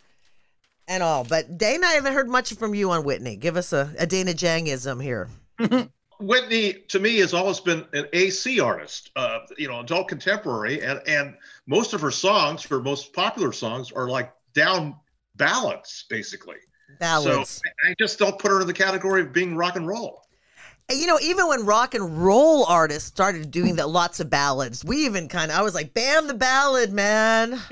and 0.88 1.04
all. 1.04 1.24
But 1.24 1.58
Dana, 1.58 1.88
I 1.88 1.94
haven't 1.94 2.14
heard 2.14 2.30
much 2.30 2.54
from 2.54 2.74
you 2.74 2.92
on 2.92 3.04
Whitney. 3.04 3.36
Give 3.36 3.58
us 3.58 3.74
a, 3.74 3.94
a 3.98 4.06
Dana 4.06 4.32
Jangism 4.32 5.02
here. 5.02 5.30
Whitney, 6.20 6.74
to 6.88 7.00
me, 7.00 7.18
has 7.20 7.34
always 7.34 7.60
been 7.60 7.86
an 7.94 8.08
AC 8.14 8.60
artist, 8.60 9.12
uh, 9.16 9.40
you 9.58 9.68
know, 9.68 9.82
adult 9.82 10.08
contemporary, 10.08 10.82
and 10.82 11.00
and 11.08 11.36
most 11.68 11.94
of 11.94 12.02
her 12.02 12.12
songs, 12.12 12.64
her 12.64 12.80
most 12.80 13.14
popular 13.14 13.52
songs, 13.52 13.92
are 13.92 14.10
like 14.10 14.34
down 14.54 14.96
ballads, 15.36 16.06
basically. 16.10 16.58
Ballads. 17.00 17.50
So 17.50 17.62
I 17.88 17.94
just 18.00 18.18
don't 18.18 18.40
put 18.40 18.50
her 18.50 18.62
in 18.62 18.68
the 18.68 18.74
category 18.74 19.22
of 19.22 19.32
being 19.32 19.56
rock 19.56 19.76
and 19.76 19.88
roll 19.88 20.27
you 20.90 21.06
know, 21.06 21.20
even 21.22 21.48
when 21.50 21.66
rock 21.66 21.94
and 21.96 22.24
roll 22.24 22.64
artists 22.66 23.10
started 23.10 23.52
doing 23.52 23.76
the 23.76 23.86
lots 23.86 24.22
of 24.22 24.30
ballads, 24.30 24.86
we 24.86 25.06
even 25.06 25.28
kind 25.28 25.52
of 25.52 25.58
I 25.58 25.62
was 25.62 25.76
like, 25.76 25.94
"Bam 25.94 26.28
the 26.28 26.34
ballad, 26.34 26.94
man!" 26.94 27.60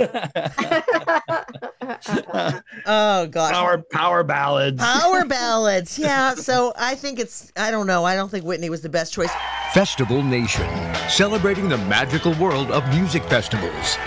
oh 2.86 3.25
gosh, 3.28 3.54
power 3.54 3.78
power 3.78 4.23
ballads, 4.23 4.82
power 4.82 5.23
ballads. 5.30 5.97
Yeah, 5.97 6.36
so 6.36 6.73
I 6.78 6.95
think 6.95 7.19
it's 7.19 7.54
I 7.56 7.71
don't 7.71 7.88
know. 7.88 8.04
I 8.04 8.15
don't 8.15 8.30
think 8.30 8.43
Whitney 8.43 8.69
was 8.69 8.82
the 8.82 8.89
best 8.89 9.13
choice. 9.13 9.32
Festival 9.71 10.21
Nation, 10.21 10.67
celebrating 11.10 11.69
the 11.69 11.78
magical 11.78 12.34
world 12.34 12.69
of 12.69 12.86
music 12.89 13.23
festivals. 13.23 13.97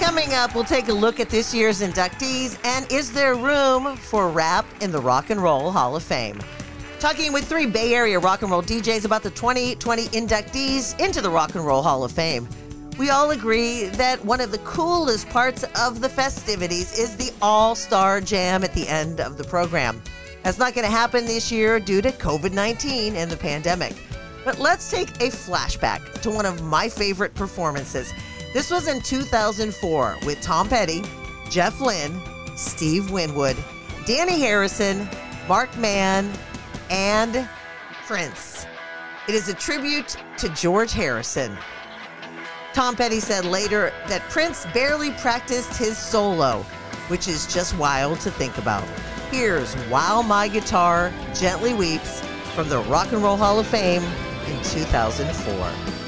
Coming 0.00 0.32
up, 0.32 0.56
we'll 0.56 0.64
take 0.64 0.88
a 0.88 0.92
look 0.92 1.20
at 1.20 1.30
this 1.30 1.54
year's 1.54 1.82
inductees 1.82 2.58
and 2.64 2.90
is 2.90 3.12
there 3.12 3.36
room 3.36 3.96
for 3.96 4.28
rap 4.28 4.66
in 4.80 4.90
the 4.90 4.98
Rock 5.00 5.30
and 5.30 5.40
Roll 5.40 5.70
Hall 5.70 5.94
of 5.94 6.02
Fame? 6.02 6.40
Talking 7.00 7.32
with 7.32 7.48
three 7.48 7.64
Bay 7.64 7.94
Area 7.94 8.18
rock 8.18 8.42
and 8.42 8.50
roll 8.50 8.62
DJs 8.62 9.06
about 9.06 9.22
the 9.22 9.30
2020 9.30 10.08
inductees 10.08 11.00
into 11.00 11.22
the 11.22 11.30
Rock 11.30 11.54
and 11.54 11.64
Roll 11.64 11.82
Hall 11.82 12.04
of 12.04 12.12
Fame. 12.12 12.46
We 12.98 13.08
all 13.08 13.30
agree 13.30 13.86
that 13.86 14.22
one 14.22 14.38
of 14.42 14.50
the 14.50 14.58
coolest 14.58 15.26
parts 15.30 15.64
of 15.80 16.02
the 16.02 16.10
festivities 16.10 16.98
is 16.98 17.16
the 17.16 17.32
All 17.40 17.74
Star 17.74 18.20
Jam 18.20 18.62
at 18.62 18.74
the 18.74 18.86
end 18.86 19.18
of 19.18 19.38
the 19.38 19.44
program. 19.44 20.02
That's 20.42 20.58
not 20.58 20.74
going 20.74 20.84
to 20.84 20.92
happen 20.92 21.24
this 21.24 21.50
year 21.50 21.80
due 21.80 22.02
to 22.02 22.12
COVID 22.12 22.52
19 22.52 23.16
and 23.16 23.30
the 23.30 23.36
pandemic. 23.38 23.94
But 24.44 24.58
let's 24.58 24.90
take 24.90 25.08
a 25.22 25.30
flashback 25.30 26.20
to 26.20 26.30
one 26.30 26.44
of 26.44 26.62
my 26.62 26.90
favorite 26.90 27.34
performances. 27.34 28.12
This 28.52 28.70
was 28.70 28.88
in 28.88 29.00
2004 29.00 30.18
with 30.26 30.42
Tom 30.42 30.68
Petty, 30.68 31.02
Jeff 31.48 31.80
Lynne, 31.80 32.20
Steve 32.56 33.10
Winwood, 33.10 33.56
Dhani 34.04 34.36
Harrison, 34.36 35.08
Marc 35.48 35.74
Mann, 35.78 36.30
and 36.90 37.48
Prince. 38.06 38.66
It 39.28 39.34
is 39.34 39.48
a 39.48 39.54
tribute 39.54 40.16
to 40.38 40.48
George 40.50 40.92
Harrison. 40.92 41.56
Tom 42.72 42.96
Petty 42.96 43.20
said 43.20 43.44
later 43.44 43.92
that 44.08 44.22
Prince 44.28 44.66
barely 44.74 45.12
practiced 45.12 45.76
his 45.76 45.96
solo, 45.96 46.64
which 47.08 47.28
is 47.28 47.46
just 47.46 47.76
wild 47.76 48.20
to 48.20 48.30
think 48.30 48.58
about. 48.58 48.84
Here's 49.30 49.74
While 49.88 50.22
My 50.22 50.48
Guitar 50.48 51.12
Gently 51.34 51.74
Weeps 51.74 52.20
from 52.54 52.68
the 52.68 52.80
Rock 52.80 53.12
and 53.12 53.22
Roll 53.22 53.36
Hall 53.36 53.60
of 53.60 53.66
Fame 53.66 54.02
in 54.46 54.62
2004. 54.64 55.99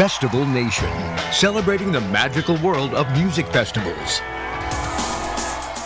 Festival 0.00 0.46
Nation, 0.46 0.90
celebrating 1.30 1.92
the 1.92 2.00
magical 2.00 2.56
world 2.62 2.94
of 2.94 3.06
music 3.12 3.46
festivals. 3.48 4.22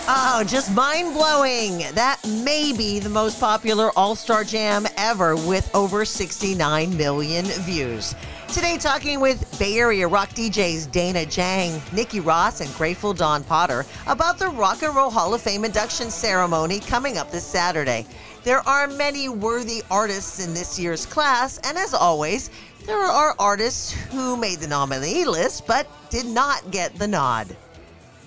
Oh, 0.07 0.45
just 0.47 0.73
mind 0.73 1.15
blowing. 1.15 1.79
That 1.95 2.21
may 2.45 2.73
be 2.73 3.01
the 3.01 3.09
most 3.09 3.41
popular 3.41 3.91
All 3.97 4.15
Star 4.15 4.45
Jam 4.45 4.87
ever 4.97 5.35
with 5.35 5.69
over 5.75 6.05
69 6.05 6.97
million 6.97 7.45
views. 7.45 8.15
Today, 8.53 8.79
talking 8.79 9.19
with 9.19 9.59
Bay 9.59 9.79
Area 9.79 10.07
rock 10.07 10.29
DJs 10.29 10.93
Dana 10.93 11.27
Jang, 11.27 11.83
Nikki 11.93 12.21
Ross, 12.21 12.61
and 12.61 12.73
Grateful 12.75 13.15
Dawn 13.15 13.43
Potter 13.43 13.85
about 14.07 14.39
the 14.39 14.47
Rock 14.47 14.85
and 14.85 14.95
Roll 14.95 15.11
Hall 15.11 15.35
of 15.35 15.43
Fame 15.43 15.65
induction 15.65 16.09
ceremony 16.09 16.79
coming 16.79 17.19
up 17.19 17.33
this 17.33 17.45
Saturday. 17.45 18.07
There 18.45 18.67
are 18.69 18.87
many 18.87 19.29
worthy 19.31 19.83
artists 19.91 20.45
in 20.45 20.53
this 20.53 20.79
year's 20.79 21.07
class, 21.07 21.59
and 21.65 21.79
as 21.79 21.95
always, 21.95 22.51
there 22.85 22.99
are 23.01 23.35
artists 23.39 23.93
who 23.93 24.37
made 24.37 24.59
the 24.59 24.69
nominee 24.69 25.25
list 25.25 25.67
but 25.67 25.87
did 26.11 26.27
not 26.27 26.71
get 26.71 26.95
the 26.97 27.09
nod. 27.09 27.57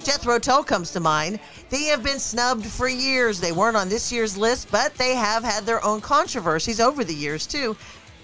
Jethro 0.03 0.39
Tull 0.39 0.63
comes 0.63 0.91
to 0.93 0.99
mind. 0.99 1.39
They 1.69 1.83
have 1.85 2.01
been 2.01 2.17
snubbed 2.19 2.65
for 2.65 2.87
years. 2.87 3.39
They 3.39 3.51
weren't 3.51 3.77
on 3.77 3.89
this 3.89 4.11
year's 4.11 4.35
list, 4.37 4.71
but 4.71 4.93
they 4.95 5.13
have 5.15 5.43
had 5.43 5.65
their 5.65 5.83
own 5.85 6.01
controversies 6.01 6.79
over 6.79 7.03
the 7.03 7.13
years, 7.13 7.45
too. 7.45 7.75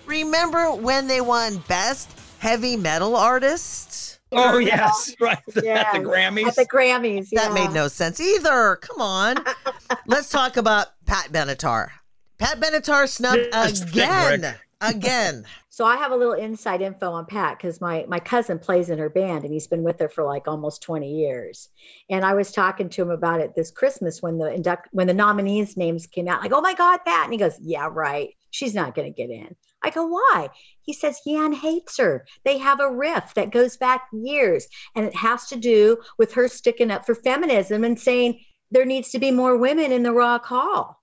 Remember 0.07 0.71
when 0.73 1.07
they 1.07 1.21
won 1.21 1.57
Best 1.67 2.09
Heavy 2.39 2.75
Metal 2.75 3.15
Artist? 3.15 4.19
Oh 4.31 4.57
yes, 4.57 5.13
right 5.19 5.37
Yeah. 5.63 5.81
at 5.81 5.93
the 5.93 5.99
Grammys. 5.99 6.47
At 6.47 6.55
the 6.55 6.65
Grammys. 6.65 7.29
That 7.29 7.53
made 7.53 7.71
no 7.71 7.87
sense 7.87 8.19
either. 8.19 8.77
Come 8.77 8.99
on. 8.99 9.35
Let's 10.07 10.29
talk 10.29 10.57
about 10.57 10.87
Pat 11.05 11.31
Benatar. 11.31 11.89
Pat 12.37 12.59
Benatar 12.59 13.07
snubbed 13.07 13.51
Just 13.51 13.89
again. 13.89 14.55
Again. 14.81 15.45
So 15.73 15.85
I 15.85 15.97
have 15.97 16.11
a 16.11 16.15
little 16.15 16.33
inside 16.33 16.83
info 16.83 17.09
on 17.13 17.25
Pat 17.25 17.57
because 17.57 17.81
my 17.81 18.05
my 18.07 18.19
cousin 18.19 18.59
plays 18.59 18.91
in 18.91 18.99
her 18.99 19.09
band 19.09 19.43
and 19.43 19.51
he's 19.51 19.65
been 19.65 19.81
with 19.81 19.99
her 19.99 20.07
for 20.07 20.23
like 20.23 20.47
almost 20.47 20.83
20 20.83 21.11
years. 21.11 21.69
And 22.11 22.23
I 22.23 22.35
was 22.35 22.51
talking 22.51 22.89
to 22.89 23.01
him 23.01 23.09
about 23.09 23.39
it 23.39 23.55
this 23.55 23.71
Christmas 23.71 24.21
when 24.21 24.37
the 24.37 24.53
induct 24.53 24.89
when 24.91 25.07
the 25.07 25.15
nominees' 25.15 25.75
names 25.75 26.05
came 26.05 26.27
out, 26.27 26.41
like, 26.41 26.51
oh 26.53 26.61
my 26.61 26.75
God, 26.75 26.99
Pat. 27.03 27.23
And 27.23 27.33
he 27.33 27.39
goes, 27.39 27.57
Yeah, 27.59 27.89
right. 27.91 28.35
She's 28.51 28.75
not 28.75 28.93
gonna 28.93 29.09
get 29.09 29.31
in. 29.31 29.55
I 29.83 29.89
go, 29.89 30.05
why? 30.05 30.49
He 30.81 30.93
says 30.93 31.21
Jan 31.27 31.53
hates 31.53 31.97
her. 31.97 32.25
They 32.45 32.57
have 32.57 32.79
a 32.79 32.91
riff 32.91 33.33
that 33.33 33.51
goes 33.51 33.75
back 33.77 34.07
years, 34.13 34.67
and 34.95 35.05
it 35.05 35.15
has 35.15 35.47
to 35.47 35.55
do 35.55 35.97
with 36.17 36.33
her 36.33 36.47
sticking 36.47 36.91
up 36.91 37.05
for 37.05 37.15
feminism 37.15 37.83
and 37.83 37.99
saying 37.99 38.39
there 38.73 38.85
needs 38.85 39.11
to 39.11 39.19
be 39.19 39.31
more 39.31 39.55
women 39.55 39.91
in 39.91 40.03
the 40.03 40.11
rock 40.11 40.45
hall. 40.45 40.99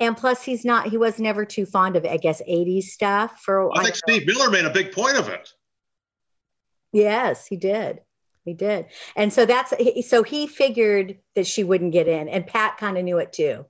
And 0.00 0.16
plus, 0.16 0.42
he's 0.42 0.64
not, 0.64 0.88
he 0.88 0.96
was 0.96 1.18
never 1.18 1.44
too 1.44 1.66
fond 1.66 1.96
of, 1.96 2.04
I 2.04 2.16
guess, 2.16 2.40
80s 2.48 2.84
stuff. 2.84 3.40
For 3.44 3.76
I 3.76 3.82
think 3.84 3.96
Steve 3.96 4.26
Miller 4.26 4.50
made 4.50 4.64
a 4.64 4.70
big 4.70 4.92
point 4.92 5.16
of 5.16 5.28
it. 5.28 5.48
Yes, 6.92 7.46
he 7.46 7.56
did. 7.56 8.00
He 8.44 8.54
did. 8.54 8.86
And 9.16 9.32
so 9.32 9.44
that's, 9.44 9.74
so 10.08 10.22
he 10.22 10.46
figured 10.46 11.18
that 11.34 11.46
she 11.46 11.64
wouldn't 11.64 11.92
get 11.92 12.08
in, 12.08 12.28
and 12.28 12.46
Pat 12.46 12.78
kind 12.78 12.96
of 12.96 13.04
knew 13.04 13.18
it 13.18 13.32
too. 13.32 13.66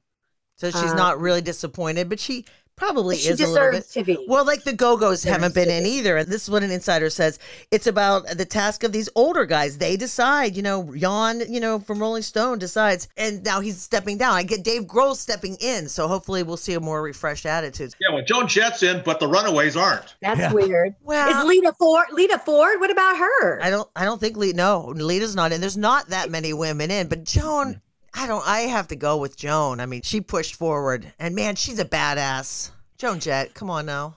So 0.57 0.71
she's 0.71 0.93
Uh, 0.93 0.95
not 0.95 1.19
really 1.21 1.41
disappointed, 1.41 2.09
but 2.09 2.21
she 2.21 2.45
probably 2.79 3.17
She 3.17 3.31
is 3.31 3.41
a 3.41 3.47
little 3.47 3.71
bit. 3.73 3.83
deserves 3.89 3.93
to 3.95 4.05
be. 4.05 4.25
Well, 4.29 4.45
like 4.47 4.65
the 4.65 4.73
Go 4.73 4.97
Go's 4.97 5.23
haven't 5.25 5.55
been 5.55 5.69
in 5.69 5.85
be. 5.85 5.91
either. 5.91 6.17
And 6.17 6.29
this 6.29 6.45
is 6.45 6.51
what 6.51 6.63
an 6.63 6.71
insider 6.71 7.11
says. 7.11 7.39
It's 7.71 7.87
about 7.87 8.27
the 8.29 8.45
task 8.45 8.85
of 8.85 8.93
these 8.93 9.09
older 9.15 9.45
guys. 9.45 9.79
They 9.79 9.97
decide, 9.97 10.57
you 10.57 10.63
know, 10.63 10.95
Jan, 10.97 11.43
you 11.53 11.61
know, 11.61 11.79
from 11.81 11.99
Rolling 11.99 12.23
Stone 12.23 12.59
decides, 12.59 13.09
and 13.17 13.45
now 13.45 13.61
he's 13.61 13.81
stepping 13.81 14.17
down. 14.19 14.35
I 14.35 14.43
get 14.45 14.63
Dave 14.65 14.83
Grohl 14.85 15.15
stepping 15.17 15.57
in. 15.61 15.89
So 15.89 16.09
hopefully 16.09 16.43
we'll 16.43 16.57
see 16.57 16.75
a 16.75 16.81
more 16.81 17.03
refreshed 17.03 17.47
attitude. 17.47 17.95
Yeah, 18.01 18.15
well, 18.15 18.25
Joan 18.25 18.47
Jett's 18.49 18.83
in, 18.83 19.03
but 19.05 19.21
the 19.21 19.29
Runaways 19.29 19.77
aren't. 19.77 20.15
That's 20.23 20.39
Yeah. 20.41 20.53
weird. 20.53 20.95
Well- 21.03 21.29
Is 21.43 21.45
Lita 21.47 21.73
Ford, 21.79 22.07
Lita 22.13 22.39
Ford, 22.39 22.79
what 22.81 22.91
about 22.91 23.17
her? 23.19 23.61
I 23.63 23.71
don't 23.71 23.89
I 23.97 24.05
don't 24.05 24.21
think 24.21 24.37
Lita 24.37 24.57
no, 24.57 24.93
Lita's 24.97 25.35
not 25.35 25.53
in. 25.53 25.61
There's 25.61 25.77
not 25.77 26.09
that 26.11 26.31
many 26.31 26.53
women 26.53 26.91
in, 26.91 27.09
but 27.09 27.25
Joan, 27.25 27.81
I 28.19 28.27
don't 28.27 28.47
I 28.47 28.61
have 28.61 28.89
to 28.89 28.97
go 28.97 29.17
with 29.17 29.37
Joan. 29.37 29.79
I 29.81 29.87
mean, 29.87 30.03
she 30.03 30.21
pushed 30.21 30.57
forward 30.57 31.13
and 31.19 31.35
man, 31.35 31.55
she's 31.55 31.79
a 31.79 31.85
badass. 31.85 32.71
Joan 32.99 33.21
Jett, 33.21 33.55
come 33.55 33.71
on 33.71 33.87
now. 33.87 34.17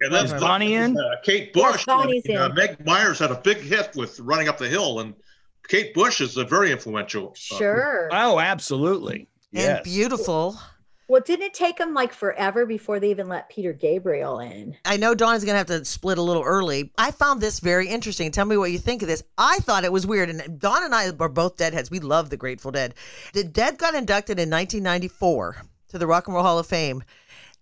And 0.00 0.12
then 0.12 0.24
Is 0.26 0.32
Bonnie 0.32 0.74
in? 0.74 0.96
Uh, 0.98 1.16
Kate 1.22 1.50
Yes, 1.54 1.72
Bush. 1.72 1.84
Bonnie's 1.86 2.24
uh, 2.28 2.46
in. 2.46 2.54
Meg 2.54 2.84
Myers 2.84 3.18
had 3.18 3.30
a 3.30 3.40
big 3.40 3.58
hit 3.58 3.94
with 3.94 4.18
Running 4.20 4.48
Up 4.48 4.58
the 4.58 4.68
Hill, 4.68 5.00
and 5.00 5.14
Kate 5.68 5.94
Bush 5.94 6.20
is 6.20 6.36
a 6.36 6.44
very 6.44 6.72
influential. 6.72 7.28
uh, 7.30 7.56
Sure. 7.56 8.08
Oh, 8.12 8.40
absolutely. 8.40 9.28
Yes. 9.52 9.76
And 9.76 9.84
beautiful. 9.84 10.58
Well, 11.14 11.22
didn't 11.24 11.46
it 11.46 11.54
take 11.54 11.76
them 11.76 11.94
like 11.94 12.12
forever 12.12 12.66
before 12.66 12.98
they 12.98 13.10
even 13.10 13.28
let 13.28 13.48
Peter 13.48 13.72
Gabriel 13.72 14.40
in? 14.40 14.76
I 14.84 14.96
know 14.96 15.14
Dawn's 15.14 15.44
gonna 15.44 15.58
have 15.58 15.68
to 15.68 15.84
split 15.84 16.18
a 16.18 16.22
little 16.22 16.42
early. 16.42 16.90
I 16.98 17.12
found 17.12 17.40
this 17.40 17.60
very 17.60 17.86
interesting. 17.86 18.32
Tell 18.32 18.44
me 18.44 18.56
what 18.56 18.72
you 18.72 18.80
think 18.80 19.00
of 19.00 19.06
this. 19.06 19.22
I 19.38 19.58
thought 19.58 19.84
it 19.84 19.92
was 19.92 20.08
weird, 20.08 20.28
and 20.28 20.58
Dawn 20.58 20.82
and 20.82 20.92
I 20.92 21.10
are 21.10 21.28
both 21.28 21.56
Deadheads. 21.56 21.88
We 21.88 22.00
love 22.00 22.30
the 22.30 22.36
Grateful 22.36 22.72
Dead. 22.72 22.96
The 23.32 23.44
Dead 23.44 23.78
got 23.78 23.94
inducted 23.94 24.40
in 24.40 24.50
1994 24.50 25.62
to 25.90 25.98
the 25.98 26.08
Rock 26.08 26.26
and 26.26 26.34
Roll 26.34 26.42
Hall 26.42 26.58
of 26.58 26.66
Fame, 26.66 27.04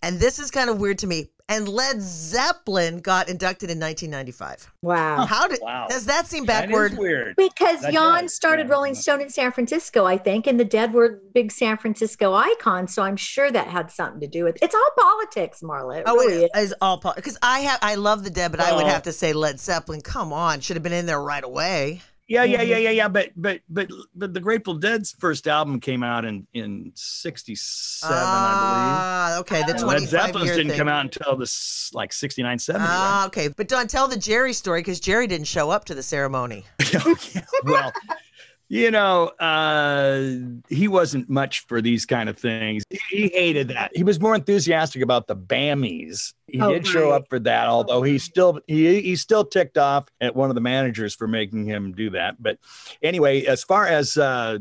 and 0.03 0.19
this 0.21 0.39
is 0.39 0.51
kind 0.51 0.69
of 0.71 0.79
weird 0.81 0.99
to 0.99 1.07
me. 1.07 1.29
And 1.49 1.69
Led 1.69 2.01
Zeppelin 2.01 3.01
got 3.01 3.29
inducted 3.29 3.69
in 3.71 3.79
1995. 3.79 4.73
Wow. 4.81 5.27
How 5.27 5.49
did 5.49 5.59
Wow. 5.61 5.87
does 5.91 6.07
that 6.07 6.27
seem 6.27 6.47
That 6.47 6.65
is 6.65 6.71
backward? 6.71 6.97
weird. 6.97 7.35
Because 7.37 7.83
That 7.83 7.93
Jan 7.93 8.23
does, 8.23 8.35
started 8.35 8.69
yeah. 8.69 8.73
Rolling 8.73 8.95
Stone 8.95 9.21
in 9.21 9.29
San 9.29 9.53
Francisco, 9.53 10.07
I 10.07 10.17
think, 10.17 10.47
and 10.47 10.59
the 10.59 10.65
Dead 10.65 10.95
were 10.95 11.21
big 11.35 11.53
San 11.53 11.77
Francisco 11.77 12.33
icons. 12.33 12.95
So 12.95 13.03
I'm 13.03 13.17
sure 13.17 13.51
that 13.51 13.67
had 13.67 13.91
something 13.91 14.21
to 14.21 14.27
do 14.29 14.45
with 14.45 14.57
it. 14.57 14.63
It's 14.63 14.75
all 14.75 14.91
politics, 14.99 15.61
Marla. 15.63 15.99
It 15.99 16.05
Oh, 16.07 16.15
really 16.17 16.45
it 16.45 16.51
is 16.57 16.75
all 16.81 16.97
politics. 16.99 17.25
because 17.27 17.39
I 17.43 17.61
have 17.61 17.81
I 17.83 17.97
love 17.97 18.25
the 18.25 18.31
Dead, 18.31 18.51
but 18.51 18.61
I 18.61 18.75
would 18.75 18.87
have 18.87 19.03
to 19.03 19.13
say 19.13 19.33
Led 19.35 19.61
Zeppelin. 19.61 20.01
Come 20.01 20.33
on, 20.33 20.61
should 20.61 20.77
have 20.77 20.83
been 20.83 20.93
in 20.93 21.07
there 21.07 21.21
right 21.21 21.45
away. 21.45 22.01
Yeah, 22.33 22.45
yeah, 22.45 22.63
yeah, 22.63 22.79
yeah, 22.79 22.91
yeah. 22.91 23.09
But 23.09 23.31
but 23.37 23.61
but 23.69 23.91
but 24.15 24.33
the 24.33 24.41
Grateful 24.41 24.73
Dead's 24.73 25.13
first 25.19 25.47
album 25.47 25.81
came 25.81 26.03
out 26.03 26.25
in 26.25 26.47
in 26.55 26.91
'67, 26.95 28.17
I 28.17 28.21
believe. 28.63 28.97
Ah, 28.97 29.39
okay, 29.41 29.61
the 29.61 29.75
believe. 29.75 29.83
And 29.83 30.09
25 30.09 30.13
Led 30.13 30.27
Zeppelin's 30.27 30.47
year 30.47 30.57
didn't 30.57 30.71
thing. 30.71 30.79
come 30.79 30.89
out 30.89 31.05
until 31.05 31.37
this 31.37 31.91
like 31.93 32.11
69, 32.11 32.59
70. 32.59 32.87
Ah, 32.89 33.27
okay. 33.27 33.49
But 33.49 33.69
don't 33.69 33.91
tell 33.91 34.09
the 34.09 34.17
Jerry 34.17 34.55
story 34.55 34.81
because 34.81 34.99
Jerry 34.99 35.27
didn't 35.27 35.47
show 35.47 35.69
up 35.69 35.85
to 35.87 35.95
the 35.95 36.03
ceremony. 36.03 36.65
well, 37.65 37.93
you 38.73 38.91
know, 38.91 39.27
uh, 39.39 40.31
he 40.71 40.89
wasn't 40.89 41.29
much 41.29 41.67
for 41.67 41.83
these 41.83 42.07
kind 42.07 42.31
of 42.31 42.39
things. 42.39 42.83
He, 43.11 43.29
hated 43.29 43.69
that. 43.69 43.91
He 43.95 44.03
was 44.03 44.19
more 44.19 44.35
enthusiastic 44.35 45.03
about 45.03 45.27
the 45.27 45.37
Bammies. 45.37 46.33
He 46.47 46.59
Oh, 46.59 46.73
did 46.73 46.87
show 46.87 47.11
right. 47.11 47.17
up 47.17 47.29
for 47.29 47.39
that, 47.41 47.67
although 47.67 48.03
he 48.03 48.17
still 48.17 48.61
he 48.67 49.03
he 49.03 49.15
still 49.15 49.45
ticked 49.45 49.77
off 49.77 50.09
at 50.23 50.35
one 50.35 50.49
of 50.49 50.55
the 50.55 50.63
managers 50.63 51.15
for 51.15 51.29
making 51.29 51.67
him 51.67 51.93
do 51.93 52.09
that. 52.11 52.43
But 52.43 52.57
anyway, 53.03 53.45
as 53.45 53.63
far 53.63 53.87
as 53.87 54.17
uh, 54.17 54.57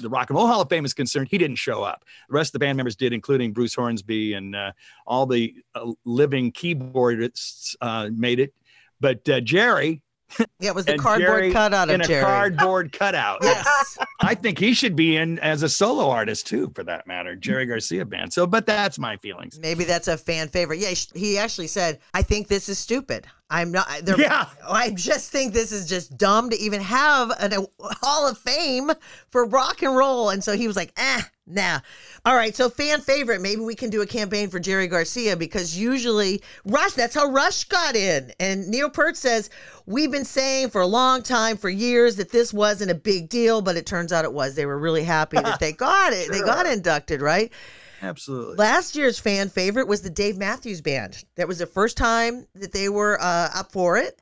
the 0.00 0.08
Rock 0.08 0.30
and 0.30 0.38
Roll 0.38 0.46
Hall 0.46 0.62
of 0.62 0.70
Fame 0.70 0.86
is 0.86 0.94
concerned, 0.94 1.28
he 1.30 1.36
didn't 1.36 1.56
show 1.56 1.82
up. 1.82 2.06
The 2.30 2.34
rest 2.36 2.48
of 2.48 2.52
the 2.54 2.60
band 2.60 2.78
members 2.78 2.96
did, 2.96 3.12
including 3.12 3.52
Bruce 3.52 3.74
Hornsby 3.74 4.32
and 4.32 4.56
uh, 4.56 4.72
all 5.06 5.26
the 5.26 5.54
uh, 5.74 5.92
living 6.06 6.50
keyboardists 6.52 7.76
uh, 7.82 8.08
made 8.10 8.40
it. 8.40 8.54
But 9.00 9.28
uh, 9.28 9.42
Jerry 9.42 10.00
Yeah, 10.60 10.70
it 10.70 10.74
was 10.74 10.84
the 10.84 10.92
and 10.92 11.00
cardboard 11.00 11.26
Jerry 11.40 11.52
cutout 11.52 11.88
in 11.88 12.00
of 12.00 12.04
a 12.04 12.08
Jerry. 12.08 12.22
cardboard 12.22 12.92
cutout. 12.92 13.38
Yes. 13.44 13.98
I 14.20 14.34
think 14.34 14.58
he 14.58 14.74
should 14.74 14.94
be 14.94 15.16
in 15.16 15.38
as 15.38 15.62
a 15.62 15.68
solo 15.68 16.08
artist 16.10 16.46
too, 16.46 16.70
for 16.74 16.84
that 16.84 17.06
matter. 17.06 17.34
Jerry 17.34 17.64
Garcia 17.66 18.04
band. 18.04 18.32
So, 18.32 18.46
but 18.46 18.66
that's 18.66 18.98
my 18.98 19.16
feelings. 19.16 19.58
Maybe 19.58 19.84
that's 19.84 20.08
a 20.08 20.16
fan 20.18 20.48
favorite. 20.48 20.78
Yeah, 20.80 20.92
he 21.14 21.38
actually 21.38 21.66
said, 21.68 21.98
"I 22.14 22.22
think 22.22 22.48
this 22.48 22.68
is 22.68 22.78
stupid. 22.78 23.26
I'm 23.50 23.72
not. 23.72 23.88
Yeah. 24.16 24.46
I 24.68 24.90
just 24.90 25.30
think 25.30 25.52
this 25.52 25.72
is 25.72 25.88
just 25.88 26.16
dumb 26.16 26.50
to 26.50 26.56
even 26.56 26.80
have 26.80 27.32
an, 27.40 27.52
a 27.52 27.66
Hall 28.00 28.28
of 28.28 28.38
Fame 28.38 28.92
for 29.28 29.44
rock 29.44 29.82
and 29.82 29.96
roll." 29.96 30.30
And 30.30 30.42
so 30.42 30.56
he 30.56 30.68
was 30.68 30.76
like, 30.76 30.92
"Ah, 30.96 31.28
nah." 31.46 31.80
All 32.24 32.36
right, 32.36 32.54
so 32.54 32.70
fan 32.70 33.00
favorite. 33.00 33.40
Maybe 33.40 33.62
we 33.62 33.74
can 33.74 33.90
do 33.90 34.02
a 34.02 34.06
campaign 34.06 34.50
for 34.50 34.60
Jerry 34.60 34.86
Garcia 34.86 35.36
because 35.36 35.76
usually 35.76 36.42
Rush. 36.64 36.92
That's 36.92 37.14
how 37.14 37.26
Rush 37.26 37.64
got 37.64 37.96
in. 37.96 38.32
And 38.38 38.68
Neil 38.68 38.88
Peart 38.88 39.16
says 39.16 39.50
we've 39.84 40.12
been 40.12 40.24
saying 40.24 40.70
for 40.70 40.80
a 40.80 40.86
long 40.86 41.22
time, 41.22 41.56
for 41.56 41.68
years, 41.68 42.16
that 42.16 42.30
this 42.30 42.52
wasn't 42.52 42.92
a 42.92 42.94
big 42.94 43.28
deal, 43.28 43.62
but 43.62 43.76
it 43.76 43.84
turns 43.84 44.12
out 44.12 44.24
it 44.24 44.32
was. 44.32 44.54
They 44.54 44.66
were 44.66 44.78
really 44.78 45.02
happy 45.04 45.38
that 45.38 45.58
they 45.58 45.72
got 45.80 46.12
it. 46.12 46.30
They 46.30 46.40
got 46.40 46.66
inducted, 46.66 47.20
right? 47.20 47.50
Absolutely. 48.02 48.56
Last 48.56 48.96
year's 48.96 49.18
fan 49.18 49.48
favorite 49.48 49.88
was 49.88 50.02
the 50.02 50.10
Dave 50.10 50.36
Matthews 50.36 50.80
Band. 50.80 51.24
That 51.36 51.48
was 51.48 51.58
the 51.58 51.66
first 51.66 51.96
time 51.96 52.46
that 52.54 52.72
they 52.72 52.88
were 52.88 53.20
uh, 53.20 53.48
up 53.54 53.72
for 53.72 53.96
it, 53.98 54.20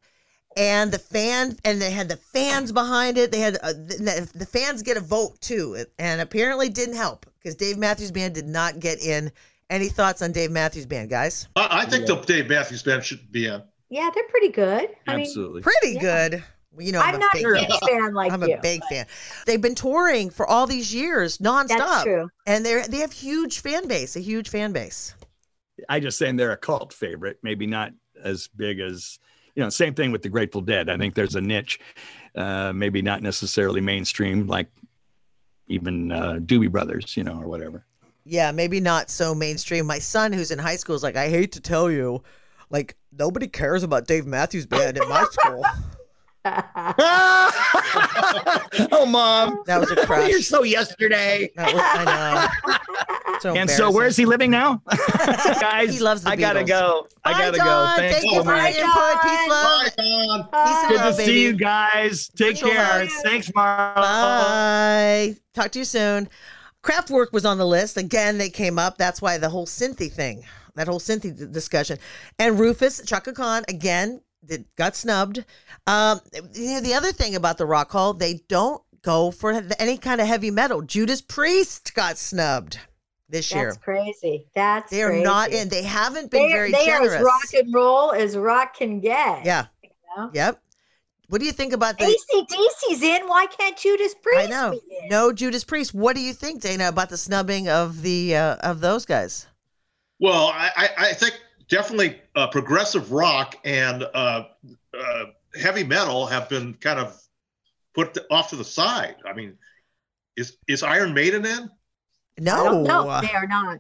and 0.56 0.90
the 0.90 0.98
fan 0.98 1.56
and 1.64 1.80
they 1.80 1.90
had 1.90 2.08
the 2.08 2.16
fans 2.16 2.72
behind 2.72 3.18
it. 3.18 3.30
They 3.30 3.40
had 3.40 3.56
uh, 3.62 3.72
the, 3.72 4.30
the 4.34 4.46
fans 4.46 4.82
get 4.82 4.96
a 4.96 5.00
vote 5.00 5.40
too, 5.40 5.84
and 5.98 6.20
apparently 6.20 6.68
didn't 6.68 6.96
help 6.96 7.26
because 7.38 7.54
Dave 7.54 7.78
Matthews 7.78 8.10
Band 8.10 8.34
did 8.34 8.46
not 8.48 8.80
get 8.80 9.00
in. 9.02 9.30
Any 9.70 9.88
thoughts 9.90 10.22
on 10.22 10.32
Dave 10.32 10.50
Matthews 10.50 10.86
Band, 10.86 11.10
guys? 11.10 11.46
I, 11.54 11.82
I 11.82 11.84
think 11.84 12.06
the 12.06 12.16
Dave 12.16 12.48
Matthews 12.48 12.82
Band 12.82 13.04
should 13.04 13.30
be 13.30 13.46
in. 13.46 13.62
Yeah, 13.90 14.08
they're 14.14 14.24
pretty 14.28 14.48
good. 14.48 14.88
I 15.06 15.16
mean, 15.16 15.26
Absolutely. 15.26 15.60
Pretty 15.62 15.92
Yeah. 15.94 16.28
good. 16.28 16.44
Well, 16.72 16.85
You 16.87 16.92
know, 16.92 17.00
I'm, 17.00 17.11
I'm 17.11 17.14
a 17.16 17.18
not 17.18 17.33
big 17.35 17.46
a 17.46 17.54
fan. 17.54 17.66
big 17.68 17.88
fan 17.88 18.14
like 18.14 18.33
I'm 18.33 18.42
you. 18.42 18.54
a 18.54 18.61
big 18.61 18.83
fan. 18.90 19.07
They've 19.46 19.61
been 19.61 19.74
touring 19.74 20.31
for 20.31 20.46
all 20.46 20.66
these 20.66 20.94
years, 20.94 21.38
nonstop, 21.38 21.68
That's 21.78 22.02
true. 22.04 22.28
and 22.46 22.64
they 22.64 22.74
are 22.74 22.87
they 22.87 22.98
have 22.98 23.12
huge 23.12 23.61
fan 23.61 23.88
base, 23.88 24.16
a 24.16 24.20
huge 24.20 24.48
fan 24.48 24.72
base. 24.72 25.14
I 25.88 26.00
just 26.00 26.18
saying 26.18 26.37
they're 26.37 26.52
a 26.52 26.57
cult 26.57 26.92
favorite, 26.92 27.38
maybe 27.42 27.66
not 27.66 27.92
as 28.22 28.48
big 28.48 28.81
as 28.81 29.18
you 29.54 29.62
know, 29.64 29.70
same 29.70 29.94
thing 29.94 30.12
with 30.12 30.22
the 30.22 30.28
Grateful 30.28 30.61
Dead. 30.61 30.88
I 30.88 30.96
think 30.96 31.14
there's 31.14 31.35
a 31.35 31.40
niche, 31.40 31.81
uh, 32.37 32.72
maybe 32.72 33.02
not 33.02 33.22
necessarily 33.22 33.81
mainstream, 33.81 34.46
like 34.46 34.68
even 35.66 36.12
uh, 36.12 36.35
Doobie 36.40 36.70
Brothers, 36.70 37.16
you 37.16 37.24
know, 37.24 37.40
or 37.40 37.48
whatever. 37.48 37.85
Yeah, 38.24 38.52
maybe 38.52 38.78
not 38.78 39.11
so 39.11 39.35
mainstream. 39.35 39.87
My 39.87 39.98
son, 39.98 40.33
who's 40.33 40.50
in 40.50 40.59
high 40.59 40.76
school, 40.76 40.94
is 40.94 41.02
like, 41.02 41.16
I 41.16 41.28
hate 41.28 41.52
to 41.52 41.61
tell 41.61 41.90
you, 41.90 42.22
like 42.70 42.96
nobody 43.11 43.48
cares 43.48 43.83
about 43.83 44.07
Dave 44.07 44.26
Matthews 44.26 44.66
Band 44.66 44.96
at 44.98 45.09
my 45.09 45.24
school. 45.33 45.64
oh, 48.92 49.07
mom, 49.09 49.62
that 49.66 49.79
was 49.81 49.90
a 49.90 49.96
crush. 50.07 50.29
You're 50.31 50.40
so 50.42 50.62
yesterday. 50.62 51.51
That 51.57 51.72
was, 51.74 51.83
I 51.85 52.05
know. 52.05 52.74
So 53.40 53.55
and 53.55 53.70
so, 53.70 53.88
where's 53.92 54.16
he 54.16 54.24
living 54.27 54.51
now, 54.51 54.83
guys? 55.61 55.94
he 55.94 56.01
loves 56.01 56.22
the 56.24 56.31
I 56.31 56.35
gotta 56.35 56.64
Beatles. 56.64 56.66
go. 56.66 57.07
I 57.24 57.33
gotta 57.35 57.57
Don. 57.59 57.66
go. 57.66 57.92
Thanks 57.96 58.16
Thank 58.18 58.33
so 58.33 58.38
you 58.38 58.42
for 58.42 58.57
your 58.57 58.66
input. 58.66 59.22
Peace, 59.22 59.48
love. 59.48 59.83
Bye, 59.85 59.90
Don. 59.96 60.42
Peace 60.42 60.83
and 60.83 60.88
Good 60.88 60.96
love, 60.96 61.12
to 61.12 61.16
baby. 61.18 61.33
see 61.33 61.42
you 61.44 61.53
guys. 61.53 62.29
Take 62.31 62.55
Virtual 62.57 62.70
care. 62.72 62.85
hugs. 62.85 63.14
Thanks, 63.22 63.48
Marla. 63.53 63.94
Bye. 63.94 65.37
Talk 65.55 65.70
to 65.70 65.79
you 65.79 65.85
soon. 65.85 66.29
Kraftwerk 66.83 67.31
was 67.33 67.44
on 67.44 67.59
the 67.59 67.66
list. 67.66 67.96
Again, 67.96 68.38
they 68.38 68.51
came 68.51 68.77
up. 68.77 68.98
That's 68.98 69.22
why 69.22 69.38
the 69.38 69.51
whole 69.51 69.66
synthy 69.66 70.11
thing, 70.11 70.42
that 70.74 70.88
whole 70.88 70.98
synthy 70.98 71.38
d- 71.38 71.46
discussion. 71.48 71.98
And 72.40 72.59
Rufus, 72.59 73.01
Chaka 73.07 73.33
Khan, 73.35 73.62
again, 73.68 74.20
did, 74.44 74.64
got 74.77 74.96
snubbed. 74.96 75.44
Um, 75.87 76.20
you 76.55 76.74
know, 76.74 76.81
the 76.81 76.94
other 76.94 77.12
thing 77.12 77.35
about 77.35 77.59
the 77.59 77.66
Rock 77.66 77.90
Hall, 77.90 78.12
they 78.14 78.40
don't 78.48 78.83
go 79.03 79.31
for 79.31 79.53
any 79.79 79.96
kind 79.98 80.20
of 80.20 80.27
heavy 80.27 80.51
metal. 80.51 80.83
Judas 80.83 81.20
Priest 81.22 81.94
got 81.94 82.18
snubbed 82.18 82.79
this 83.29 83.53
year. 83.55 83.66
That's 83.66 83.79
crazy. 83.79 84.46
That's 84.55 84.90
They 84.90 85.03
are 85.03 85.11
crazy. 85.11 85.24
not 85.24 85.51
in. 85.51 85.68
They 85.68 85.83
haven't 85.83 86.31
been 86.31 86.48
They, 86.48 86.53
are- 86.53 86.57
very 86.57 86.72
they 86.72 86.90
are 86.90 87.03
as 87.03 87.22
rock 87.22 87.55
and 87.55 87.72
roll 87.74 88.12
as 88.12 88.37
rock 88.37 88.74
can 88.77 89.01
get. 89.01 89.44
yeah. 89.44 89.66
know? 90.16 90.31
Yep. 90.33 90.62
What 91.29 91.40
do 91.40 91.44
you 91.44 91.53
think 91.53 91.74
about 91.74 91.98
the? 91.98 92.05
ACDC's 92.07 93.03
in. 93.03 93.29
Why 93.29 93.44
can't 93.46 93.77
Judas 93.77 94.14
Priest 94.22 94.46
I 94.46 94.51
know. 94.51 94.70
be 94.70 94.81
in? 95.03 95.09
No 95.11 95.31
Judas 95.31 95.62
Priest. 95.62 95.92
What 95.92 96.16
do 96.16 96.22
you 96.22 96.33
think, 96.33 96.62
Dana, 96.62 96.88
about 96.88 97.11
the 97.11 97.18
snubbing 97.18 97.68
of 97.68 98.01
the 98.01 98.35
uh, 98.35 98.57
of 98.57 98.81
those 98.81 99.05
guys? 99.05 99.46
Well, 100.20 100.46
I, 100.55 100.70
I, 100.74 100.88
I 101.09 101.12
think 101.12 101.38
definitely 101.68 102.20
uh, 102.35 102.46
progressive 102.48 103.12
rock 103.12 103.57
and 103.64 104.02
uh, 104.02 104.44
uh, 104.98 105.24
heavy 105.61 105.85
metal 105.85 106.26
have 106.26 106.48
been 106.48 106.74
kind 106.74 106.98
of 106.98 107.20
put 107.94 108.16
off 108.31 108.50
to 108.50 108.57
the 108.57 108.64
side. 108.64 109.16
I 109.26 109.33
mean, 109.33 109.57
is 110.37 110.57
is 110.68 110.83
Iron 110.83 111.14
Maiden 111.14 111.44
in? 111.44 111.70
No, 112.38 112.83
no, 112.83 112.87
don't. 112.87 113.22
They 113.26 113.33
are 113.33 113.46
not. 113.46 113.78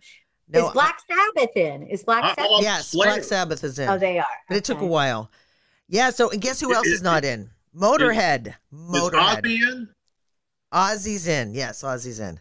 no. 0.48 0.66
Is 0.66 0.72
Black 0.72 0.98
Sabbath 1.08 1.56
in? 1.56 1.82
Is 1.84 2.02
Black 2.02 2.24
Uh, 2.24 2.34
Sabbath? 2.34 2.62
yes, 2.62 2.88
Slayer. 2.88 3.10
Black 3.12 3.24
Sabbath 3.24 3.64
is 3.64 3.78
in. 3.78 3.88
oh, 3.88 3.98
they 3.98 4.18
are. 4.18 4.26
but 4.48 4.56
it 4.56 4.64
took 4.64 4.80
a 4.80 4.86
while. 4.86 5.30
Yeah. 5.88 6.10
So, 6.10 6.30
and 6.30 6.40
guess 6.40 6.60
who 6.60 6.74
else 6.74 6.86
Is- 6.86 6.94
is 6.94 7.02
not 7.02 7.24
in? 7.24 7.50
Motorhead. 7.76 8.48
Is 8.48 8.54
Motorhead. 8.74 9.42
Ozzy 9.44 9.60
in? 9.60 9.88
Ozzy's 10.72 11.28
in. 11.28 11.54
Yes, 11.54 11.82
Ozzy's 11.82 12.18
in. 12.18 12.40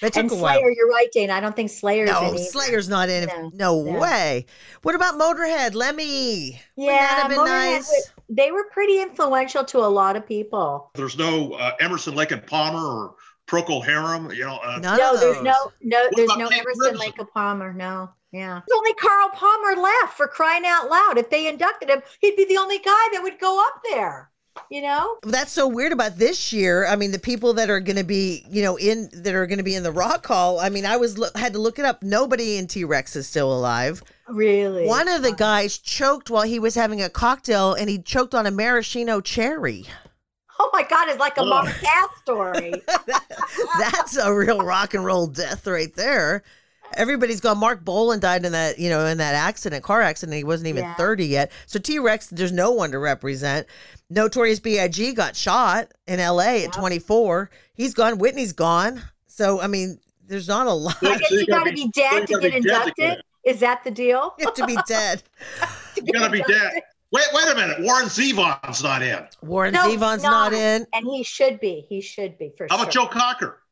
But 0.00 0.08
it 0.08 0.12
took 0.14 0.22
And 0.24 0.32
a 0.32 0.34
Slayer, 0.36 0.60
while. 0.60 0.74
you're 0.74 0.88
right, 0.88 1.08
Dana. 1.12 1.32
I 1.32 1.40
don't 1.40 1.56
think 1.56 1.70
Slayer's 1.70 2.10
No, 2.10 2.20
in 2.28 2.34
either. 2.34 2.38
Slayer's 2.44 2.88
not 2.88 3.08
in. 3.08 3.26
No, 3.28 3.50
No, 3.54 3.82
no. 3.82 3.98
way. 4.00 4.46
What 4.82 4.94
about 4.94 5.14
Motorhead? 5.14 5.74
Lemmy. 5.74 6.60
Wouldn't 6.76 6.94
Yeah, 6.94 7.06
that 7.06 7.18
have 7.22 7.28
been 7.30 7.38
Motorhead 7.38 7.46
nice? 7.76 7.88
was- 7.88 8.10
they 8.28 8.50
were 8.50 8.64
pretty 8.72 9.00
influential 9.00 9.64
to 9.64 9.78
a 9.78 9.86
lot 9.86 10.16
of 10.16 10.26
people. 10.26 10.90
There's 10.94 11.16
no 11.16 11.52
uh, 11.52 11.72
Emerson, 11.80 12.14
Lake 12.14 12.32
and 12.32 12.44
Palmer 12.46 12.78
or 12.84 13.14
Procol 13.46 13.84
Harum. 13.84 14.30
You 14.32 14.44
know, 14.46 14.56
uh, 14.64 14.78
None 14.82 14.98
no, 14.98 15.14
of 15.14 15.20
there's 15.20 15.36
those. 15.36 15.44
no, 15.44 15.72
no, 15.82 16.08
there's 16.14 16.28
no 16.36 16.48
King 16.48 16.58
Emerson, 16.60 16.80
Crimson? 16.80 16.96
Lake 16.98 17.18
and 17.18 17.30
Palmer. 17.30 17.72
No, 17.72 18.10
yeah. 18.32 18.60
There's 18.66 18.76
only 18.76 18.94
Carl 18.94 19.30
Palmer 19.30 19.80
left 19.80 20.14
for 20.16 20.26
crying 20.26 20.64
out 20.66 20.90
loud. 20.90 21.18
If 21.18 21.30
they 21.30 21.46
inducted 21.46 21.88
him, 21.88 22.02
he'd 22.20 22.34
be 22.36 22.44
the 22.46 22.56
only 22.58 22.78
guy 22.78 23.08
that 23.12 23.20
would 23.22 23.38
go 23.38 23.60
up 23.60 23.80
there. 23.90 24.30
You 24.70 24.82
know? 24.82 25.16
That's 25.22 25.52
so 25.52 25.68
weird 25.68 25.92
about 25.92 26.18
this 26.18 26.52
year. 26.52 26.86
I 26.86 26.96
mean, 26.96 27.12
the 27.12 27.18
people 27.18 27.52
that 27.54 27.70
are 27.70 27.78
going 27.80 27.96
to 27.96 28.04
be, 28.04 28.44
you 28.50 28.62
know, 28.62 28.76
in 28.76 29.08
that 29.12 29.34
are 29.34 29.46
going 29.46 29.58
to 29.58 29.64
be 29.64 29.74
in 29.76 29.82
the 29.82 29.92
Rock 29.92 30.26
Hall. 30.26 30.58
I 30.58 30.68
mean, 30.70 30.84
I 30.84 30.96
was 30.96 31.16
lo- 31.18 31.28
had 31.36 31.52
to 31.52 31.58
look 31.58 31.78
it 31.78 31.84
up. 31.84 32.02
Nobody 32.02 32.56
in 32.56 32.66
T 32.66 32.84
Rex 32.84 33.14
is 33.16 33.26
still 33.26 33.52
alive. 33.52 34.02
Really? 34.28 34.86
One 34.86 35.08
of 35.08 35.22
the 35.22 35.32
guys 35.32 35.78
choked 35.78 36.30
while 36.30 36.42
he 36.42 36.58
was 36.58 36.74
having 36.74 37.00
a 37.00 37.08
cocktail, 37.08 37.74
and 37.74 37.88
he 37.88 37.98
choked 38.00 38.34
on 38.34 38.46
a 38.46 38.50
maraschino 38.50 39.20
cherry. 39.20 39.86
Oh 40.58 40.70
my 40.72 40.82
God! 40.82 41.08
It's 41.10 41.18
like 41.20 41.36
a 41.36 41.42
Oh. 41.42 41.46
Mama 41.46 41.70
Cass 41.72 42.08
story. 42.22 42.72
That's 43.78 44.16
a 44.16 44.34
real 44.34 44.60
rock 44.64 44.94
and 44.94 45.04
roll 45.04 45.26
death 45.26 45.66
right 45.66 45.94
there. 45.94 46.42
Everybody's 46.94 47.40
gone. 47.40 47.58
Marc 47.58 47.84
Bolan 47.84 48.20
died 48.20 48.44
in 48.44 48.52
that, 48.52 48.78
you 48.78 48.88
know, 48.88 49.04
in 49.06 49.18
that 49.18 49.34
accident, 49.34 49.82
car 49.84 50.00
accident. 50.02 50.36
He 50.36 50.44
wasn't 50.44 50.68
even 50.68 50.84
Yeah. 50.84 50.94
30 50.94 51.26
yet. 51.26 51.52
So 51.66 51.78
T 51.78 51.98
Rex, 51.98 52.28
there's 52.28 52.52
no 52.52 52.70
one 52.70 52.90
to 52.92 52.98
represent. 52.98 53.66
Notorious 54.08 54.60
B.I.G. 54.60 55.12
got 55.14 55.34
shot 55.36 55.92
in 56.06 56.20
L.A. 56.20 56.64
at 56.64 56.72
24. 56.72 57.50
He's 57.74 57.92
gone. 57.92 58.18
Whitney's 58.18 58.52
gone. 58.52 59.02
So, 59.26 59.60
I 59.60 59.66
mean, 59.66 59.98
there's 60.26 60.48
not 60.48 60.66
a 60.66 60.72
lot. 60.72 60.96
I 61.02 61.18
guess 61.18 61.28
So 61.28 61.34
you 61.34 61.40
you 61.40 61.46
gotta 61.46 61.70
be- 61.72 61.84
be 61.84 61.90
dead 61.94 62.28
so 62.28 62.40
to 62.40 62.48
get 62.48 62.62
be 62.62 62.68
dead 62.68 62.84
to 62.84 62.92
get 62.96 63.06
inducted. 63.12 63.22
Is 63.44 63.60
that 63.60 63.84
the 63.84 63.90
deal? 63.90 64.34
You 64.38 64.46
have 64.46 64.54
to 64.54 64.66
be 64.66 64.76
dead. 64.88 65.22
you 65.96 66.12
got 66.12 66.24
to 66.24 66.30
be 66.30 66.42
dead. 66.42 66.72
Wait, 67.12 67.24
wait 67.32 67.48
a 67.48 67.54
minute. 67.54 67.76
Warren 67.80 68.06
Zevon's 68.06 68.82
not 68.82 69.02
in. 69.02 69.24
Warren 69.42 69.72
No, 69.72 69.82
Zevon's 69.88 70.24
not. 70.24 70.50
not. 70.50 70.52
in. 70.52 70.84
And 70.92 71.06
he 71.06 71.22
should 71.22 71.60
be. 71.60 71.86
He 71.88 72.00
should 72.00 72.36
be 72.38 72.52
for 72.58 72.66
How 72.68 72.76
sure. 72.76 72.82
about 72.82 72.92
Joe 72.92 73.06
Cocker? 73.06 73.62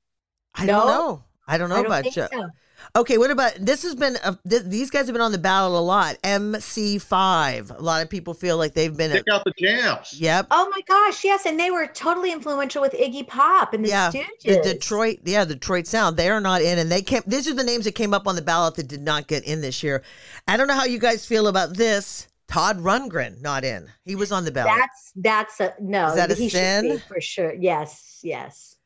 I 0.54 0.66
don't 0.66 0.86
No. 0.86 0.92
know. 0.92 1.24
I 1.48 1.58
don't 1.58 1.68
know 1.70 1.74
I 1.74 1.78
don't 1.78 1.86
about 1.86 2.02
think 2.04 2.14
Joe. 2.14 2.28
so. 2.32 2.48
Okay, 2.96 3.18
what 3.18 3.32
about 3.32 3.54
this? 3.56 3.82
Has 3.82 3.96
been 3.96 4.16
a, 4.22 4.38
th- 4.48 4.62
these 4.66 4.88
guys 4.88 5.06
have 5.06 5.14
been 5.14 5.20
on 5.20 5.32
the 5.32 5.38
ballot 5.38 5.72
a 5.72 5.82
lot. 5.82 6.16
MC5. 6.22 7.76
A 7.76 7.82
lot 7.82 8.02
of 8.04 8.08
people 8.08 8.34
feel 8.34 8.56
like 8.56 8.74
they've 8.74 8.96
been. 8.96 9.10
Kick 9.10 9.24
out 9.32 9.42
the 9.44 9.52
jams. 9.58 10.12
yep. 10.12 10.46
Oh 10.52 10.70
my 10.70 10.80
gosh, 10.82 11.24
yes, 11.24 11.44
and 11.44 11.58
they 11.58 11.72
were 11.72 11.88
totally 11.88 12.30
influential 12.30 12.80
with 12.80 12.92
Iggy 12.92 13.26
Pop 13.26 13.74
and 13.74 13.84
the 13.84 13.88
yeah, 13.88 14.12
Stooges. 14.12 14.44
the 14.44 14.60
Detroit, 14.62 15.18
yeah, 15.24 15.44
Detroit 15.44 15.88
Sound. 15.88 16.16
They 16.16 16.30
are 16.30 16.40
not 16.40 16.62
in, 16.62 16.78
and 16.78 16.90
they 16.90 17.02
came. 17.02 17.22
These 17.26 17.48
are 17.48 17.54
the 17.54 17.64
names 17.64 17.84
that 17.84 17.96
came 17.96 18.14
up 18.14 18.28
on 18.28 18.36
the 18.36 18.42
ballot 18.42 18.76
that 18.76 18.86
did 18.86 19.02
not 19.02 19.26
get 19.26 19.42
in 19.42 19.60
this 19.60 19.82
year. 19.82 20.04
I 20.46 20.56
don't 20.56 20.68
know 20.68 20.74
how 20.74 20.84
you 20.84 21.00
guys 21.00 21.26
feel 21.26 21.48
about 21.48 21.76
this. 21.76 22.28
Todd 22.46 22.78
Rundgren 22.78 23.42
not 23.42 23.64
in. 23.64 23.90
He 24.04 24.14
was 24.14 24.30
on 24.30 24.44
the 24.44 24.52
ballot. 24.52 24.72
That's 24.78 25.12
that's 25.16 25.60
a 25.60 25.74
no. 25.80 26.06
Is 26.06 26.14
that 26.14 26.30
a 26.30 26.34
he 26.36 26.48
sin? 26.48 27.02
for 27.08 27.20
sure. 27.20 27.54
Yes, 27.54 28.20
yes. 28.22 28.76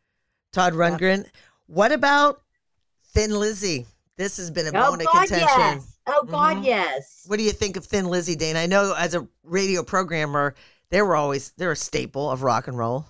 Todd 0.54 0.72
Rundgren. 0.72 1.26
What 1.66 1.92
about 1.92 2.40
Thin 3.12 3.38
Lizzy? 3.38 3.84
This 4.18 4.36
has 4.36 4.50
been 4.50 4.66
a 4.66 4.70
Oh 4.78 4.90
bone 4.90 5.00
of 5.00 5.06
God, 5.06 5.28
contention. 5.28 5.48
yes. 5.58 5.98
Oh 6.08 6.24
God, 6.24 6.58
Mhm. 6.58 6.64
yes. 6.66 7.22
What 7.26 7.38
do 7.38 7.44
you 7.44 7.52
think 7.52 7.76
of 7.76 7.84
Thin 7.86 8.06
Lizzy, 8.06 8.34
Dane? 8.36 8.56
I 8.56 8.66
know 8.66 8.92
as 8.94 9.14
a 9.14 9.26
radio 9.44 9.82
programmer, 9.82 10.54
they 10.90 11.00
were 11.02 11.14
always 11.16 11.52
they're 11.56 11.70
a 11.72 11.76
staple 11.76 12.30
of 12.30 12.42
rock 12.42 12.66
and 12.68 12.76
roll. 12.76 13.06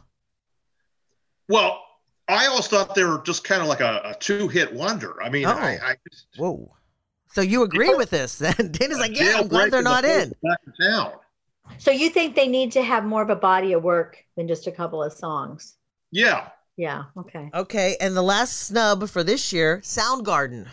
Well, 1.49 1.83
I 2.29 2.47
always 2.47 2.67
thought 2.67 2.95
they 2.95 3.05
were 3.05 3.23
just 3.23 3.43
kind 3.43 3.63
of 3.63 3.69
like 3.69 3.81
a, 3.81 4.03
a 4.05 4.15
two-hit 4.21 4.75
wonder. 4.75 5.21
I 5.23 5.31
mean, 5.31 5.47
Oh. 5.47 5.51
I, 5.53 5.79
I 5.83 5.97
just, 6.11 6.27
Whoa. 6.37 6.75
So 7.33 7.41
you 7.41 7.63
agree 7.63 7.95
with 7.95 8.11
this? 8.11 8.37
Then 8.39 8.55
Dana's 8.73 8.99
like, 8.99 9.19
yeah, 9.19 9.37
I'm 9.39 9.49
glad 9.49 9.71
they're 9.71 9.83
not 9.83 10.05
in. 10.05 10.31
Back 10.43 10.59
in 10.67 10.73
town. 10.91 11.13
So 11.79 11.91
you 11.91 12.11
think 12.11 12.35
they 12.35 12.49
need 12.49 12.73
to 12.73 12.83
have 12.83 13.05
more 13.05 13.23
of 13.23 13.31
a 13.31 13.37
body 13.37 13.73
of 13.73 13.83
work 13.83 14.19
than 14.37 14.47
just 14.49 14.67
a 14.67 14.73
couple 14.73 15.03
of 15.03 15.13
songs? 15.13 15.77
Yeah. 16.11 16.49
Yeah. 16.77 17.05
Okay. 17.17 17.51
Okay, 17.55 17.97
and 18.01 18.17
the 18.17 18.23
last 18.23 18.59
snub 18.61 19.09
for 19.09 19.23
this 19.25 19.53
year, 19.53 19.79
Soundgarden. 19.83 20.69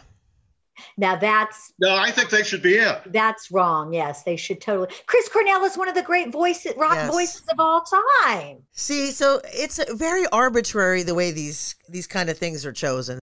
Now 0.98 1.16
that's 1.16 1.74
No, 1.80 1.96
I 1.96 2.12
think 2.12 2.30
they 2.30 2.44
should 2.44 2.62
be 2.62 2.78
in. 2.78 2.96
that's 3.08 3.52
wrong. 3.52 3.94
Yes, 3.94 4.24
they 4.24 4.36
should 4.36 4.62
totally. 4.62 4.90
Chris 5.08 5.28
Cornell 5.30 5.64
is 5.66 5.78
one 5.78 5.88
of 5.90 5.96
the 5.96 6.02
great 6.02 6.32
voices, 6.32 6.74
rock 6.78 6.96
Yes. 6.96 7.12
voices 7.12 7.44
of 7.52 7.60
all 7.60 7.82
time. 7.82 8.58
See, 8.72 9.12
so 9.12 9.42
it's 9.46 9.80
uh, 9.80 9.86
very 9.94 10.26
arbitrary 10.28 11.04
the 11.04 11.16
way 11.16 11.32
these 11.32 11.76
these 11.90 12.08
kind 12.08 12.30
of 12.30 12.38
things 12.38 12.66
are 12.66 12.74
chosen. 12.74 13.20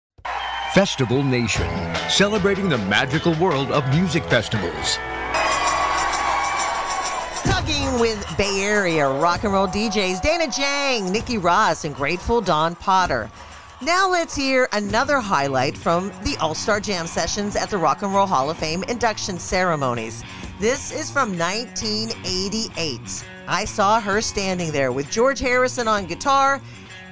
Festival 0.73 1.21
Nation, 1.23 1.67
celebrating 2.09 2.69
the 2.69 2.77
magical 2.77 3.33
world 3.35 3.71
of 3.71 3.87
music 3.89 4.23
festivals. 4.25 4.97
Talking 7.43 7.99
with 7.99 8.23
Bay 8.37 8.61
Area 8.61 9.07
rock 9.09 9.43
and 9.43 9.51
roll 9.53 9.67
DJs 9.67 10.21
Dana 10.21 10.47
Jang, 10.49 11.11
Nikki 11.11 11.37
Ross, 11.37 11.83
and 11.85 11.95
Grateful 11.95 12.39
Dawn 12.39 12.75
Potter. 12.75 13.29
Now 13.83 14.07
let's 14.07 14.35
hear 14.35 14.69
another 14.73 15.19
highlight 15.19 15.75
from 15.75 16.11
the 16.23 16.37
All 16.39 16.53
Star 16.53 16.79
Jam 16.79 17.07
sessions 17.07 17.55
at 17.55 17.71
the 17.71 17.79
Rock 17.79 18.03
and 18.03 18.13
Roll 18.13 18.27
Hall 18.27 18.51
of 18.51 18.57
Fame 18.57 18.83
induction 18.83 19.39
ceremonies. 19.39 20.23
This 20.59 20.91
is 20.91 21.09
from 21.09 21.35
1988. 21.35 23.25
I 23.47 23.65
saw 23.65 23.99
her 23.99 24.21
standing 24.21 24.71
there 24.71 24.91
with 24.91 25.09
George 25.09 25.39
Harrison 25.39 25.87
on 25.87 26.05
guitar, 26.05 26.61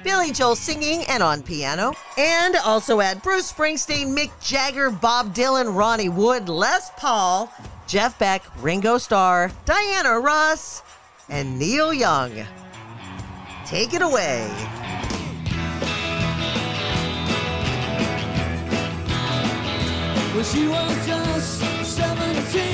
Billy 0.04 0.30
Joel 0.30 0.54
singing 0.54 1.02
and 1.08 1.24
on 1.24 1.42
piano, 1.42 1.92
and 2.16 2.54
also 2.64 3.00
at 3.00 3.20
Bruce 3.20 3.52
Springsteen, 3.52 4.16
Mick 4.16 4.30
Jagger, 4.40 4.90
Bob 4.90 5.34
Dylan, 5.34 5.74
Ronnie 5.74 6.08
Wood, 6.08 6.48
Les 6.48 6.92
Paul, 6.96 7.52
Jeff 7.88 8.16
Beck, 8.20 8.44
Ringo 8.62 8.96
Starr, 8.96 9.50
Diana 9.64 10.20
Ross, 10.20 10.84
and 11.28 11.58
Neil 11.58 11.92
Young. 11.92 12.30
Take 13.66 13.92
it 13.92 14.02
away. 14.02 14.48
Well, 20.32 20.44
she 20.44 20.68
was 20.68 21.06
just 21.06 21.96
17. 21.96 22.69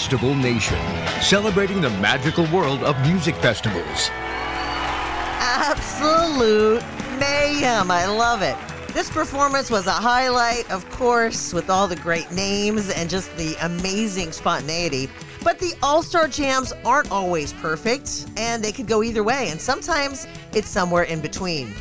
Festival 0.00 0.34
Nation, 0.34 0.78
celebrating 1.20 1.82
the 1.82 1.90
magical 2.00 2.46
world 2.46 2.82
of 2.84 2.98
music 3.02 3.34
festivals. 3.36 4.08
Absolute 5.38 6.82
mayhem. 7.18 7.90
I 7.90 8.06
love 8.06 8.40
it. 8.40 8.56
This 8.94 9.10
performance 9.10 9.70
was 9.70 9.86
a 9.86 9.92
highlight, 9.92 10.68
of 10.70 10.90
course, 10.90 11.52
with 11.52 11.68
all 11.68 11.86
the 11.86 11.96
great 11.96 12.32
names 12.32 12.88
and 12.88 13.10
just 13.10 13.36
the 13.36 13.54
amazing 13.60 14.32
spontaneity. 14.32 15.10
But 15.44 15.58
the 15.58 15.74
All 15.82 16.02
Star 16.02 16.28
Jams 16.28 16.72
aren't 16.82 17.12
always 17.12 17.52
perfect, 17.52 18.24
and 18.38 18.64
they 18.64 18.72
could 18.72 18.86
go 18.86 19.02
either 19.02 19.22
way, 19.22 19.50
and 19.50 19.60
sometimes 19.60 20.26
it's 20.54 20.70
somewhere 20.70 21.04
in 21.04 21.20
between. 21.20 21.74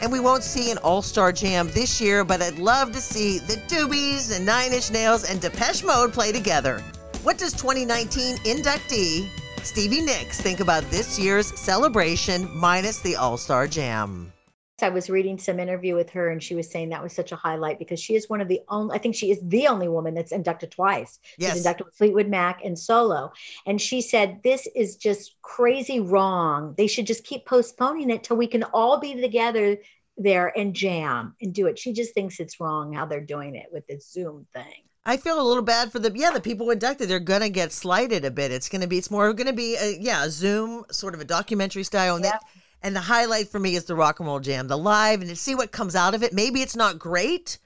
And 0.00 0.10
we 0.10 0.20
won't 0.20 0.42
see 0.42 0.70
an 0.70 0.78
All 0.78 1.02
Star 1.02 1.32
Jam 1.32 1.68
this 1.72 2.00
year, 2.00 2.24
but 2.24 2.40
I'd 2.40 2.58
love 2.58 2.92
to 2.92 2.98
see 2.98 3.40
the 3.40 3.56
Doobies 3.68 4.34
and 4.34 4.46
Nine 4.46 4.72
Inch 4.72 4.90
Nails 4.90 5.28
and 5.28 5.38
Depeche 5.38 5.84
Mode 5.84 6.14
play 6.14 6.32
together. 6.32 6.82
What 7.24 7.36
does 7.36 7.52
2019 7.52 8.36
inductee 8.38 9.28
Stevie 9.64 10.02
Nicks 10.02 10.40
think 10.40 10.60
about 10.60 10.84
this 10.84 11.18
year's 11.18 11.48
celebration 11.58 12.48
minus 12.56 13.00
the 13.00 13.16
All 13.16 13.36
Star 13.36 13.66
Jam? 13.66 14.32
I 14.80 14.88
was 14.90 15.10
reading 15.10 15.36
some 15.36 15.58
interview 15.58 15.96
with 15.96 16.08
her 16.10 16.28
and 16.28 16.40
she 16.40 16.54
was 16.54 16.70
saying 16.70 16.90
that 16.90 17.02
was 17.02 17.12
such 17.12 17.32
a 17.32 17.36
highlight 17.36 17.80
because 17.80 17.98
she 17.98 18.14
is 18.14 18.28
one 18.28 18.40
of 18.40 18.46
the 18.46 18.60
only, 18.68 18.94
I 18.94 18.98
think 18.98 19.16
she 19.16 19.32
is 19.32 19.40
the 19.42 19.66
only 19.66 19.88
woman 19.88 20.14
that's 20.14 20.30
inducted 20.30 20.70
twice. 20.70 21.18
Yes. 21.38 21.50
She's 21.50 21.58
inducted 21.58 21.86
with 21.86 21.96
Fleetwood 21.96 22.28
Mac 22.28 22.64
and 22.64 22.78
solo. 22.78 23.32
And 23.66 23.80
she 23.80 24.00
said, 24.00 24.40
This 24.44 24.68
is 24.76 24.96
just 24.96 25.34
crazy 25.42 25.98
wrong. 25.98 26.76
They 26.78 26.86
should 26.86 27.08
just 27.08 27.24
keep 27.24 27.44
postponing 27.44 28.10
it 28.10 28.22
till 28.22 28.36
we 28.36 28.46
can 28.46 28.62
all 28.62 29.00
be 29.00 29.20
together 29.20 29.78
there 30.16 30.56
and 30.56 30.72
jam 30.72 31.34
and 31.42 31.52
do 31.52 31.66
it. 31.66 31.80
She 31.80 31.92
just 31.92 32.14
thinks 32.14 32.38
it's 32.38 32.60
wrong 32.60 32.92
how 32.92 33.06
they're 33.06 33.20
doing 33.20 33.56
it 33.56 33.66
with 33.72 33.88
the 33.88 33.98
Zoom 33.98 34.46
thing. 34.54 34.87
I 35.08 35.16
feel 35.16 35.40
a 35.40 35.42
little 35.42 35.62
bad 35.62 35.90
for 35.90 35.98
the 35.98 36.12
yeah 36.14 36.32
the 36.32 36.40
people 36.40 36.70
inducted. 36.70 37.08
They're 37.08 37.18
gonna 37.18 37.48
get 37.48 37.72
slighted 37.72 38.26
a 38.26 38.30
bit. 38.30 38.52
It's 38.52 38.68
gonna 38.68 38.86
be 38.86 38.98
it's 38.98 39.10
more 39.10 39.32
gonna 39.32 39.54
be 39.54 39.74
a, 39.76 39.96
yeah 39.98 40.26
a 40.26 40.30
Zoom 40.30 40.84
sort 40.90 41.14
of 41.14 41.20
a 41.22 41.24
documentary 41.24 41.82
style. 41.82 42.16
And, 42.16 42.26
that, 42.26 42.42
and 42.82 42.94
the 42.94 43.00
highlight 43.00 43.48
for 43.48 43.58
me 43.58 43.74
is 43.74 43.86
the 43.86 43.94
rock 43.94 44.20
and 44.20 44.26
roll 44.26 44.38
jam, 44.38 44.68
the 44.68 44.76
live, 44.76 45.22
and 45.22 45.30
to 45.30 45.34
see 45.34 45.54
what 45.54 45.72
comes 45.72 45.96
out 45.96 46.14
of 46.14 46.22
it. 46.22 46.34
Maybe 46.34 46.60
it's 46.60 46.76
not 46.76 46.98
great, 46.98 47.58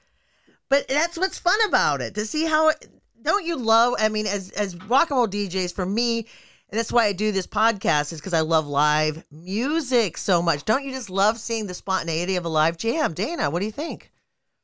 but 0.68 0.86
that's 0.86 1.18
what's 1.18 1.40
fun 1.40 1.59
about 1.66 2.01
it. 2.01 2.14
To 2.14 2.24
see 2.26 2.45
how 2.45 2.68
it, 2.68 2.86
don't 3.20 3.45
you 3.45 3.57
love? 3.57 3.95
I 3.99 4.09
mean, 4.09 4.28
as 4.28 4.53
as 4.53 4.76
rock 4.84 5.11
and 5.11 5.16
roll 5.16 5.26
DJs, 5.26 5.74
for 5.74 5.84
me, 5.84 6.18
and 6.18 6.78
that's 6.78 6.93
why 6.93 7.07
I 7.07 7.12
do 7.12 7.32
this 7.32 7.49
podcast 7.49 8.12
is 8.12 8.20
because 8.20 8.34
I 8.34 8.43
love 8.43 8.68
live 8.68 9.24
music 9.32 10.16
so 10.16 10.43
much. 10.43 10.64
Don't 10.64 10.84
you 10.84 10.93
just 10.93 11.11
love 11.11 11.40
seeing 11.40 11.66
the 11.66 11.74
spontaneity 11.74 12.36
of 12.36 12.45
a 12.45 12.49
live 12.49 12.76
jam, 12.76 13.14
Dana? 13.14 13.51
What 13.51 13.59
do 13.59 13.66
you 13.66 13.72
think? 13.72 14.12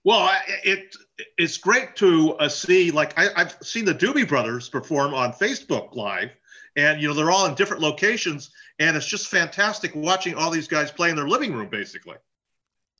Well, 0.04 0.32
it 0.62 0.94
it's 1.36 1.56
great 1.56 1.96
to 1.96 2.34
uh, 2.34 2.48
see. 2.48 2.90
Like 2.90 3.18
I, 3.18 3.28
I've 3.36 3.56
seen 3.62 3.84
the 3.84 3.94
Doobie 3.94 4.28
Brothers 4.28 4.68
perform 4.68 5.14
on 5.14 5.32
Facebook 5.32 5.94
Live, 5.94 6.30
and 6.76 7.00
you 7.00 7.08
know 7.08 7.14
they're 7.14 7.30
all 7.30 7.46
in 7.46 7.54
different 7.54 7.82
locations, 7.82 8.50
and 8.78 8.96
it's 8.96 9.06
just 9.06 9.28
fantastic 9.28 9.92
watching 9.94 10.34
all 10.34 10.50
these 10.50 10.68
guys 10.68 10.90
play 10.90 11.10
in 11.10 11.16
their 11.16 11.28
living 11.28 11.52
room, 11.52 11.68
basically. 11.68 12.16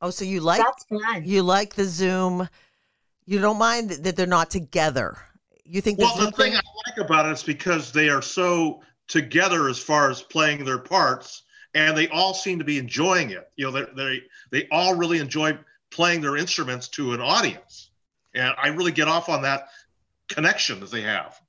Oh, 0.00 0.10
so 0.10 0.24
you 0.24 0.40
like 0.40 0.62
That's 0.62 0.84
fun. 0.84 1.24
you 1.24 1.42
like 1.42 1.74
the 1.74 1.84
Zoom? 1.84 2.48
You 3.26 3.40
don't 3.40 3.58
mind 3.58 3.90
that 3.90 4.16
they're 4.16 4.26
not 4.26 4.50
together. 4.50 5.18
You 5.64 5.80
think 5.80 5.98
the 5.98 6.04
Well, 6.04 6.16
Zoom 6.16 6.26
the 6.26 6.32
thing 6.32 6.54
I 6.54 6.60
like 6.86 7.04
about 7.04 7.26
it 7.26 7.32
is 7.32 7.42
because 7.42 7.92
they 7.92 8.08
are 8.08 8.22
so 8.22 8.80
together 9.08 9.68
as 9.68 9.78
far 9.78 10.10
as 10.10 10.22
playing 10.22 10.64
their 10.64 10.78
parts, 10.78 11.42
and 11.74 11.96
they 11.96 12.08
all 12.08 12.32
seem 12.32 12.58
to 12.58 12.64
be 12.64 12.78
enjoying 12.78 13.30
it. 13.30 13.50
You 13.56 13.66
know, 13.66 13.72
they 13.72 13.86
they 13.96 14.22
they 14.50 14.68
all 14.70 14.94
really 14.94 15.18
enjoy 15.18 15.58
playing 15.90 16.20
their 16.20 16.36
instruments 16.36 16.88
to 16.88 17.12
an 17.12 17.20
audience, 17.20 17.87
and 18.38 18.54
I 18.56 18.68
really 18.68 18.92
get 18.92 19.08
off 19.08 19.28
on 19.28 19.42
that 19.42 19.68
connection 20.28 20.80
that 20.80 20.90
they 20.90 21.02
have. 21.02 21.40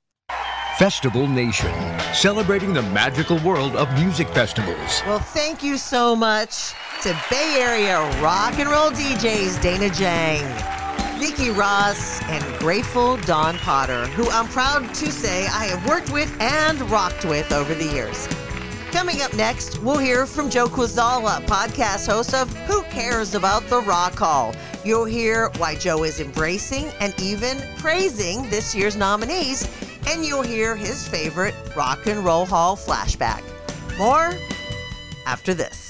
Festival 0.78 1.26
Nation, 1.26 1.72
celebrating 2.14 2.72
the 2.72 2.82
magical 2.82 3.38
world 3.40 3.76
of 3.76 3.92
music 3.94 4.28
festivals. 4.30 5.02
Well, 5.06 5.18
thank 5.18 5.62
you 5.62 5.76
so 5.76 6.16
much 6.16 6.72
to 7.02 7.18
Bay 7.30 7.56
Area 7.60 8.00
rock 8.22 8.58
and 8.58 8.68
roll 8.68 8.90
DJs 8.90 9.60
Dana 9.60 9.90
Jang, 9.90 10.40
Nikki 11.20 11.50
Ross, 11.50 12.22
and 12.24 12.42
grateful 12.58 13.18
Dawn 13.18 13.58
Potter, 13.58 14.06
who 14.08 14.30
I'm 14.30 14.48
proud 14.48 14.94
to 14.94 15.12
say 15.12 15.46
I 15.46 15.66
have 15.66 15.86
worked 15.86 16.10
with 16.10 16.34
and 16.40 16.80
rocked 16.90 17.26
with 17.26 17.52
over 17.52 17.74
the 17.74 17.86
years. 17.86 18.26
Coming 18.92 19.22
up 19.22 19.32
next, 19.34 19.78
we'll 19.78 19.98
hear 19.98 20.26
from 20.26 20.50
Joe 20.50 20.66
Quazala, 20.66 21.40
podcast 21.46 22.06
host 22.08 22.34
of 22.34 22.52
Who 22.66 22.82
Cares 22.84 23.34
About 23.36 23.64
the 23.68 23.80
Rock 23.80 24.14
Hall. 24.14 24.52
You'll 24.84 25.04
hear 25.04 25.48
why 25.58 25.76
Joe 25.76 26.02
is 26.02 26.20
embracing 26.20 26.86
and 27.00 27.14
even 27.20 27.58
praising 27.78 28.50
this 28.50 28.74
year's 28.74 28.96
nominees, 28.96 29.68
and 30.08 30.24
you'll 30.24 30.42
hear 30.42 30.74
his 30.74 31.06
favorite 31.06 31.54
Rock 31.76 32.06
and 32.06 32.24
Roll 32.24 32.44
Hall 32.44 32.76
flashback. 32.76 33.42
More 33.96 34.32
after 35.24 35.54
this. 35.54 35.89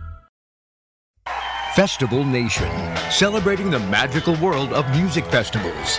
Festival 1.75 2.25
Nation, 2.25 2.69
celebrating 3.09 3.71
the 3.71 3.79
magical 3.79 4.35
world 4.39 4.73
of 4.73 4.85
music 4.91 5.25
festivals. 5.27 5.95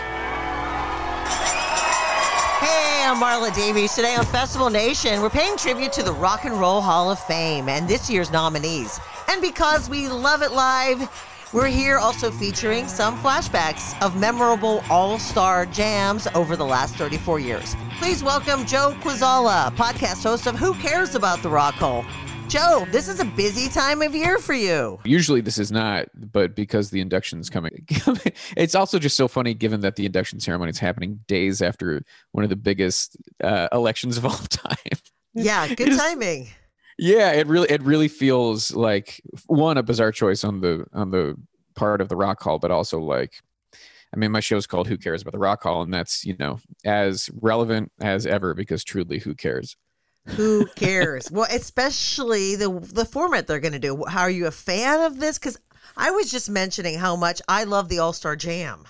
Hey, 2.61 3.03
I'm 3.07 3.17
Marla 3.17 3.55
Davies. 3.55 3.95
Today 3.95 4.15
on 4.15 4.27
Festival 4.27 4.69
Nation, 4.69 5.23
we're 5.23 5.31
paying 5.31 5.57
tribute 5.57 5.91
to 5.95 6.03
the 6.03 6.13
Rock 6.13 6.45
and 6.45 6.61
Roll 6.61 6.83
Hall 6.83 7.11
of 7.11 7.19
Fame 7.21 7.71
and 7.71 7.89
this 7.89 8.11
year's 8.11 8.31
nominees. 8.31 9.01
And 9.29 9.41
because 9.41 9.89
we 9.89 10.09
love 10.09 10.43
it 10.43 10.53
live, 10.53 11.09
we're 11.55 11.69
here 11.69 11.97
also 11.97 12.31
featuring 12.31 12.87
some 12.87 13.17
flashbacks 13.17 13.99
of 14.03 14.15
memorable 14.21 14.85
all 14.91 15.19
star 15.19 15.65
jams 15.65 16.29
over 16.35 16.55
the 16.55 16.67
last 16.67 16.97
34 16.97 17.41
years. 17.41 17.77
Please 17.99 18.23
welcome 18.23 18.67
Joe 18.67 18.95
Quazala, 19.01 19.75
podcast 19.75 20.23
host 20.23 20.47
of 20.47 20.55
Who 20.57 20.75
Cares 20.75 21.15
About 21.15 21.43
the 21.43 21.49
Rock 21.49 21.77
Hall. 21.77 22.05
Joe, 22.53 22.87
this 22.91 23.09
is 23.09 23.19
a 23.19 23.25
busy 23.25 23.71
time 23.71 24.03
of 24.03 24.15
year 24.15 24.39
for 24.39 24.53
you. 24.53 25.01
Usually 25.05 25.41
this 25.41 25.57
is 25.57 25.73
not, 25.73 26.09
but 26.15 26.55
because 26.55 26.91
the 26.91 27.01
induction's 27.01 27.49
coming, 27.49 27.87
it's 28.59 28.75
also 28.75 28.99
just 28.99 29.17
so 29.17 29.27
funny 29.27 29.55
given 29.55 29.81
that 29.81 29.97
the 29.97 30.05
induction 30.05 30.39
ceremony 30.39 30.69
is 30.69 30.79
happening 30.79 31.21
days 31.27 31.63
after 31.63 32.05
one 32.33 32.45
of 32.45 32.51
the 32.51 32.57
biggest 32.57 33.17
uh, 33.43 33.69
elections 33.73 34.19
of 34.19 34.27
all 34.27 34.33
time. 34.51 34.77
Yeah, 35.33 35.67
good 35.69 35.81
It 35.81 35.93
is- 35.93 35.99
timing. 35.99 36.49
Yeah, 36.99 37.33
it 37.33 37.47
really 37.47 37.71
it 37.71 37.83
really 37.83 38.07
feels 38.09 38.75
like 38.77 39.23
one 39.47 39.79
a 39.79 39.83
bizarre 39.83 40.13
choice 40.13 40.45
on 40.45 40.61
the 40.61 40.85
on 40.93 41.11
the 41.11 41.37
part 41.75 42.03
of 42.03 42.11
the 42.11 42.17
Rock 42.17 42.43
Hall, 42.43 42.59
but 42.59 42.71
also 42.71 43.01
like 43.01 43.41
I 44.13 44.19
mean 44.19 44.31
my 44.31 44.41
show's 44.41 44.67
called 44.67 44.89
Who 44.89 44.99
Cares 44.99 45.23
About 45.23 45.33
the 45.33 45.39
Rock 45.39 45.63
Hall 45.63 45.81
and 45.81 45.93
that's, 45.93 46.23
you 46.27 46.37
know, 46.39 46.61
as 46.85 47.31
relevant 47.41 47.91
as 48.03 48.27
ever 48.27 48.53
because 48.53 48.85
truly 48.85 49.21
who 49.21 49.35
cares? 49.35 49.75
Who 50.27 50.67
cares? 50.77 51.31
well, 51.31 51.49
especially 51.51 52.57
the 52.57 52.71
the 52.71 53.05
format 53.05 53.47
they're 53.47 53.61
going 53.61 53.73
to 53.73 53.79
do. 53.79 54.05
How 54.07 54.23
are 54.23 54.31
you 54.31 54.47
a 54.47 54.53
fan 54.53 55.01
of 55.01 55.19
this? 55.19 55.39
Because 55.39 55.59
I 55.97 56.11
was 56.11 56.31
just 56.31 56.49
mentioning 56.49 56.99
how 56.99 57.17
much 57.17 57.43
I 57.49 57.65
love 57.65 57.89
the 57.89 57.99
All 57.99 58.13
Star 58.13 58.37
Jam. 58.37 58.87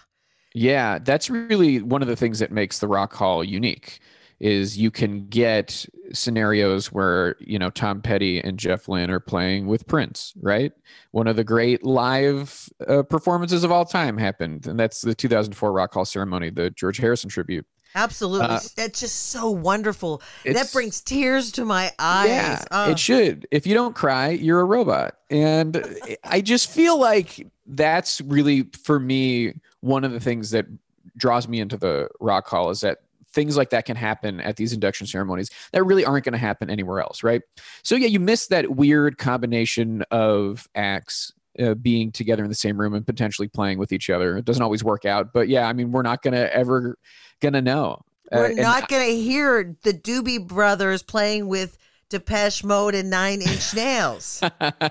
Yeah, 0.55 0.99
that's 0.99 1.31
really 1.31 1.81
one 1.81 2.03
of 2.03 2.09
the 2.09 2.17
things 2.17 2.39
that 2.41 2.53
makes 2.53 2.79
the 2.79 2.89
Rock 2.89 3.15
Hall 3.15 3.43
unique 3.43 4.01
is 4.43 4.77
you 4.77 4.91
can 4.91 5.29
get 5.29 5.87
scenarios 6.13 6.91
where, 6.91 7.37
you 7.39 7.59
know, 7.61 7.71
Tom 7.71 8.03
Petty 8.03 8.41
and 8.41 8.59
Jeff 8.59 8.89
Lynne 8.89 9.09
are 9.09 9.21
playing 9.21 9.69
with 9.69 9.87
Prince, 9.87 10.35
right? 10.43 10.73
One 11.13 11.29
of 11.29 11.37
the 11.37 11.45
great 11.45 11.85
live 11.85 12.69
uh, 12.89 13.05
performances 13.05 13.63
of 13.63 13.71
all 13.71 13.85
time 13.85 14.19
happened, 14.19 14.67
and 14.67 14.79
that's 14.79 15.01
the 15.01 15.15
2004 15.15 15.73
Rock 15.73 15.95
Hall 15.95 16.05
ceremony, 16.05 16.51
the 16.51 16.71
George 16.71 16.99
Harrison 16.99 17.31
tribute. 17.31 17.65
Absolutely, 17.95 18.47
Uh, 18.49 18.61
it's 18.79 19.01
just 19.01 19.29
so 19.31 19.51
wonderful. 19.51 20.23
That 20.45 20.71
brings 20.73 21.01
tears 21.01 21.53
to 21.53 21.65
my 21.65 21.93
eyes. 21.99 22.29
Yeah, 22.29 22.65
Oh. 22.71 22.91
it 22.91 22.99
should. 22.99 23.47
If 23.51 23.67
you 23.67 23.75
don't 23.75 23.95
cry, 23.95 24.31
you're 24.31 24.61
a 24.61 24.65
robot. 24.65 25.17
And 25.31 25.85
I 26.25 26.41
just 26.41 26.71
feel 26.71 26.99
like 26.99 27.47
that's 27.67 28.21
really, 28.23 28.65
for 28.83 28.99
me, 28.99 29.55
one 29.81 30.05
of 30.05 30.13
the 30.13 30.21
things 30.21 30.51
that 30.51 30.67
draws 31.17 31.47
me 31.49 31.61
into 31.61 31.77
the 31.77 32.09
Rock 32.21 32.47
Hall 32.49 32.71
is 32.71 32.81
that 32.81 32.99
things 33.33 33.57
like 33.57 33.71
that 33.71 33.87
can 33.87 33.97
happen 33.97 34.41
at 34.41 34.57
these 34.57 34.73
induction 34.75 35.07
ceremonies 35.07 35.51
that 35.73 35.83
really 35.85 36.05
aren't 36.05 36.25
going 36.25 36.33
to 36.35 36.39
happen 36.39 36.69
anywhere 36.69 37.01
else, 37.01 37.23
right? 37.23 37.41
So, 37.83 37.95
yeah, 37.95 38.07
you 38.09 38.21
miss 38.21 38.47
that 38.49 38.77
weird 38.77 39.17
combination 39.19 40.03
of 40.11 40.69
acts. 40.75 41.33
Uh, 41.59 41.75
being 41.75 42.11
together 42.11 42.43
in 42.43 42.49
the 42.49 42.55
same 42.55 42.81
room 42.81 42.95
and 42.95 43.05
potentially 43.05 43.49
playing 43.49 43.79
with 43.79 43.93
each 43.93 44.09
other. 44.09 44.39
It 44.39 44.45
doesn't 44.47 44.63
always 44.63 44.83
work 44.83 45.05
out 45.05 45.33
but 45.35 45.49
yeah 45.49 45.69
i 45.69 45.73
mean 45.73 45.93
we're 45.93 46.03
not 46.03 46.23
gonna 46.23 46.49
ever 46.53 46.97
gonna 47.43 47.61
know. 47.61 48.01
Uh, 48.31 48.39
We're 48.39 48.47
and 48.47 48.57
not 48.57 48.89
going 48.89 49.07
to 49.07 49.21
hear 49.21 49.77
the 49.83 49.93
Doobie 49.93 50.47
Brothers 50.47 51.03
playing 51.03 51.49
with 51.49 51.77
Depeche 52.13 52.63
Mode 52.63 52.95
and 52.95 53.11
Nine 53.11 53.43
Inch 53.43 53.75
Nails. 53.75 54.41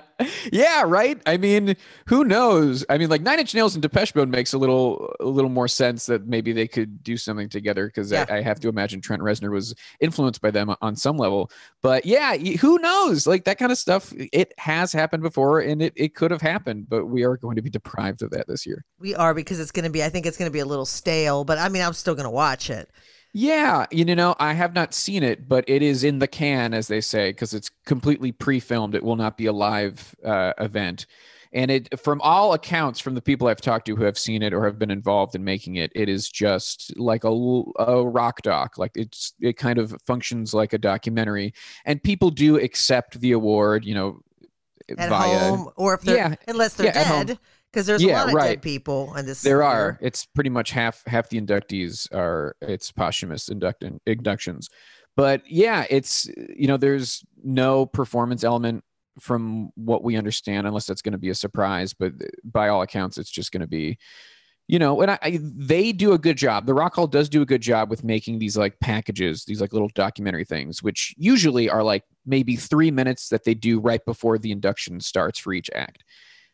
yeah, 0.52 0.82
right. 0.84 1.20
I 1.26 1.36
mean, 1.36 1.76
who 2.06 2.24
knows? 2.24 2.84
I 2.90 2.98
mean, 2.98 3.08
like 3.08 3.22
Nine 3.22 3.38
Inch 3.40 3.54
Nails 3.54 3.74
and 3.74 3.82
Depeche 3.82 4.14
Mode 4.14 4.28
makes 4.28 4.52
a 4.52 4.58
little 4.58 5.14
a 5.20 5.24
little 5.26 5.50
more 5.50 5.68
sense 5.68 6.06
that 6.06 6.26
maybe 6.26 6.52
they 6.52 6.68
could 6.68 7.02
do 7.02 7.16
something 7.16 7.48
together 7.48 7.86
because 7.86 8.12
Yeah. 8.12 8.26
I, 8.28 8.38
I 8.38 8.42
have 8.42 8.60
to 8.60 8.68
imagine 8.68 9.00
Trent 9.00 9.22
Reznor 9.22 9.50
was 9.50 9.74
influenced 10.00 10.40
by 10.42 10.50
them 10.50 10.74
on 10.82 10.96
some 10.96 11.16
level. 11.16 11.50
But 11.80 12.04
yeah, 12.04 12.36
who 12.36 12.78
knows? 12.78 13.26
Like 13.26 13.44
that 13.44 13.58
kind 13.58 13.72
of 13.72 13.78
stuff, 13.78 14.12
it 14.16 14.52
has 14.58 14.92
happened 14.92 15.22
before, 15.22 15.60
and 15.60 15.80
it 15.80 15.92
it 15.96 16.14
could 16.14 16.30
have 16.30 16.42
happened, 16.42 16.88
but 16.88 17.06
we 17.06 17.22
are 17.24 17.36
going 17.36 17.56
to 17.56 17.62
be 17.62 17.70
deprived 17.70 18.22
of 18.22 18.30
that 18.30 18.46
this 18.48 18.66
year. 18.66 18.84
we 18.98 19.14
are 19.14 19.32
because 19.32 19.60
it's 19.60 19.70
going 19.72 19.84
to 19.84 19.90
be. 19.90 20.02
I 20.02 20.08
think 20.08 20.26
it's 20.26 20.36
going 20.36 20.50
to 20.50 20.52
be 20.52 20.58
a 20.60 20.66
little 20.66 20.86
stale, 20.86 21.44
but 21.44 21.58
I 21.58 21.68
mean, 21.68 21.82
I'm 21.82 21.92
still 21.94 22.14
going 22.14 22.24
to 22.24 22.30
watch 22.30 22.68
it. 22.68 22.90
Yeah, 23.34 23.86
you 23.90 24.04
know, 24.04 24.34
I 24.38 24.52
have 24.52 24.74
not 24.74 24.92
seen 24.92 25.22
it, 25.22 25.48
but 25.48 25.64
it 25.66 25.80
is 25.80 26.04
in 26.04 26.18
the 26.18 26.28
can, 26.28 26.74
as 26.74 26.88
they 26.88 27.00
say, 27.00 27.30
because 27.30 27.54
it's 27.54 27.70
completely 27.86 28.30
pre-filmed. 28.30 28.94
It 28.94 29.02
will 29.02 29.16
not 29.16 29.38
be 29.38 29.46
a 29.46 29.52
live 29.52 30.14
uh, 30.22 30.52
event, 30.58 31.06
and 31.52 31.70
it, 31.70 31.98
from 31.98 32.20
all 32.20 32.52
accounts, 32.52 33.00
from 33.00 33.14
the 33.14 33.22
people 33.22 33.48
I've 33.48 33.60
talked 33.60 33.86
to 33.86 33.96
who 33.96 34.04
have 34.04 34.18
seen 34.18 34.42
it 34.42 34.52
or 34.52 34.64
have 34.66 34.78
been 34.78 34.90
involved 34.90 35.34
in 35.34 35.44
making 35.44 35.76
it, 35.76 35.90
it 35.94 36.10
is 36.10 36.28
just 36.28 36.94
like 36.98 37.24
a 37.24 37.30
rock 37.30 38.42
doc. 38.42 38.76
Like 38.76 38.92
it's, 38.96 39.32
it 39.40 39.56
kind 39.56 39.78
of 39.78 39.94
functions 40.06 40.52
like 40.52 40.74
a 40.74 40.78
documentary, 40.78 41.54
and 41.86 42.02
people 42.02 42.30
do 42.30 42.58
accept 42.58 43.18
the 43.20 43.32
award. 43.32 43.86
You 43.86 43.94
know, 43.94 44.20
At 44.98 45.08
via 45.08 45.38
home, 45.38 45.70
or 45.76 45.94
if 45.94 46.02
they're 46.02 46.16
yeah, 46.16 46.34
unless 46.48 46.74
they're 46.74 46.86
yeah, 46.86 47.24
dead, 47.24 47.38
because 47.72 47.86
there's 47.86 48.02
a 48.02 48.06
Yeah, 48.06 48.20
lot 48.20 48.28
of 48.28 48.34
right. 48.34 48.48
dead 48.48 48.62
people 48.62 49.14
in 49.16 49.26
this. 49.26 49.42
There 49.42 49.58
year. 49.58 49.62
are. 49.62 49.98
It's 50.00 50.26
pretty 50.26 50.50
much 50.50 50.70
half 50.70 51.02
half 51.06 51.28
the 51.28 51.40
inductees 51.40 52.12
are 52.14 52.56
it's 52.60 52.92
posthumous 52.92 53.48
induct 53.48 53.84
inductions. 54.06 54.68
But 55.16 55.42
yeah, 55.48 55.86
it's 55.90 56.28
you 56.56 56.66
know 56.66 56.76
there's 56.76 57.24
no 57.42 57.86
performance 57.86 58.44
element 58.44 58.84
from 59.20 59.70
what 59.74 60.02
we 60.02 60.16
understand 60.16 60.66
unless 60.66 60.86
that's 60.86 61.02
going 61.02 61.12
to 61.12 61.18
be 61.18 61.28
a 61.28 61.34
surprise, 61.34 61.92
but 61.92 62.12
by 62.44 62.68
all 62.68 62.82
accounts 62.82 63.18
it's 63.18 63.30
just 63.30 63.52
going 63.52 63.60
to 63.60 63.66
be 63.66 63.98
you 64.68 64.78
know, 64.78 65.02
and 65.02 65.10
I, 65.10 65.18
I 65.22 65.38
they 65.42 65.92
do 65.92 66.12
a 66.12 66.18
good 66.18 66.36
job. 66.38 66.66
The 66.66 66.72
Rock 66.72 66.94
Hall 66.94 67.06
does 67.06 67.28
do 67.28 67.42
a 67.42 67.46
good 67.46 67.60
job 67.60 67.90
with 67.90 68.04
making 68.04 68.38
these 68.38 68.56
like 68.56 68.78
packages, 68.80 69.44
these 69.44 69.60
like 69.60 69.72
little 69.72 69.90
documentary 69.94 70.44
things, 70.44 70.82
which 70.82 71.14
usually 71.18 71.68
are 71.68 71.82
like 71.82 72.04
maybe 72.24 72.56
three 72.56 72.90
minutes 72.90 73.28
that 73.28 73.44
they 73.44 73.54
do 73.54 73.80
right 73.80 74.02
before 74.04 74.38
the 74.38 74.52
induction 74.52 75.00
starts 75.00 75.38
for 75.38 75.52
each 75.52 75.68
act. 75.74 76.04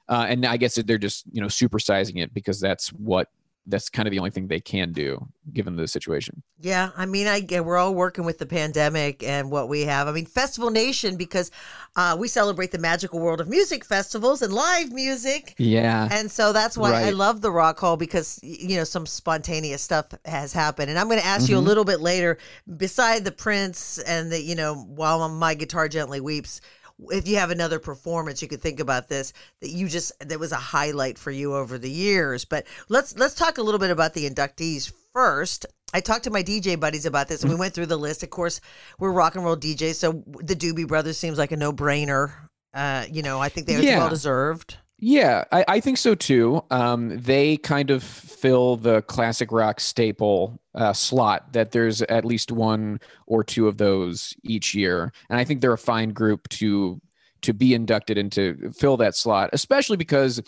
Uh, 0.08 0.26
and 0.28 0.46
I 0.46 0.56
guess 0.56 0.74
they're 0.76 0.98
just 0.98 1.24
you 1.32 1.40
know 1.40 1.48
supersizing 1.48 2.22
it 2.22 2.32
because 2.34 2.60
that's 2.60 2.88
what 2.88 3.28
that's 3.70 3.90
kind 3.90 4.08
of 4.08 4.12
the 4.12 4.18
only 4.18 4.30
thing 4.30 4.48
they 4.48 4.60
can 4.60 4.92
do 4.92 5.28
given 5.52 5.76
the 5.76 5.86
situation. 5.86 6.42
Yeah, 6.58 6.90
I 6.96 7.04
mean, 7.04 7.26
I 7.26 7.60
we're 7.60 7.76
all 7.76 7.94
working 7.94 8.24
with 8.24 8.38
the 8.38 8.46
pandemic 8.46 9.22
and 9.22 9.50
what 9.50 9.68
we 9.68 9.82
have. 9.82 10.08
I 10.08 10.12
mean, 10.12 10.24
Festival 10.24 10.70
Nation 10.70 11.16
because 11.16 11.50
uh, 11.94 12.16
we 12.18 12.28
celebrate 12.28 12.70
the 12.72 12.78
magical 12.78 13.20
world 13.20 13.42
of 13.42 13.48
music 13.48 13.84
festivals 13.84 14.40
and 14.40 14.54
live 14.54 14.90
music. 14.90 15.54
Yeah. 15.58 16.08
And 16.10 16.30
so 16.30 16.54
that's 16.54 16.78
why 16.78 16.94
I 16.94 17.10
love 17.10 17.42
the 17.42 17.50
Rock 17.50 17.78
Hall 17.78 17.98
because 17.98 18.40
you 18.42 18.78
know 18.78 18.84
some 18.84 19.04
spontaneous 19.04 19.82
stuff 19.82 20.06
has 20.24 20.54
happened. 20.54 20.88
And 20.88 20.98
I'm 20.98 21.08
going 21.08 21.20
to 21.20 21.26
ask 21.26 21.50
you 21.50 21.58
a 21.58 21.60
Mhm. 21.60 21.66
little 21.66 21.84
bit 21.84 22.00
later, 22.00 22.38
beside 22.78 23.24
the 23.24 23.32
Prince 23.32 23.98
and 23.98 24.32
the 24.32 24.40
you 24.40 24.54
know 24.54 24.74
while 24.76 25.28
my 25.28 25.52
guitar 25.52 25.88
gently 25.88 26.20
weeps. 26.22 26.62
If 27.10 27.28
you 27.28 27.36
have 27.36 27.50
another 27.50 27.78
performance, 27.78 28.42
you 28.42 28.48
could 28.48 28.60
think 28.60 28.80
about 28.80 29.08
this 29.08 29.32
that 29.60 29.70
you 29.70 29.88
just 29.88 30.12
that 30.26 30.40
was 30.40 30.52
a 30.52 30.56
highlight 30.56 31.16
for 31.18 31.30
you 31.30 31.54
over 31.54 31.78
the 31.78 31.90
years. 31.90 32.44
But 32.44 32.66
let's 32.88 33.16
let's 33.16 33.34
talk 33.34 33.58
a 33.58 33.62
little 33.62 33.78
bit 33.78 33.90
about 33.90 34.14
the 34.14 34.28
inductees 34.28 34.92
first. 35.12 35.66
I 35.94 36.00
talked 36.00 36.24
to 36.24 36.30
my 36.30 36.42
DJ 36.42 36.78
buddies 36.78 37.06
about 37.06 37.28
this, 37.28 37.42
and 37.42 37.50
we 37.52 37.56
went 37.58 37.72
through 37.72 37.86
the 37.86 37.96
list. 37.96 38.22
Of 38.22 38.30
course, 38.30 38.60
we're 38.98 39.10
rock 39.12 39.36
and 39.36 39.44
roll 39.44 39.56
DJs, 39.56 39.94
so 39.94 40.22
the 40.40 40.54
Doobie 40.56 40.86
Brothers 40.88 41.16
seems 41.18 41.38
like 41.38 41.52
a 41.52 41.56
no 41.56 41.72
brainer. 41.72 42.32
Uh, 42.74 43.06
you 43.10 43.22
know, 43.22 43.40
I 43.40 43.48
think 43.48 43.66
they're 43.66 43.80
Yeah. 43.82 43.98
well 43.98 44.10
deserved. 44.10 44.76
Yeah, 45.00 45.44
I, 45.52 45.64
I 45.68 45.80
think 45.80 45.96
so 45.96 46.16
too. 46.16 46.64
Um, 46.70 47.16
they 47.16 47.56
kind 47.56 47.90
of 47.90 48.02
fill 48.02 48.76
the 48.76 49.02
classic 49.02 49.52
rock 49.52 49.78
staple 49.78 50.60
uh, 50.74 50.92
slot 50.92 51.52
that 51.52 51.70
there's 51.70 52.02
at 52.02 52.24
least 52.24 52.50
one 52.50 52.98
or 53.26 53.44
two 53.44 53.68
of 53.68 53.78
those 53.78 54.34
each 54.42 54.74
year, 54.74 55.12
and 55.30 55.38
I 55.38 55.44
think 55.44 55.60
they're 55.60 55.72
a 55.72 55.78
fine 55.78 56.10
group 56.10 56.48
to 56.50 57.00
to 57.42 57.54
be 57.54 57.74
inducted 57.74 58.18
and 58.18 58.32
to 58.32 58.72
fill 58.76 58.96
that 58.96 59.14
slot, 59.14 59.50
especially 59.52 59.96
because 59.96 60.42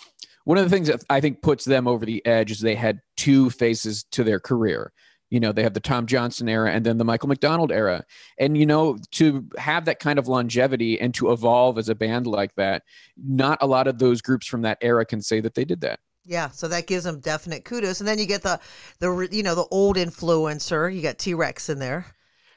one 0.44 0.58
of 0.58 0.64
the 0.64 0.70
things 0.70 0.88
that 0.88 1.04
I 1.08 1.20
think 1.20 1.42
puts 1.42 1.64
them 1.64 1.86
over 1.86 2.04
the 2.04 2.24
edge 2.26 2.50
is 2.50 2.58
they 2.58 2.74
had 2.74 3.00
two 3.16 3.50
phases 3.50 4.02
to 4.10 4.24
their 4.24 4.40
career. 4.40 4.92
You 5.30 5.40
know, 5.40 5.52
they 5.52 5.62
have 5.62 5.74
the 5.74 5.80
Tom 5.80 6.06
Johnston 6.06 6.48
era 6.48 6.70
and 6.70 6.84
then 6.84 6.98
the 6.98 7.04
Michael 7.04 7.28
McDonald 7.28 7.72
era. 7.72 8.04
And, 8.38 8.56
you 8.58 8.66
know, 8.66 8.98
to 9.12 9.48
have 9.56 9.84
that 9.86 10.00
kind 10.00 10.18
of 10.18 10.28
longevity 10.28 11.00
and 11.00 11.14
to 11.14 11.32
evolve 11.32 11.78
as 11.78 11.88
a 11.88 11.94
band 11.94 12.26
like 12.26 12.54
that, 12.56 12.82
not 13.16 13.58
a 13.60 13.66
lot 13.66 13.86
of 13.86 13.98
those 13.98 14.20
groups 14.20 14.46
from 14.46 14.62
that 14.62 14.78
era 14.80 15.06
can 15.06 15.22
say 15.22 15.40
that 15.40 15.54
they 15.54 15.64
did 15.64 15.80
that. 15.82 16.00
Yeah, 16.24 16.50
so 16.50 16.68
that 16.68 16.86
gives 16.86 17.04
them 17.04 17.20
definite 17.20 17.64
kudos, 17.64 18.00
and 18.00 18.06
then 18.06 18.18
you 18.18 18.26
get 18.26 18.42
the 18.42 18.60
the 18.98 19.28
you 19.32 19.42
know 19.42 19.54
the 19.54 19.66
old 19.70 19.96
influencer. 19.96 20.94
You 20.94 21.00
got 21.00 21.18
T 21.18 21.32
Rex 21.32 21.68
in 21.70 21.78
there. 21.78 22.06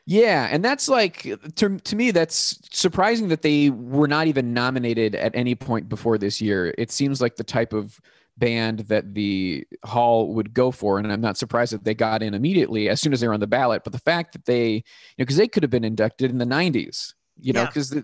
Yeah, 0.06 0.50
and 0.52 0.64
that's 0.64 0.90
like 0.90 1.24
to, 1.56 1.78
to 1.80 1.96
me 1.96 2.12
that's 2.12 2.60
surprising 2.72 3.30
that 3.30 3.42
they 3.42 3.70
were 3.70 4.08
not 4.08 4.28
even 4.28 4.54
nominated 4.54 5.16
at 5.16 5.34
any 5.34 5.56
point 5.56 5.88
before 5.88 6.18
this 6.18 6.42
year. 6.42 6.76
It 6.78 6.92
seems 6.92 7.22
like 7.22 7.38
the 7.38 7.44
type 7.44 7.72
of 7.72 8.02
band 8.38 8.80
that 8.80 9.14
the 9.14 9.66
hall 9.86 10.34
would 10.34 10.54
go 10.54 10.72
for 10.72 10.98
and 10.98 11.12
I'm 11.12 11.22
not 11.22 11.38
surprised 11.38 11.74
that 11.74 11.84
they 11.84 11.94
got 11.94 12.24
in 12.24 12.34
immediately 12.34 12.90
as 12.90 13.00
soon 13.00 13.14
as 13.14 13.22
they 13.22 13.28
were 13.28 13.34
on 13.34 13.40
the 13.40 13.48
ballot, 13.48 13.84
but 13.84 13.94
the 13.94 14.00
fact 14.00 14.34
that 14.34 14.46
they 14.46 14.74
you 14.74 14.82
know 15.20 15.26
cuz 15.26 15.38
they 15.38 15.48
could 15.48 15.64
have 15.64 15.70
been 15.70 15.84
inducted 15.84 16.32
in 16.32 16.38
the 16.40 16.46
90s. 16.46 17.14
You 17.42 17.52
know, 17.52 17.62
Yeah. 17.62 17.66
because 17.68 17.96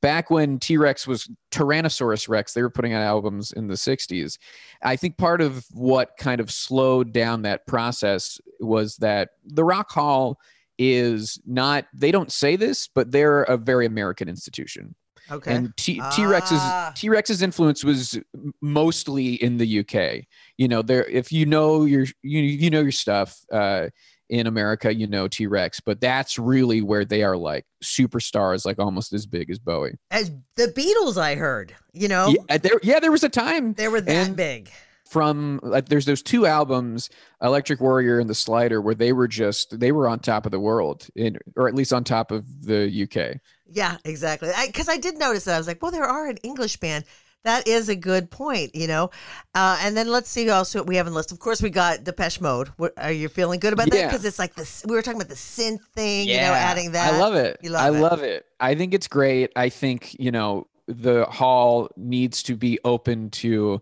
back 0.00 0.30
when 0.30 0.58
T 0.58 0.78
Rex 0.78 1.06
was 1.06 1.28
Tyrannosaurus 1.50 2.26
Rex, 2.26 2.54
they 2.54 2.62
were 2.62 2.70
putting 2.70 2.94
out 2.94 3.02
albums 3.02 3.52
in 3.52 3.66
the 3.66 3.76
60s. 3.76 4.38
I 4.82 4.96
think 4.96 5.18
part 5.18 5.42
of 5.42 5.66
what 5.72 6.16
kind 6.16 6.40
of 6.40 6.50
slowed 6.50 7.12
down 7.12 7.42
that 7.42 7.66
process 7.66 8.40
was 8.60 8.96
that 8.96 9.30
the 9.44 9.62
Rock 9.62 9.90
Hall 9.90 10.38
is 10.78 11.38
not, 11.46 11.84
they 11.92 12.10
don't 12.10 12.32
say 12.32 12.56
this, 12.56 12.88
but 12.88 13.12
they're 13.12 13.42
a 13.42 13.58
very 13.58 13.84
American 13.84 14.26
institution. 14.28 14.94
Okay. 15.32 15.54
And 15.54 15.76
T 15.76 16.00
Rex's 16.24 16.58
Ah. 16.60 16.92
T 16.94 17.08
Rex's 17.08 17.42
influence 17.42 17.82
was 17.84 18.18
mostly 18.60 19.34
in 19.34 19.56
the 19.58 19.80
UK. 19.80 20.24
You 20.58 20.68
know, 20.68 20.82
there 20.82 21.04
if 21.06 21.32
you 21.32 21.46
know 21.46 21.84
your 21.84 22.06
you 22.22 22.40
you 22.42 22.70
know 22.70 22.80
your 22.80 22.92
stuff, 22.92 23.38
uh, 23.52 23.88
in 24.28 24.46
America, 24.46 24.94
you 24.94 25.06
know 25.06 25.28
T 25.28 25.46
Rex, 25.46 25.78
but 25.80 26.00
that's 26.00 26.38
really 26.38 26.80
where 26.80 27.04
they 27.04 27.22
are 27.22 27.36
like 27.36 27.66
superstars, 27.84 28.64
like 28.64 28.78
almost 28.78 29.12
as 29.12 29.26
big 29.26 29.50
as 29.50 29.58
Bowie. 29.58 29.98
As 30.10 30.30
the 30.56 30.68
Beatles, 30.68 31.20
I 31.20 31.34
heard. 31.34 31.74
You 31.92 32.08
know, 32.08 32.34
Yeah, 32.48 32.56
there, 32.56 32.80
yeah, 32.82 32.98
there 32.98 33.12
was 33.12 33.24
a 33.24 33.28
time 33.28 33.74
they 33.74 33.88
were 33.88 34.00
that 34.00 34.28
and- 34.28 34.36
big. 34.36 34.70
From 35.12 35.60
like 35.62 35.88
there's 35.90 36.06
those 36.06 36.22
two 36.22 36.46
albums 36.46 37.10
electric 37.42 37.80
warrior 37.80 38.18
and 38.18 38.30
the 38.30 38.34
slider 38.34 38.80
where 38.80 38.94
they 38.94 39.12
were 39.12 39.28
just 39.28 39.78
they 39.78 39.92
were 39.92 40.08
on 40.08 40.18
top 40.18 40.46
of 40.46 40.52
the 40.52 40.58
world 40.60 41.06
in, 41.14 41.38
or 41.54 41.68
at 41.68 41.74
least 41.74 41.92
on 41.92 42.02
top 42.02 42.30
of 42.30 42.44
the 42.64 43.02
uk 43.04 43.38
Yeah, 43.66 43.98
exactly. 44.06 44.50
Because 44.66 44.88
I, 44.88 44.96
did 44.96 45.18
notice 45.18 45.44
that. 45.44 45.54
I 45.54 45.58
was 45.58 45.66
like, 45.66 45.82
well, 45.82 45.90
there 45.92 46.04
are 46.04 46.28
an 46.28 46.38
English 46.42 46.78
band. 46.78 47.04
That 47.44 47.66
is 47.66 47.88
a 47.88 47.96
good 47.96 48.30
point, 48.30 48.74
you 48.74 48.86
know. 48.86 49.10
Uh, 49.54 49.76
and 49.82 49.96
then 49.96 50.08
let's 50.08 50.30
see 50.30 50.48
also 50.48 50.78
what 50.80 50.86
we 50.86 50.96
have 50.96 51.06
in 51.08 51.14
list. 51.14 51.32
Of 51.32 51.40
course, 51.40 51.60
we 51.60 51.70
got 51.70 52.04
Depeche 52.04 52.40
Mode. 52.40 52.68
What, 52.76 52.92
are 52.96 53.10
you 53.10 53.28
feeling 53.28 53.58
good 53.60 53.72
about 53.72 53.90
that? 53.90 54.06
Because 54.06 54.24
it's 54.24 54.38
like 54.38 54.54
this. 54.54 54.84
We 54.88 54.94
were 54.94 55.02
talking 55.02 55.20
about 55.20 55.28
the 55.28 55.34
synth 55.34 55.84
thing, 55.94 56.28
you 56.28 56.36
know, 56.36 56.52
adding 56.54 56.92
that. 56.92 57.12
i 57.14 57.18
love 57.18 57.34
it 57.34 57.58
You 57.62 57.70
love 57.70 57.82
i 57.82 57.88
it. 57.96 58.00
love 58.00 58.22
it 58.22 58.46
i 58.60 58.74
think 58.74 58.94
it's 58.94 59.08
great 59.08 59.50
i 59.56 59.68
think 59.68 60.14
you 60.20 60.30
know 60.30 60.66
the 60.86 61.24
hall 61.26 61.88
needs 61.96 62.42
to 62.44 62.56
be 62.56 62.78
open 62.84 63.30
to 63.30 63.80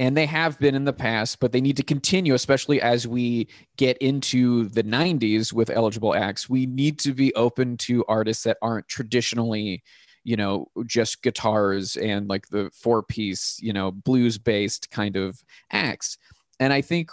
and 0.00 0.16
they 0.16 0.24
have 0.24 0.58
been 0.58 0.74
in 0.74 0.84
the 0.84 0.92
past 0.92 1.38
but 1.38 1.52
they 1.52 1.60
need 1.60 1.76
to 1.76 1.82
continue 1.84 2.34
especially 2.34 2.80
as 2.80 3.06
we 3.06 3.46
get 3.76 3.96
into 3.98 4.68
the 4.70 4.82
90s 4.82 5.52
with 5.52 5.70
eligible 5.70 6.14
acts. 6.14 6.50
We 6.50 6.66
need 6.66 6.98
to 7.00 7.12
be 7.12 7.32
open 7.34 7.76
to 7.78 8.04
artists 8.08 8.42
that 8.44 8.56
aren't 8.60 8.88
traditionally 8.88 9.84
you 10.24 10.36
know 10.36 10.66
just 10.86 11.22
guitars 11.22 11.96
and 11.96 12.28
like 12.28 12.48
the 12.48 12.70
four 12.74 13.02
piece 13.02 13.58
you 13.62 13.72
know 13.72 13.92
blues 13.92 14.38
based 14.38 14.90
kind 14.90 15.16
of 15.16 15.42
acts. 15.70 16.18
And 16.58 16.72
i 16.72 16.80
think 16.80 17.10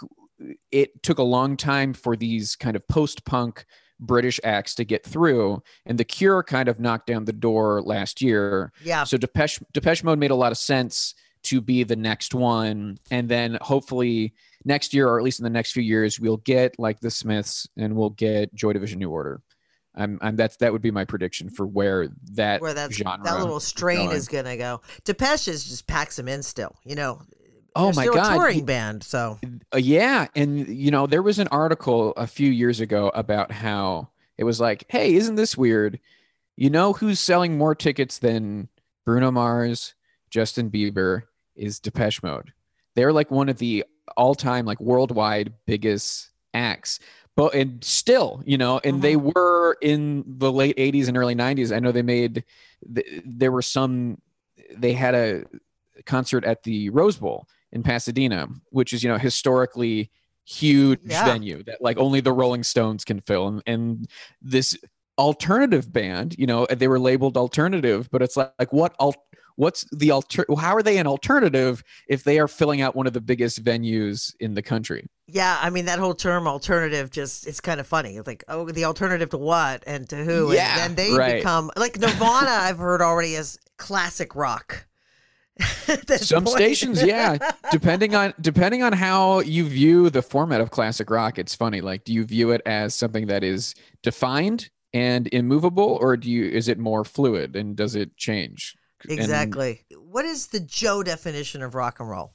it 0.70 1.02
took 1.02 1.18
a 1.18 1.22
long 1.22 1.56
time 1.56 1.92
for 1.92 2.16
these 2.16 2.56
kind 2.56 2.76
of 2.76 2.86
post 2.88 3.24
punk 3.24 3.64
british 4.00 4.38
acts 4.44 4.76
to 4.76 4.84
get 4.84 5.04
through 5.04 5.60
and 5.84 5.98
the 5.98 6.04
cure 6.04 6.42
kind 6.44 6.68
of 6.68 6.78
knocked 6.78 7.08
down 7.08 7.24
the 7.24 7.32
door 7.32 7.82
last 7.82 8.22
year. 8.22 8.72
Yeah. 8.84 9.04
so 9.04 9.16
depeche 9.16 9.58
depeche 9.72 10.04
mode 10.04 10.18
made 10.18 10.30
a 10.30 10.36
lot 10.36 10.52
of 10.52 10.58
sense 10.58 11.14
to 11.48 11.60
be 11.60 11.82
the 11.84 11.96
next 11.96 12.34
one 12.34 12.98
and 13.10 13.28
then 13.28 13.58
hopefully 13.60 14.32
next 14.64 14.92
year 14.94 15.08
or 15.08 15.18
at 15.18 15.24
least 15.24 15.40
in 15.40 15.44
the 15.44 15.50
next 15.50 15.72
few 15.72 15.82
years 15.82 16.18
we'll 16.20 16.38
get 16.38 16.78
like 16.78 17.00
the 17.00 17.10
smiths 17.10 17.68
and 17.76 17.94
we'll 17.94 18.10
get 18.10 18.52
joy 18.54 18.72
division 18.72 18.98
new 18.98 19.10
order 19.10 19.40
i'm, 19.94 20.18
I'm 20.20 20.36
that's 20.36 20.56
that 20.58 20.72
would 20.72 20.82
be 20.82 20.90
my 20.90 21.04
prediction 21.04 21.48
for 21.50 21.66
where 21.66 22.08
that 22.32 22.60
Where 22.60 22.74
that's 22.74 22.96
genre 22.96 23.24
that 23.24 23.38
little 23.38 23.60
strain 23.60 24.06
going. 24.06 24.16
is 24.16 24.28
gonna 24.28 24.56
go. 24.56 24.80
Depeche 25.04 25.48
is 25.48 25.64
just 25.64 25.86
packs 25.86 26.16
them 26.16 26.28
in 26.28 26.42
still. 26.42 26.74
You 26.84 26.94
know. 26.96 27.22
Oh 27.76 27.92
my 27.92 28.02
still 28.04 28.14
God. 28.14 28.32
A 28.32 28.36
touring 28.36 28.64
band. 28.64 29.04
So 29.04 29.38
Uh, 29.72 29.78
yeah, 29.78 30.26
and 30.34 30.66
you 30.68 30.90
know 30.90 31.06
there 31.06 31.22
was 31.22 31.38
an 31.38 31.48
article 31.48 32.12
a 32.16 32.26
few 32.26 32.50
years 32.50 32.80
ago 32.80 33.10
about 33.14 33.52
how 33.52 34.08
it 34.36 34.44
was 34.44 34.60
like, 34.60 34.84
hey, 34.88 35.14
isn't 35.14 35.36
this 35.36 35.56
weird? 35.56 36.00
You 36.56 36.70
know 36.70 36.92
who's 36.92 37.20
selling 37.20 37.56
more 37.56 37.74
tickets 37.74 38.18
than 38.18 38.68
Bruno 39.04 39.30
Mars, 39.30 39.94
Justin 40.30 40.70
Bieber 40.70 41.22
is 41.58 41.80
Depeche 41.80 42.22
Mode. 42.22 42.52
They're 42.94 43.12
like 43.12 43.30
one 43.30 43.48
of 43.48 43.58
the 43.58 43.84
all-time 44.16 44.64
like 44.64 44.80
worldwide 44.80 45.52
biggest 45.66 46.30
acts. 46.54 46.98
But 47.36 47.54
and 47.54 47.82
still, 47.84 48.42
you 48.44 48.58
know, 48.58 48.80
and 48.82 49.00
they 49.00 49.14
mm-hmm. 49.14 49.30
were 49.34 49.76
in 49.80 50.24
the 50.26 50.50
late 50.50 50.76
80s 50.76 51.06
and 51.06 51.16
early 51.16 51.36
90s. 51.36 51.74
I 51.74 51.78
know 51.78 51.92
they 51.92 52.02
made 52.02 52.44
there 53.24 53.52
were 53.52 53.62
some 53.62 54.20
they 54.76 54.92
had 54.92 55.14
a 55.14 55.44
concert 56.04 56.44
at 56.44 56.64
the 56.64 56.90
Rose 56.90 57.16
Bowl 57.16 57.46
in 57.70 57.82
Pasadena, 57.84 58.48
which 58.70 58.92
is 58.92 59.04
you 59.04 59.08
know 59.08 59.18
historically 59.18 60.10
huge 60.44 61.00
Yeah. 61.04 61.26
venue 61.26 61.62
that 61.64 61.80
like 61.80 61.98
only 61.98 62.20
the 62.20 62.32
Rolling 62.32 62.64
Stones 62.64 63.04
can 63.04 63.20
fill, 63.20 63.46
and, 63.46 63.62
and 63.66 64.08
this 64.42 64.76
alternative 65.18 65.92
band, 65.92 66.36
you 66.38 66.46
know, 66.46 66.66
they 66.66 66.88
were 66.88 66.98
labeled 66.98 67.36
alternative, 67.36 68.08
but 68.10 68.22
it's 68.22 68.36
like, 68.36 68.52
like 68.58 68.72
what 68.72 68.94
al- 69.00 69.26
what's 69.58 69.84
the 69.92 70.10
alter 70.10 70.46
how 70.58 70.74
are 70.74 70.82
they 70.82 70.98
an 70.98 71.06
alternative 71.06 71.84
if 72.08 72.24
they 72.24 72.38
are 72.38 72.48
filling 72.48 72.80
out 72.80 72.96
one 72.96 73.06
of 73.06 73.12
the 73.12 73.20
biggest 73.20 73.62
venues 73.62 74.34
in 74.40 74.54
the 74.54 74.62
country? 74.62 75.08
yeah, 75.30 75.58
I 75.60 75.68
mean 75.68 75.84
that 75.84 75.98
whole 75.98 76.14
term 76.14 76.48
alternative 76.48 77.10
just 77.10 77.46
it's 77.46 77.60
kind 77.60 77.80
of 77.80 77.86
funny. 77.86 78.16
It's 78.16 78.26
like, 78.26 78.44
oh, 78.48 78.70
the 78.70 78.86
alternative 78.86 79.28
to 79.30 79.36
what 79.36 79.84
and 79.86 80.08
to 80.08 80.24
who? 80.24 80.54
Yeah, 80.54 80.84
and 80.84 80.96
then 80.96 81.06
they 81.06 81.16
right. 81.16 81.36
become 81.36 81.70
like 81.76 81.98
Nirvana. 81.98 82.50
I've 82.50 82.78
heard 82.78 83.02
already 83.02 83.36
as 83.36 83.58
classic 83.76 84.34
rock. 84.34 84.86
Some 86.16 86.44
point. 86.44 86.56
stations, 86.56 87.02
yeah. 87.02 87.36
depending 87.70 88.14
on 88.14 88.32
depending 88.40 88.82
on 88.82 88.94
how 88.94 89.40
you 89.40 89.64
view 89.68 90.08
the 90.08 90.22
format 90.22 90.62
of 90.62 90.70
classic 90.70 91.10
rock, 91.10 91.38
it's 91.38 91.54
funny. 91.54 91.82
Like, 91.82 92.04
do 92.04 92.14
you 92.14 92.24
view 92.24 92.50
it 92.52 92.62
as 92.64 92.94
something 92.94 93.26
that 93.26 93.44
is 93.44 93.74
defined 94.02 94.70
and 94.94 95.28
immovable, 95.30 95.98
or 96.00 96.16
do 96.16 96.30
you 96.30 96.48
is 96.48 96.68
it 96.68 96.78
more 96.78 97.04
fluid 97.04 97.54
and 97.54 97.76
does 97.76 97.94
it 97.94 98.16
change? 98.16 98.77
And- 99.02 99.12
Exactly. 99.18 99.84
what 99.96 100.24
is 100.24 100.48
the 100.48 100.60
Joe 100.60 101.02
definition 101.02 101.62
of 101.62 101.74
rock 101.74 102.00
and 102.00 102.08
roll? 102.08 102.34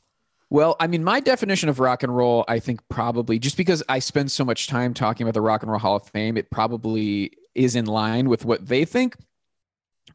well, 0.49 0.76
I 0.80 0.86
mean, 0.86 1.03
my 1.03 1.20
definition 1.20 1.68
of 1.68 1.80
rock 1.80 2.03
and 2.03 2.16
roll, 2.16 2.45
I 2.47 2.59
think 2.59 2.88
probably 2.88 3.39
just 3.39 3.57
because 3.57 3.82
I 3.89 3.97
spend 3.97 4.32
so 4.32 4.45
much 4.45 4.68
time 4.68 4.93
talking 4.93 5.26
about 5.26 5.34
the 5.34 5.41
Rock 5.41 5.64
and 5.64 5.72
Roll 5.72 5.80
Hall 5.80 5.95
of 5.95 6.03
Fame, 6.09 6.38
it 6.38 6.51
probably 6.51 7.32
is 7.55 7.76
in 7.76 7.86
line 7.86 8.30
with 8.30 8.45
what 8.45 8.68
they 8.68 8.86
think, 8.86 9.16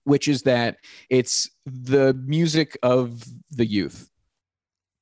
which 0.04 0.28
is 0.28 0.42
that 0.42 0.76
it's 1.10 1.50
the 1.66 2.14
music 2.14 2.78
of 2.84 3.24
the 3.50 3.66
youth. 3.66 4.10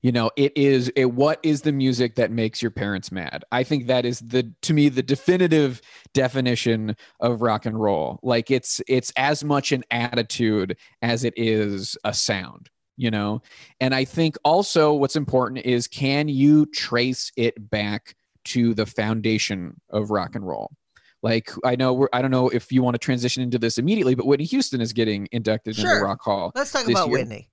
You 0.03 0.11
know, 0.11 0.29
it 0.35 0.55
is 0.55 0.91
it 0.95 1.05
what 1.05 1.39
is 1.41 1.63
the 1.63 1.71
music 1.71 2.15
that 2.15 2.29
makes 2.31 2.61
your 2.61 2.69
parents 2.71 3.11
mad? 3.11 3.43
I 3.51 3.63
think 3.63 3.87
that 3.87 4.05
is 4.05 4.19
the 4.19 4.53
to 4.61 4.73
me 4.73 4.89
the 4.89 5.01
definitive 5.01 5.81
definition 6.13 6.95
of 7.19 7.41
rock 7.41 7.65
and 7.65 7.79
roll. 7.79 8.19
Like 8.21 8.51
it's 8.51 8.79
it's 8.87 9.11
as 9.17 9.43
much 9.43 9.71
an 9.71 9.83
attitude 9.89 10.77
as 11.01 11.23
it 11.23 11.33
is 11.35 11.97
a 12.03 12.13
sound, 12.13 12.69
you 12.95 13.09
know? 13.09 13.41
And 13.81 13.95
I 13.95 14.05
think 14.05 14.37
also 14.45 14.93
what's 14.93 15.15
important 15.15 15.65
is 15.65 15.87
can 15.87 16.27
you 16.27 16.67
trace 16.67 17.31
it 17.35 17.69
back 17.69 18.15
to 18.45 18.75
the 18.75 18.85
foundation 18.85 19.81
of 19.89 20.11
rock 20.11 20.35
and 20.35 20.45
roll? 20.45 20.71
Like 21.23 21.51
I 21.65 21.75
know 21.75 21.93
we're, 21.93 22.09
I 22.13 22.21
don't 22.21 22.31
know 22.31 22.49
if 22.49 22.71
you 22.71 22.83
want 22.83 22.93
to 22.93 22.99
transition 22.99 23.41
into 23.41 23.57
this 23.57 23.79
immediately, 23.79 24.13
but 24.13 24.27
Whitney 24.27 24.45
Houston 24.45 24.79
is 24.79 24.93
getting 24.93 25.27
inducted 25.31 25.71
into 25.75 25.81
Sure. 25.89 25.99
the 25.99 26.05
Rock 26.05 26.21
Hall. 26.21 26.51
Let's 26.53 26.71
talk 26.71 26.87
about 26.87 27.07
year. 27.07 27.17
Whitney. 27.17 27.49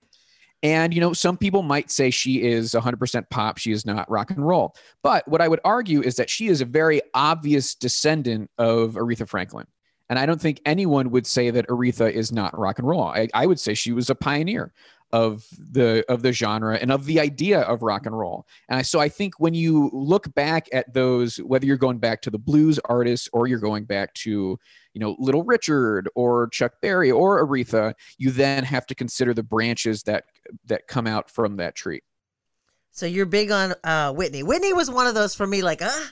And, 0.64 0.94
you 0.94 1.00
know, 1.00 1.12
some 1.12 1.36
people 1.36 1.62
might 1.62 1.90
say 1.90 2.10
she 2.10 2.42
is 2.42 2.72
100% 2.72 3.28
pop. 3.28 3.58
She 3.58 3.70
is 3.70 3.84
not 3.84 4.10
rock 4.10 4.30
and 4.30 4.44
roll. 4.44 4.74
But 5.02 5.28
what 5.28 5.42
I 5.42 5.46
would 5.46 5.60
argue 5.62 6.00
is 6.00 6.16
that 6.16 6.30
she 6.30 6.46
is 6.46 6.62
a 6.62 6.64
very 6.64 7.02
obvious 7.12 7.74
descendant 7.74 8.50
of 8.56 8.94
Aretha 8.94 9.28
Franklin. 9.28 9.66
And 10.08 10.18
I 10.18 10.24
don't 10.24 10.40
think 10.40 10.62
anyone 10.64 11.10
would 11.10 11.26
say 11.26 11.50
that 11.50 11.68
Aretha 11.68 12.10
is 12.10 12.32
not 12.32 12.58
rock 12.58 12.78
and 12.78 12.88
roll. 12.88 13.04
I, 13.04 13.28
I 13.34 13.44
would 13.44 13.60
say 13.60 13.74
she 13.74 13.92
was 13.92 14.08
a 14.08 14.14
pioneer 14.14 14.72
of 15.14 15.46
the 15.56 16.04
of 16.08 16.22
the 16.22 16.32
genre 16.32 16.76
and 16.76 16.90
of 16.90 17.06
the 17.06 17.20
idea 17.20 17.60
of 17.60 17.82
rock 17.82 18.04
and 18.04 18.18
roll. 18.18 18.44
And 18.68 18.84
so 18.84 18.98
I 18.98 19.08
think 19.08 19.38
when 19.38 19.54
you 19.54 19.88
look 19.92 20.34
back 20.34 20.66
at 20.72 20.92
those, 20.92 21.36
whether 21.36 21.66
you're 21.66 21.76
going 21.76 21.98
back 21.98 22.20
to 22.22 22.30
the 22.30 22.38
blues 22.38 22.80
artists 22.86 23.28
or 23.32 23.46
you're 23.46 23.60
going 23.60 23.84
back 23.84 24.12
to, 24.14 24.58
you 24.92 25.00
know, 25.00 25.14
Little 25.20 25.44
Richard 25.44 26.08
or 26.16 26.48
Chuck 26.48 26.72
Berry 26.82 27.12
or 27.12 27.46
Aretha, 27.46 27.94
you 28.18 28.32
then 28.32 28.64
have 28.64 28.86
to 28.86 28.94
consider 28.96 29.32
the 29.32 29.44
branches 29.44 30.02
that 30.02 30.24
that 30.66 30.88
come 30.88 31.06
out 31.06 31.30
from 31.30 31.58
that 31.58 31.76
tree. 31.76 32.02
So 32.90 33.06
you're 33.06 33.24
big 33.24 33.52
on 33.52 33.74
uh, 33.84 34.12
Whitney. 34.12 34.42
Whitney 34.42 34.72
was 34.72 34.90
one 34.90 35.06
of 35.06 35.14
those 35.14 35.32
for 35.36 35.46
me, 35.46 35.62
like, 35.62 35.80
ah, 35.80 36.10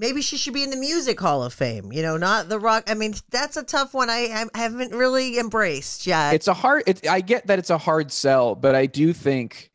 maybe 0.00 0.22
she 0.22 0.36
should 0.36 0.54
be 0.54 0.64
in 0.64 0.70
the 0.70 0.76
Music 0.76 1.20
Hall 1.20 1.44
of 1.44 1.52
Fame. 1.52 1.92
You 1.92 2.02
know, 2.02 2.16
not 2.16 2.48
the 2.48 2.58
rock. 2.58 2.84
I 2.90 2.94
mean, 2.94 3.14
that's 3.30 3.56
a 3.56 3.62
tough 3.62 3.94
one. 3.94 4.10
I, 4.10 4.46
I 4.54 4.58
haven't 4.58 4.92
really 4.92 5.38
embraced 5.38 6.06
yet. 6.06 6.34
It's 6.34 6.48
a 6.48 6.54
hard. 6.54 6.84
It, 6.86 7.06
I 7.06 7.20
get 7.20 7.46
that 7.46 7.58
it's 7.58 7.70
a 7.70 7.78
hard 7.78 8.10
sell, 8.10 8.54
but 8.54 8.74
I 8.74 8.86
do 8.86 9.12
think, 9.12 9.70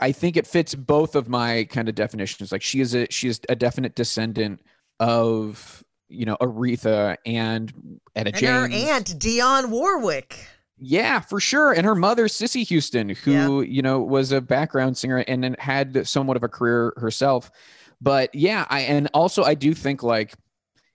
I 0.00 0.12
think 0.12 0.36
it 0.36 0.46
fits 0.46 0.74
both 0.74 1.14
of 1.14 1.28
my 1.28 1.64
kind 1.70 1.88
of 1.88 1.94
definitions. 1.94 2.52
Like 2.52 2.62
she 2.62 2.80
is 2.80 2.94
a 2.94 3.06
she 3.10 3.28
is 3.28 3.40
a 3.48 3.54
definite 3.54 3.94
descendant 3.94 4.60
of 5.00 5.82
you 6.08 6.26
know 6.26 6.36
Aretha 6.40 7.16
and 7.24 7.72
Etta 8.14 8.28
and 8.28 8.36
her 8.36 8.68
James. 8.68 8.90
aunt 8.90 9.06
Dionne 9.18 9.70
Warwick. 9.70 10.36
Yeah, 10.76 11.20
for 11.20 11.38
sure. 11.38 11.72
And 11.72 11.86
her 11.86 11.94
mother, 11.94 12.26
Cissy 12.26 12.64
Houston, 12.64 13.08
who, 13.08 13.62
you 13.62 13.80
know, 13.80 14.00
was 14.00 14.32
a 14.32 14.40
background 14.40 14.98
singer 14.98 15.18
and 15.18 15.42
then 15.42 15.54
had 15.58 16.06
somewhat 16.06 16.36
of 16.36 16.42
a 16.42 16.48
career 16.48 16.92
herself. 16.96 17.50
But 18.00 18.34
yeah, 18.34 18.66
I 18.68 18.80
and 18.80 19.08
also 19.14 19.42
I 19.42 19.54
do 19.54 19.74
think 19.74 20.02
like 20.02 20.34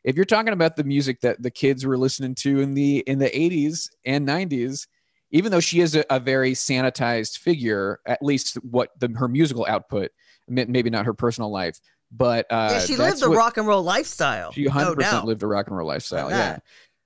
if 0.04 0.16
you're 0.16 0.26
talking 0.26 0.54
about 0.54 0.76
the 0.76 0.84
music 0.84 1.22
that 1.22 1.42
the 1.42 1.52
kids 1.52 1.86
were 1.86 1.98
listening 1.98 2.36
to 2.36 2.60
in 2.60 2.74
the 2.74 3.00
in 3.00 3.20
the 3.20 3.30
80s 3.30 3.90
and 4.06 4.28
90s, 4.28 4.88
even 5.32 5.52
though 5.52 5.60
she 5.60 5.82
is 5.82 5.96
a, 5.96 6.06
a 6.10 6.20
very 6.20 6.54
sanitized 6.54 7.38
figure, 7.40 8.00
at 8.06 8.22
least 8.22 8.56
what 8.64 8.90
the 9.00 9.10
her 9.18 9.28
musical 9.28 9.66
output, 9.68 10.12
maybe 10.48 10.90
not 10.90 11.06
her 11.06 11.14
personal 11.14 11.52
life, 11.52 11.80
but 12.12 12.46
uh 12.50 12.70
yeah, 12.74 12.80
she 12.80 12.96
lived 12.96 13.22
the 13.22 13.30
what- 13.30 13.38
rock 13.38 13.58
and 13.58 13.68
roll 13.68 13.84
lifestyle. 13.84 14.52
she 14.52 14.64
no 14.66 14.72
100% 14.72 15.00
doubt. 15.00 15.26
lived 15.26 15.44
a 15.44 15.48
rock 15.48 15.68
and 15.68 15.78
roll 15.78 15.88
lifestyle. 15.88 16.30
Yeah. 16.30 16.60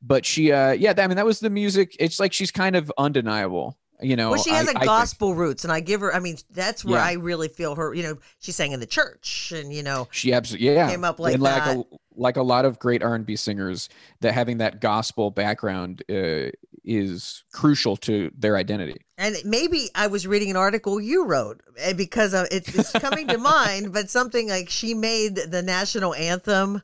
But 0.06 0.26
she, 0.26 0.52
uh, 0.52 0.72
yeah, 0.72 0.94
I 0.98 1.08
mean, 1.08 1.16
that 1.16 1.26
was 1.26 1.40
the 1.40 1.50
music. 1.50 1.96
It's 1.98 2.20
like 2.20 2.34
she's 2.34 2.52
kind 2.52 2.76
of 2.76 2.92
undeniable, 2.98 3.78
you 4.04 4.16
know. 4.16 4.32
well, 4.32 4.44
she 4.44 4.50
has 4.52 4.68
I- 4.68 4.72
a 4.72 4.74
think. 4.74 4.86
gospel 4.86 5.34
roots, 5.34 5.64
and 5.64 5.72
I 5.74 5.80
give 5.80 6.02
her. 6.02 6.14
I 6.14 6.20
mean, 6.20 6.38
that's 6.52 6.84
where 6.86 7.00
Yeah. 7.00 7.06
I 7.06 7.14
really 7.14 7.48
feel 7.48 7.76
her. 7.76 7.94
You 7.94 8.04
know, 8.04 8.18
she 8.40 8.52
sang 8.52 8.72
in 8.72 8.80
the 8.80 8.86
church, 8.86 9.54
and 9.56 9.74
you 9.74 9.84
know, 9.84 10.08
She 10.12 10.34
absolutely, 10.34 10.68
yeah. 10.74 10.90
Came 10.90 11.04
up 11.04 11.20
like 11.20 11.36
and 11.36 11.44
like 11.44 11.64
a, 11.78 11.84
like 12.16 12.38
a 12.38 12.44
lot 12.44 12.66
of 12.66 12.80
great 12.80 13.02
R&B 13.02 13.36
singers 13.36 13.90
that 14.22 14.34
having 14.34 14.58
that 14.60 14.80
gospel 14.82 15.32
background 15.32 16.04
uh, 16.10 16.50
is 16.84 17.44
crucial 17.54 17.96
to 17.98 18.30
their 18.38 18.58
identity. 18.58 18.98
And 19.18 19.36
maybe 19.46 19.90
I 19.96 20.08
was 20.08 20.28
reading 20.28 20.50
an 20.50 20.58
article 20.58 21.00
you 21.00 21.26
wrote 21.26 21.62
eh, 21.78 21.94
because 21.94 22.34
it's, 22.34 22.76
it's 22.76 22.92
coming 22.92 23.28
to 23.30 23.38
mind, 23.40 23.94
but 23.94 24.10
something 24.10 24.50
like 24.50 24.70
she 24.70 24.94
made 24.94 25.36
the 25.36 25.62
national 25.62 26.14
anthem, 26.14 26.82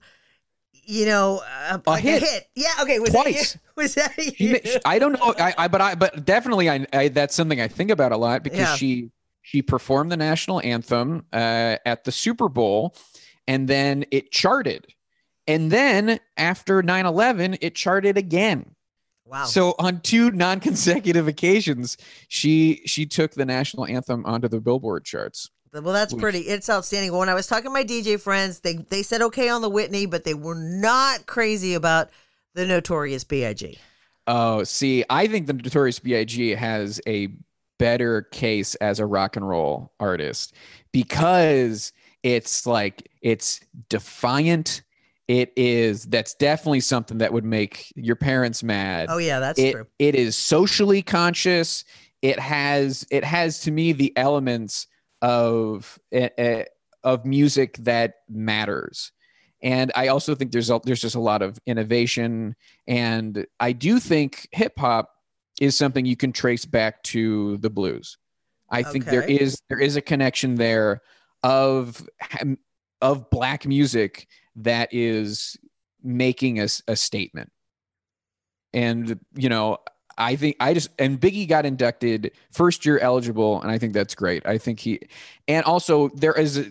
you 0.90 1.06
know, 1.06 1.42
uh, 1.70 1.78
A 1.86 1.90
like 1.90 2.04
hit. 2.04 2.48
Yeah. 2.56 2.68
Okay. 2.82 2.98
Was 3.00 3.12
Twice. 3.12 3.54
That, 3.54 3.62
was 3.78 3.94
that 3.96 4.40
you? 4.40 4.60
I 4.86 4.98
don't 4.98 5.14
know, 5.14 5.36
I, 5.38 5.54
I 5.58 5.68
but 5.68 5.82
I 5.82 5.94
but 5.96 6.26
definitely 6.26 6.68
I, 6.70 6.86
I 6.92 7.08
that's 7.10 7.36
something 7.36 7.62
I 7.62 7.68
think 7.68 7.92
about 7.92 8.12
a 8.12 8.18
lot 8.18 8.42
because 8.44 8.60
Yeah. 8.60 8.76
she 8.76 9.12
she 9.44 9.62
performed 9.62 10.12
the 10.12 10.18
national 10.18 10.62
anthem 10.62 11.26
uh, 11.32 11.78
at 11.86 12.04
the 12.06 12.12
Super 12.12 12.50
Bowl, 12.50 12.96
and 13.48 13.68
then 13.68 14.04
it 14.12 14.32
charted, 14.32 14.88
and 15.48 15.72
then 15.72 16.20
after 16.38 16.84
9-11, 16.84 17.58
it 17.62 17.74
charted 17.76 18.18
again. 18.18 18.76
Wow. 19.26 19.46
So 19.46 19.76
on 19.80 20.02
two 20.02 20.32
non-consecutive 20.32 21.28
occasions, 21.28 21.98
she 22.30 22.82
she 22.86 23.06
took 23.06 23.32
the 23.32 23.46
national 23.46 23.86
anthem 23.86 24.26
onto 24.26 24.48
the 24.48 24.60
Billboard 24.60 25.06
charts. 25.06 25.50
Well, 25.72 25.94
that's 25.94 26.14
pretty. 26.14 26.40
It's 26.40 26.70
outstanding. 26.70 27.16
When 27.16 27.30
I 27.30 27.34
was 27.34 27.48
talking 27.48 27.66
to 27.66 27.70
my 27.70 27.84
DJ 27.84 28.20
friends, 28.20 28.62
they 28.62 28.74
they 28.74 29.04
said 29.04 29.22
okay 29.22 29.50
on 29.50 29.62
the 29.62 29.70
Whitney, 29.70 30.06
but 30.06 30.24
they 30.24 30.34
were 30.34 30.56
not 30.56 31.26
crazy 31.26 31.74
about 31.74 32.10
the 32.56 32.66
Notorious 32.66 33.24
B.I.G. 33.24 33.78
Oh, 34.28 34.64
see, 34.64 35.04
I 35.10 35.28
think 35.28 35.48
the 35.48 35.54
Notorious 35.54 36.00
B.I.G. 36.00 36.52
has 36.52 37.00
a 37.08 37.30
better 37.78 38.24
case 38.24 38.76
as 38.76 39.00
a 39.00 39.06
rock 39.06 39.36
and 39.36 39.48
roll 39.48 39.92
artist 40.00 40.54
because 40.92 41.94
it's 42.24 42.66
like 42.66 43.10
it's 43.22 43.62
defiant. 43.90 44.84
It 45.28 45.54
is 45.56 46.06
that's 46.06 46.34
definitely 46.34 46.80
something 46.80 47.20
that 47.20 47.32
would 47.32 47.46
make 47.46 47.94
your 47.96 48.16
parents 48.16 48.64
mad. 48.64 49.08
Oh 49.10 49.18
yeah, 49.18 49.40
that's 49.40 49.60
it, 49.60 49.74
true. 49.74 49.88
it 50.00 50.16
is 50.16 50.36
socially 50.36 51.02
conscious. 51.04 51.86
It 52.22 52.40
has 52.40 53.06
it 53.12 53.24
has 53.24 53.60
to 53.62 53.72
me 53.72 53.94
the 53.94 54.12
elements 54.18 54.88
of 55.22 56.00
eh, 56.12 56.30
eh, 56.38 56.64
of 57.04 57.26
music 57.26 57.78
that 57.78 58.16
matters. 58.30 59.12
And 59.62 59.92
I 59.96 60.08
also 60.08 60.36
think 60.36 60.52
there's 60.52 60.70
a, 60.70 60.80
there's 60.84 61.02
just 61.02 61.16
a 61.16 61.20
lot 61.20 61.42
of 61.42 61.60
innovation, 61.66 62.56
and 62.88 63.46
I 63.60 63.74
do 63.74 64.00
think 64.00 64.48
hip 64.52 64.74
hop 64.78 65.10
is 65.60 65.76
something 65.76 66.06
you 66.06 66.16
can 66.16 66.32
trace 66.32 66.66
back 66.66 67.04
to 67.04 67.58
the 67.58 67.70
blues. 67.70 68.18
I 68.70 68.84
think 68.84 69.06
there 69.06 69.24
Okay. 69.24 69.36
is 69.36 69.62
there 69.68 69.80
is 69.80 69.96
a 69.96 70.02
connection 70.02 70.56
there 70.56 71.02
of 71.44 72.08
of 73.02 73.30
black 73.30 73.66
music 73.66 74.28
that 74.58 74.90
is 74.92 75.58
making 76.04 76.60
a 76.60 76.96
statement. 76.96 77.52
And 78.74 79.20
you 79.36 79.50
know, 79.50 79.80
I 80.20 80.36
think 80.36 80.58
I 80.60 80.74
just 80.74 80.90
and 81.00 81.20
Biggie 81.20 81.48
got 81.48 81.66
inducted 81.66 82.32
first 82.52 82.86
year 82.86 83.00
eligible, 83.00 83.62
and 83.62 83.72
I 83.72 83.78
think 83.78 83.94
that's 83.94 84.14
great. 84.14 84.46
I 84.46 84.58
think 84.58 84.80
he, 84.80 85.00
and 85.48 85.64
also 85.66 86.10
there 86.10 86.34
is 86.34 86.70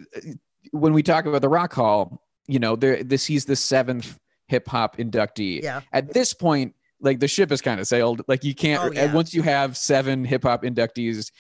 when 0.70 0.92
we 0.92 1.02
talk 1.02 1.26
about 1.26 1.40
the 1.40 1.48
Rock 1.48 1.72
Hall, 1.72 2.22
you 2.46 2.58
know, 2.58 2.76
there 2.76 3.02
this 3.02 3.26
he's 3.26 3.46
the 3.46 3.56
seventh 3.56 4.18
hip 4.48 4.68
hop 4.68 4.96
inductee. 4.98 5.62
Yeah. 5.62 5.80
At 5.92 6.12
this 6.12 6.34
point, 6.34 6.74
like 7.00 7.20
the 7.20 7.28
ship 7.28 7.50
has 7.50 7.62
kind 7.62 7.80
of 7.80 7.86
sailed. 7.86 8.22
Like 8.28 8.44
you 8.44 8.54
can't. 8.54 8.82
Oh, 8.82 8.92
yeah. 8.92 9.12
Once 9.12 9.32
you 9.32 9.42
have 9.42 9.76
seven 9.76 10.24
hip 10.24 10.42
hop 10.42 10.62
inductees, 10.62 11.30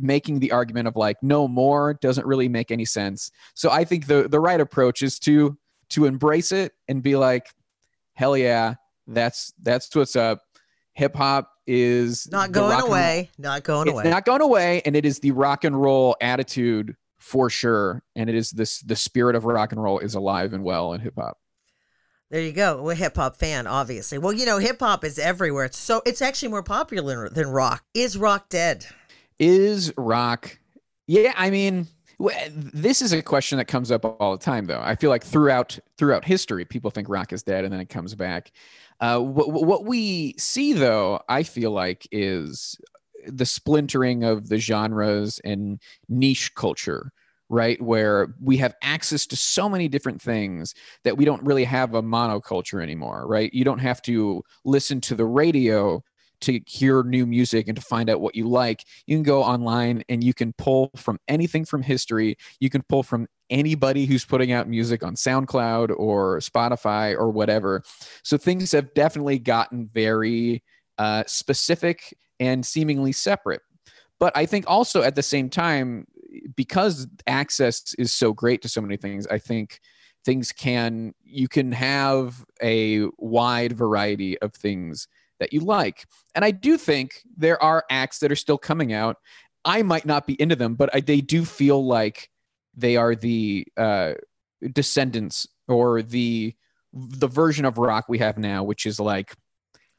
making 0.00 0.40
the 0.40 0.52
argument 0.52 0.88
of 0.88 0.96
like 0.96 1.16
no 1.22 1.48
more 1.48 1.94
doesn't 1.94 2.26
really 2.26 2.48
make 2.48 2.70
any 2.70 2.84
sense. 2.84 3.30
So 3.54 3.70
I 3.70 3.84
think 3.84 4.06
the 4.06 4.28
the 4.28 4.40
right 4.40 4.60
approach 4.60 5.02
is 5.02 5.18
to 5.20 5.56
to 5.90 6.06
embrace 6.06 6.52
it 6.52 6.72
and 6.88 7.02
be 7.02 7.16
like, 7.16 7.46
hell 8.14 8.36
yeah, 8.36 8.74
that's 9.06 9.52
that's 9.62 9.94
what's 9.94 10.16
up. 10.16 10.40
Hip 10.94 11.14
hop 11.16 11.50
is 11.66 12.30
Not 12.30 12.52
going 12.52 12.70
rock 12.70 12.82
and- 12.84 12.88
away. 12.90 13.30
Not 13.38 13.64
going 13.64 13.88
it's 13.88 13.94
away. 13.94 14.10
not 14.10 14.24
going 14.24 14.42
away, 14.42 14.82
and 14.84 14.94
it 14.96 15.04
is 15.04 15.18
the 15.20 15.30
rock 15.32 15.64
and 15.64 15.80
roll 15.80 16.16
attitude 16.20 16.96
for 17.18 17.48
sure. 17.50 18.02
And 18.16 18.28
it 18.28 18.36
is 18.36 18.50
this 18.50 18.80
the 18.80 18.96
spirit 18.96 19.34
of 19.36 19.44
rock 19.44 19.72
and 19.72 19.82
roll 19.82 19.98
is 19.98 20.14
alive 20.14 20.52
and 20.52 20.62
well 20.64 20.92
in 20.92 21.00
hip 21.00 21.14
hop. 21.16 21.38
There 22.30 22.40
you 22.40 22.52
go. 22.52 22.82
We're 22.82 22.92
a 22.92 22.96
hip 22.96 23.16
hop 23.16 23.36
fan, 23.36 23.66
obviously. 23.66 24.18
Well, 24.18 24.32
you 24.32 24.44
know, 24.46 24.58
hip 24.58 24.80
hop 24.80 25.04
is 25.04 25.18
everywhere. 25.18 25.66
It's 25.66 25.78
so 25.78 26.02
it's 26.04 26.20
actually 26.22 26.48
more 26.48 26.62
popular 26.62 27.28
than 27.28 27.48
rock. 27.48 27.84
Is 27.94 28.16
rock 28.18 28.48
dead? 28.48 28.86
Is 29.38 29.92
rock? 29.96 30.58
Yeah, 31.06 31.32
I 31.36 31.50
mean, 31.50 31.86
this 32.48 33.02
is 33.02 33.12
a 33.12 33.20
question 33.22 33.58
that 33.58 33.66
comes 33.66 33.90
up 33.90 34.04
all 34.04 34.36
the 34.36 34.42
time, 34.44 34.64
though. 34.66 34.80
I 34.82 34.94
feel 34.96 35.10
like 35.10 35.22
throughout 35.24 35.78
throughout 35.98 36.24
history, 36.24 36.64
people 36.64 36.90
think 36.90 37.08
rock 37.08 37.32
is 37.32 37.42
dead, 37.42 37.64
and 37.64 37.72
then 37.72 37.80
it 37.80 37.88
comes 37.88 38.14
back. 38.14 38.52
Uh, 39.04 39.18
what, 39.18 39.52
what 39.52 39.84
we 39.84 40.34
see, 40.38 40.72
though, 40.72 41.20
I 41.28 41.42
feel 41.42 41.72
like, 41.72 42.08
is 42.10 42.74
the 43.26 43.44
splintering 43.44 44.24
of 44.24 44.48
the 44.48 44.56
genres 44.56 45.38
and 45.44 45.78
niche 46.08 46.54
culture, 46.54 47.12
right? 47.50 47.78
Where 47.82 48.34
we 48.40 48.56
have 48.58 48.74
access 48.80 49.26
to 49.26 49.36
so 49.36 49.68
many 49.68 49.88
different 49.88 50.22
things 50.22 50.74
that 51.02 51.18
we 51.18 51.26
don't 51.26 51.42
really 51.42 51.64
have 51.64 51.94
a 51.94 52.02
monoculture 52.02 52.82
anymore, 52.82 53.26
right? 53.26 53.52
You 53.52 53.62
don't 53.62 53.80
have 53.80 54.00
to 54.02 54.42
listen 54.64 55.02
to 55.02 55.14
the 55.14 55.26
radio 55.26 56.02
to 56.44 56.60
hear 56.66 57.02
new 57.02 57.26
music 57.26 57.68
and 57.68 57.76
to 57.76 57.82
find 57.82 58.08
out 58.08 58.20
what 58.20 58.34
you 58.34 58.48
like. 58.48 58.84
You 59.06 59.16
can 59.16 59.22
go 59.22 59.42
online 59.42 60.04
and 60.08 60.22
you 60.22 60.34
can 60.34 60.52
pull 60.54 60.90
from 60.96 61.18
anything 61.28 61.64
from 61.64 61.82
history. 61.82 62.36
You 62.60 62.70
can 62.70 62.82
pull 62.88 63.02
from 63.02 63.26
anybody 63.50 64.06
who's 64.06 64.24
putting 64.24 64.52
out 64.52 64.68
music 64.68 65.02
on 65.02 65.14
SoundCloud 65.14 65.94
or 65.96 66.38
Spotify 66.38 67.14
or 67.14 67.30
whatever. 67.30 67.82
So 68.22 68.36
things 68.36 68.72
have 68.72 68.94
definitely 68.94 69.38
gotten 69.38 69.90
very 69.92 70.62
uh, 70.98 71.24
specific 71.26 72.16
and 72.40 72.64
seemingly 72.64 73.12
separate. 73.12 73.62
But 74.18 74.36
I 74.36 74.46
think 74.46 74.64
also 74.66 75.02
at 75.02 75.14
the 75.14 75.22
same 75.22 75.50
time, 75.50 76.06
because 76.56 77.06
access 77.26 77.94
is 77.98 78.12
so 78.12 78.32
great 78.32 78.62
to 78.62 78.68
so 78.68 78.80
many 78.80 78.96
things, 78.96 79.26
I 79.26 79.38
think 79.38 79.80
things 80.24 80.52
can, 80.52 81.12
you 81.22 81.48
can 81.48 81.72
have 81.72 82.44
a 82.62 83.06
wide 83.18 83.72
variety 83.72 84.38
of 84.40 84.54
things 84.54 85.06
that 85.44 85.52
you 85.52 85.60
like. 85.60 86.06
And 86.34 86.42
I 86.42 86.50
do 86.50 86.78
think 86.78 87.20
there 87.36 87.62
are 87.62 87.84
acts 87.90 88.20
that 88.20 88.32
are 88.32 88.36
still 88.36 88.56
coming 88.56 88.94
out. 88.94 89.18
I 89.66 89.82
might 89.82 90.06
not 90.06 90.26
be 90.26 90.40
into 90.40 90.56
them, 90.56 90.74
but 90.74 90.88
I, 90.94 91.00
they 91.00 91.20
do 91.20 91.44
feel 91.44 91.84
like 91.86 92.30
they 92.74 92.96
are 92.96 93.14
the 93.14 93.66
uh, 93.76 94.14
descendants 94.72 95.46
or 95.68 96.00
the 96.02 96.54
the 96.92 97.26
version 97.26 97.64
of 97.64 97.76
rock 97.76 98.06
we 98.08 98.18
have 98.18 98.38
now, 98.38 98.62
which 98.62 98.86
is 98.86 98.98
like 98.98 99.34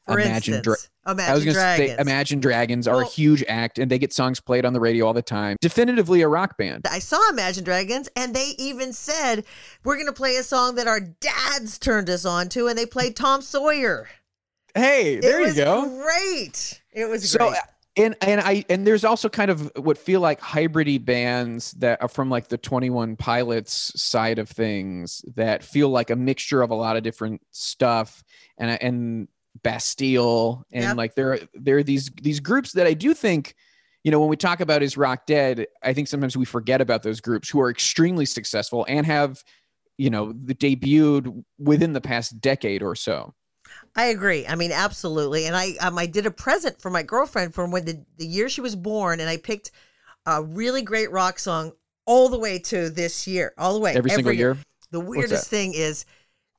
For 0.06 0.18
Imagine 0.18 0.62
Dra- 0.62 0.76
Imagine 1.06 1.30
I 1.30 1.34
was 1.34 1.44
to 1.44 1.52
say 1.52 1.76
Dragons. 1.76 2.00
Imagine 2.00 2.40
Dragons 2.40 2.88
are 2.88 3.02
a 3.02 3.06
huge 3.06 3.44
act 3.48 3.78
and 3.78 3.90
they 3.90 3.98
get 3.98 4.12
songs 4.12 4.40
played 4.40 4.64
on 4.64 4.72
the 4.72 4.80
radio 4.80 5.06
all 5.06 5.12
the 5.12 5.22
time. 5.22 5.56
Definitively 5.60 6.22
a 6.22 6.28
rock 6.28 6.56
band. 6.56 6.86
I 6.90 6.98
saw 6.98 7.20
Imagine 7.30 7.64
Dragons, 7.64 8.08
and 8.16 8.34
they 8.34 8.54
even 8.58 8.92
said 8.92 9.44
we're 9.84 9.96
going 9.96 10.06
to 10.06 10.12
play 10.12 10.36
a 10.36 10.42
song 10.42 10.74
that 10.76 10.88
our 10.88 11.00
dads 11.00 11.78
turned 11.78 12.10
us 12.10 12.24
on 12.24 12.48
to, 12.50 12.66
and 12.66 12.76
they 12.76 12.86
played 12.86 13.14
Tom 13.14 13.42
Sawyer. 13.42 14.08
Hey, 14.76 15.18
there 15.20 15.46
you 15.46 15.54
go. 15.54 15.88
Great. 16.02 16.80
It 16.92 17.08
was 17.08 17.30
so 17.30 17.38
great. 17.38 17.52
Uh, 17.52 17.60
and 17.96 18.16
and 18.20 18.40
I 18.42 18.64
and 18.68 18.86
there's 18.86 19.04
also 19.04 19.28
kind 19.28 19.50
of 19.50 19.72
what 19.76 19.96
feel 19.96 20.20
like 20.20 20.40
hybridy 20.40 21.02
bands 21.02 21.72
that 21.72 22.02
are 22.02 22.08
from 22.08 22.28
like 22.28 22.48
the 22.48 22.58
21 22.58 23.16
Pilots 23.16 23.98
side 24.00 24.38
of 24.38 24.50
things 24.50 25.24
that 25.34 25.64
feel 25.64 25.88
like 25.88 26.10
a 26.10 26.16
mixture 26.16 26.60
of 26.60 26.70
a 26.70 26.74
lot 26.74 26.96
of 26.96 27.02
different 27.02 27.40
stuff 27.52 28.22
and 28.58 28.70
uh, 28.70 28.78
and 28.82 29.28
Bastille 29.62 30.64
and 30.72 30.84
Yep. 30.84 30.96
like 30.96 31.14
there 31.14 31.32
are 31.32 31.38
there 31.54 31.78
are 31.78 31.82
these 31.82 32.10
these 32.20 32.40
groups 32.40 32.72
that 32.72 32.86
I 32.86 32.92
do 32.92 33.14
think 33.14 33.54
you 34.04 34.10
know 34.10 34.20
when 34.20 34.28
we 34.28 34.36
talk 34.36 34.60
about 34.60 34.82
is 34.82 34.98
rock 34.98 35.24
dead 35.24 35.66
I 35.82 35.94
think 35.94 36.08
sometimes 36.08 36.36
we 36.36 36.44
forget 36.44 36.82
about 36.82 37.02
those 37.02 37.22
groups 37.22 37.48
who 37.48 37.60
are 37.60 37.70
extremely 37.70 38.26
successful 38.26 38.84
and 38.90 39.06
have 39.06 39.42
you 39.96 40.10
know 40.10 40.32
the 40.32 40.54
debuted 40.54 41.42
within 41.58 41.94
the 41.94 42.02
past 42.02 42.42
decade 42.42 42.82
or 42.82 42.94
so. 42.94 43.34
I 43.96 44.06
agree. 44.06 44.46
I 44.46 44.54
mean, 44.54 44.72
absolutely. 44.72 45.46
And 45.46 45.56
I 45.56 45.72
um, 45.80 45.98
I 45.98 46.06
did 46.06 46.26
a 46.26 46.30
present 46.30 46.80
for 46.80 46.90
my 46.90 47.02
girlfriend 47.02 47.54
from 47.54 47.70
when 47.70 47.86
the, 47.86 48.04
the 48.18 48.26
year 48.26 48.48
she 48.50 48.60
was 48.60 48.76
born, 48.76 49.20
and 49.20 49.28
I 49.28 49.38
picked 49.38 49.70
a 50.26 50.42
really 50.42 50.82
great 50.82 51.10
rock 51.10 51.38
song 51.38 51.72
all 52.04 52.28
the 52.28 52.38
way 52.38 52.58
to 52.58 52.90
this 52.90 53.26
year, 53.26 53.52
all 53.58 53.74
the 53.74 53.80
way 53.80 53.94
Every 53.94 54.10
single 54.10 54.32
year? 54.32 54.56
The 54.90 55.00
weirdest 55.00 55.48
thing 55.48 55.74
is 55.74 56.04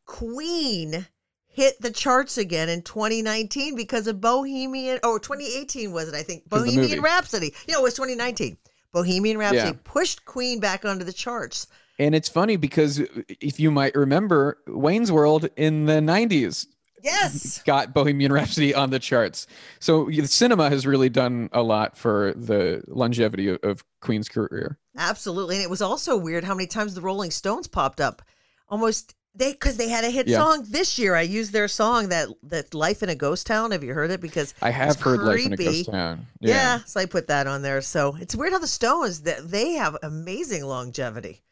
Queen 0.06 1.08
hit 1.48 1.82
the 1.82 1.92
charts 1.92 2.38
again 2.38 2.70
in 2.70 2.82
2019 2.82 3.76
because 3.76 4.08
of 4.08 4.22
Bohemian 4.22 5.00
or 5.04 5.20
2018 5.20 5.92
was 5.92 6.10
it 6.10 6.16
I 6.16 6.24
think 6.24 6.48
Bohemian. 6.50 7.02
Rhapsody. 7.02 7.54
You 7.68 7.74
know, 7.74 7.80
it 7.80 7.84
was 7.84 7.94
2019. 7.96 8.58
Bohemian 8.92 9.38
Rhapsody 9.38 9.70
Yeah. 9.70 9.82
pushed 9.84 10.26
Queen 10.26 10.60
back 10.60 10.86
onto 10.86 11.04
the 11.06 11.14
charts. 11.14 11.68
And 12.00 12.14
it's 12.14 12.30
funny 12.30 12.58
because 12.58 13.00
if 13.28 13.60
you 13.60 13.72
might 13.72 13.96
remember, 13.96 14.60
Wayne's 14.68 15.12
World 15.12 15.50
in 15.56 15.86
the 15.86 16.00
90s 16.00 16.68
Yes. 17.04 17.62
got 17.66 17.94
Bohemian 17.94 18.32
Rhapsody 18.32 18.74
on 18.74 18.90
the 18.90 19.00
charts. 19.00 19.48
So 19.80 20.06
the 20.06 20.26
cinema 20.28 20.70
has 20.70 20.86
really 20.88 21.10
done 21.10 21.50
a 21.54 21.62
lot 21.62 21.98
for 21.98 22.34
the 22.36 22.84
longevity 22.88 23.50
of, 23.50 23.60
of 23.64 23.84
Queen's 24.02 24.30
career. 24.30 24.78
Absolutely. 24.98 25.56
And 25.56 25.64
it 25.64 25.70
was 25.70 25.82
also 25.82 26.18
weird 26.18 26.44
how 26.44 26.56
many 26.56 26.68
times 26.68 26.96
the 26.96 27.02
Rolling 27.02 27.32
Stones 27.32 27.68
popped 27.68 28.02
up. 28.02 28.22
Almost 28.70 29.14
They 29.36 29.52
because 29.52 29.78
they 29.78 29.90
had 29.90 30.04
a 30.04 30.10
hit 30.10 30.28
Yeah. 30.28 30.40
song 30.40 30.66
this 30.68 30.98
year. 30.98 31.16
I 31.16 31.22
used 31.22 31.54
their 31.54 31.68
song 31.68 32.10
that 32.10 32.28
that 32.44 32.74
"Life 32.74 33.04
in 33.04 33.10
a 33.10 33.16
Ghost 33.16 33.46
Town." 33.46 33.70
Have 33.72 33.84
you 33.84 33.94
heard 33.94 34.10
it? 34.10 34.20
Because 34.20 34.56
I 34.64 34.72
have 34.72 35.00
heard 35.00 35.20
Life 35.22 35.46
in 35.46 35.54
a 35.54 35.56
creepy. 35.56 35.66
Ghost 35.84 35.92
Town. 35.92 36.26
Yeah. 36.42 36.80
so 36.86 37.00
I 37.00 37.06
put 37.06 37.28
that 37.28 37.46
on 37.46 37.62
there. 37.62 37.82
So 37.82 38.18
it's 38.20 38.36
weird 38.36 38.52
how 38.54 38.60
the 38.60 38.66
Stones 38.68 39.22
that 39.22 39.52
they 39.52 39.74
have 39.74 39.96
amazing 40.02 40.66
longevity. 40.66 41.44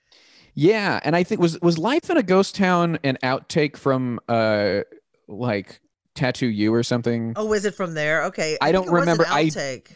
Yeah, 0.55 0.99
and 1.03 1.15
I 1.15 1.23
think 1.23 1.39
was 1.39 1.59
was 1.61 1.77
Life 1.77 2.09
in 2.09 2.17
a 2.17 2.23
Ghost 2.23 2.55
Town 2.55 2.97
an 3.03 3.17
outtake 3.21 3.77
from 3.77 4.19
uh 4.27 4.79
like 5.28 5.80
Tattoo 6.15 6.47
You 6.47 6.73
or 6.73 6.84
something? 6.84 7.34
Oh, 7.36 7.51
is 7.53 7.65
it 7.65 7.76
from 7.76 7.93
there? 7.93 8.23
Okay, 8.26 8.57
I 8.61 8.71
don't 8.71 8.88
it 8.88 8.91
was 8.91 9.03
an 9.03 9.09
remember. 9.09 9.26
I- 9.28 9.45
outtake. 9.45 9.91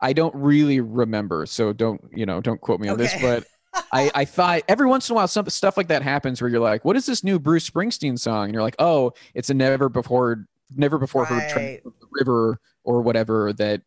I 0.00 0.12
don't 0.12 0.34
really 0.34 0.80
remember, 0.80 1.46
so 1.46 1.72
don't 1.72 2.00
you 2.14 2.26
know? 2.26 2.40
Don't 2.40 2.60
quote 2.60 2.80
me 2.80 2.88
on 2.88 2.98
this, 2.98 3.14
but 3.22 3.44
I 3.92 4.10
I 4.14 4.24
thought 4.26 4.62
every 4.68 4.86
once 4.86 5.08
in 5.08 5.14
a 5.14 5.16
while 5.16 5.28
some 5.28 5.48
stuff 5.48 5.76
like 5.76 5.88
that 5.88 6.02
happens 6.02 6.42
where 6.42 6.50
you're 6.50 6.60
like, 6.60 6.84
what 6.84 6.96
is 6.96 7.06
this 7.06 7.24
new 7.24 7.38
Bruce 7.38 7.68
Springsteen 7.70 8.18
song? 8.18 8.46
And 8.46 8.52
you're 8.54 8.62
like, 8.62 8.76
oh, 8.78 9.12
it's 9.34 9.48
a 9.48 9.54
never 9.54 9.88
before 9.88 10.46
never 10.76 10.98
before 10.98 11.24
heard 11.24 11.52
Right. 11.56 11.80
the 11.84 11.92
river 12.10 12.58
or 12.82 13.00
whatever 13.02 13.52
that 13.54 13.82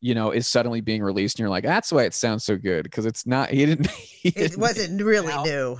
you 0.00 0.14
know 0.14 0.30
is 0.32 0.48
suddenly 0.48 0.80
being 0.80 1.02
released, 1.02 1.36
and 1.36 1.40
you're 1.40 1.50
like, 1.50 1.62
that's 1.62 1.92
why 1.92 2.02
it 2.04 2.14
sounds 2.14 2.42
so 2.44 2.56
good 2.56 2.84
because 2.84 3.06
it's 3.06 3.24
not. 3.26 3.50
He 3.50 3.64
didn't. 3.66 3.86
He 4.20 4.30
It 4.30 4.34
didn't 4.34 4.58
wasn't 4.60 5.02
really 5.02 5.34
new. 5.44 5.78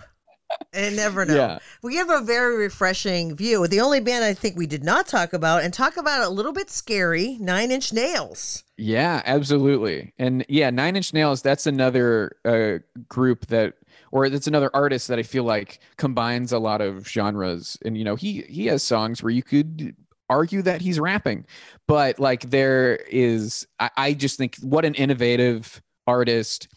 And 0.72 0.96
never 0.96 1.24
know. 1.24 1.34
Yeah. 1.34 1.59
We 1.82 1.96
have 1.96 2.11
a 2.11 2.20
very 2.20 2.57
refreshing 2.57 3.34
view. 3.34 3.66
The 3.66 3.80
only 3.80 4.01
band 4.01 4.24
I 4.24 4.34
think 4.34 4.57
we 4.57 4.66
did 4.66 4.84
not 4.84 5.07
talk 5.07 5.32
about 5.32 5.62
and 5.62 5.74
talk 5.74 5.96
about 5.96 6.24
a 6.24 6.28
little 6.28 6.53
bit 6.53 6.70
scary, 6.70 7.36
Nine 7.40 7.70
Inch 7.70 7.92
Nails. 7.92 8.64
Yeah, 8.76 9.22
absolutely. 9.24 10.14
And 10.18 10.44
yeah, 10.48 10.70
Nine 10.70 10.96
Inch 10.96 11.12
Nails, 11.12 11.42
that's 11.42 11.66
another 11.66 12.36
uh, 12.44 12.78
group 13.09 13.46
that 13.46 13.74
or 14.12 14.28
that's 14.28 14.46
another 14.46 14.70
artist 14.74 15.09
that 15.09 15.18
I 15.18 15.22
feel 15.22 15.44
like 15.44 15.80
combines 15.96 16.53
a 16.53 16.59
lot 16.59 16.80
of 16.80 17.09
genres. 17.09 17.78
And 17.84 17.96
you 17.96 18.05
know, 18.05 18.16
he 18.16 18.42
he 18.42 18.66
has 18.66 18.82
songs 18.82 19.22
where 19.22 19.30
you 19.30 19.42
could 19.42 19.94
argue 20.28 20.62
that 20.62 20.80
he's 20.80 21.01
rapping, 21.01 21.44
but 21.88 22.18
like 22.18 22.51
there 22.51 22.96
is 23.11 23.66
I, 23.78 23.90
I 23.96 24.12
just 24.14 24.38
think 24.38 24.57
what 24.57 24.84
an 24.84 24.94
innovative 24.94 25.82
artist. 26.07 26.68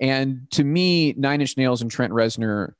And 0.00 0.50
to 0.52 0.64
me, 0.64 1.12
Nine 1.12 1.40
Inch 1.40 1.56
Nails 1.56 1.82
and 1.82 1.90
Trent 1.90 2.12
Reznor 2.12 2.74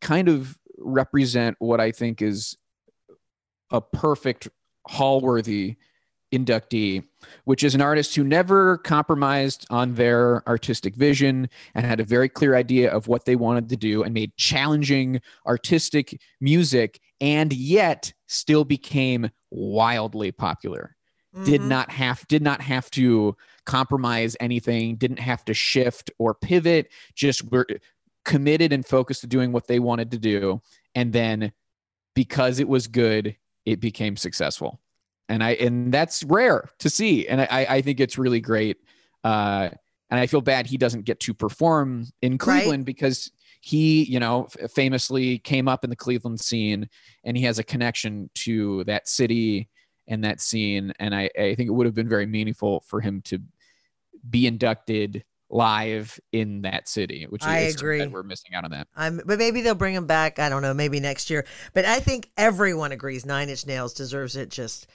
kind 0.00 0.28
of 0.28 0.58
represent 0.78 1.56
what 1.58 1.80
I 1.80 1.90
think 1.92 2.22
is 2.22 2.56
a 3.70 3.80
perfect 3.80 4.48
hall-worthy 4.86 5.76
inductee, 6.32 7.02
which 7.44 7.64
is 7.64 7.74
an 7.74 7.80
artist 7.80 8.14
who 8.14 8.22
never 8.22 8.78
compromised 8.78 9.66
on 9.70 9.94
their 9.94 10.46
artistic 10.46 10.94
vision 10.94 11.48
and 11.74 11.86
had 11.86 12.00
a 12.00 12.04
very 12.04 12.28
clear 12.28 12.54
idea 12.54 12.90
of 12.90 13.08
what 13.08 13.24
they 13.24 13.36
wanted 13.36 13.68
to 13.70 13.76
do 13.76 14.02
and 14.02 14.12
made 14.12 14.36
challenging 14.36 15.20
artistic 15.46 16.20
music 16.40 17.00
and 17.20 17.52
yet 17.52 18.12
still 18.26 18.64
became 18.64 19.30
wildly 19.50 20.30
popular. 20.30 20.94
Did 21.44 21.62
Mhm. 21.62 21.68
not 21.68 21.90
have 21.90 22.26
did 22.28 22.42
not 22.42 22.60
have 22.62 22.90
to 22.92 23.36
compromise 23.64 24.36
anything, 24.40 24.96
didn't 24.96 25.20
have 25.20 25.44
to 25.46 25.54
shift 25.54 26.10
or 26.18 26.34
pivot, 26.34 26.90
just 27.14 27.50
were 27.50 27.66
committed 28.28 28.74
and 28.74 28.86
focused 28.86 29.22
to 29.22 29.26
doing 29.26 29.52
what 29.52 29.66
they 29.66 29.78
wanted 29.78 30.10
to 30.10 30.18
do. 30.18 30.60
And 30.94 31.14
then 31.14 31.50
because 32.14 32.60
it 32.60 32.68
was 32.68 32.86
good, 32.86 33.34
it 33.64 33.80
became 33.80 34.18
successful. 34.18 34.80
And 35.30 35.42
I 35.42 35.52
and 35.52 35.92
that's 35.92 36.22
rare 36.24 36.68
to 36.78 36.90
see, 36.90 37.26
and 37.26 37.40
I 37.40 37.66
I 37.68 37.82
think 37.82 38.00
it's 38.00 38.18
really 38.18 38.40
great. 38.40 38.76
Uh, 39.24 39.70
and 40.10 40.20
I 40.20 40.26
feel 40.26 40.40
bad 40.40 40.66
he 40.66 40.76
doesn't 40.76 41.04
get 41.04 41.20
to 41.20 41.34
perform 41.34 42.06
in 42.22 42.38
Cleveland 42.38 42.86
because 42.86 43.30
he, 43.60 44.04
you 44.04 44.20
know, 44.20 44.46
f- 44.58 44.70
famously 44.70 45.38
came 45.38 45.68
up 45.68 45.84
in 45.84 45.90
the 45.90 45.96
Cleveland 45.96 46.40
scene, 46.40 46.88
and 47.24 47.36
he 47.36 47.44
has 47.44 47.58
a 47.58 47.64
connection 47.64 48.30
to 48.36 48.84
that 48.84 49.08
city 49.08 49.68
and 50.06 50.24
that 50.24 50.40
scene, 50.40 50.92
and 50.98 51.14
I 51.14 51.30
I 51.38 51.54
think 51.54 51.68
it 51.68 51.74
would 51.74 51.86
have 51.86 51.94
been 51.94 52.08
very 52.08 52.26
meaningful 52.26 52.84
for 52.86 53.00
him 53.00 53.22
to 53.22 53.38
be 54.28 54.46
inducted 54.46 55.24
live 55.50 56.18
in 56.32 56.62
that 56.62 56.88
city, 56.88 57.26
which 57.28 57.44
I 57.44 57.60
is 57.60 57.76
agree. 57.76 58.06
we're 58.06 58.22
missing 58.22 58.54
out 58.54 58.64
on 58.64 58.70
that. 58.72 58.88
I'm, 58.96 59.20
but 59.24 59.38
maybe 59.38 59.62
they'll 59.62 59.74
bring 59.74 59.94
them 59.94 60.06
back. 60.06 60.38
I 60.38 60.48
don't 60.48 60.62
know. 60.62 60.74
Maybe 60.74 61.00
next 61.00 61.30
year. 61.30 61.46
But 61.72 61.84
I 61.84 62.00
think 62.00 62.30
everyone 62.36 62.92
agrees 62.92 63.24
Nine 63.24 63.48
Inch 63.48 63.66
Nails 63.66 63.94
deserves 63.94 64.36
it 64.36 64.50
just, 64.50 64.86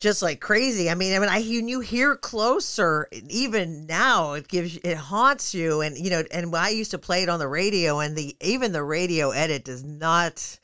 just 0.00 0.22
like 0.22 0.40
crazy. 0.40 0.88
I 0.88 0.94
mean, 0.94 1.14
I 1.14 1.18
mean, 1.18 1.28
I 1.28 1.40
when 1.40 1.68
you 1.68 1.80
hear 1.80 2.14
closer, 2.14 3.08
even 3.28 3.86
now, 3.86 4.34
it 4.34 4.48
gives 4.48 4.76
it 4.76 4.96
haunts 4.96 5.54
you. 5.54 5.80
And 5.80 5.98
you 5.98 6.10
know, 6.10 6.22
and 6.30 6.54
I 6.54 6.68
used 6.70 6.92
to 6.92 6.98
play 6.98 7.22
it 7.22 7.28
on 7.28 7.40
the 7.40 7.48
radio, 7.48 7.98
and 7.98 8.16
the 8.16 8.36
even 8.40 8.72
the 8.72 8.84
radio 8.84 9.30
edit 9.30 9.64
does 9.64 9.82
not 9.82 10.58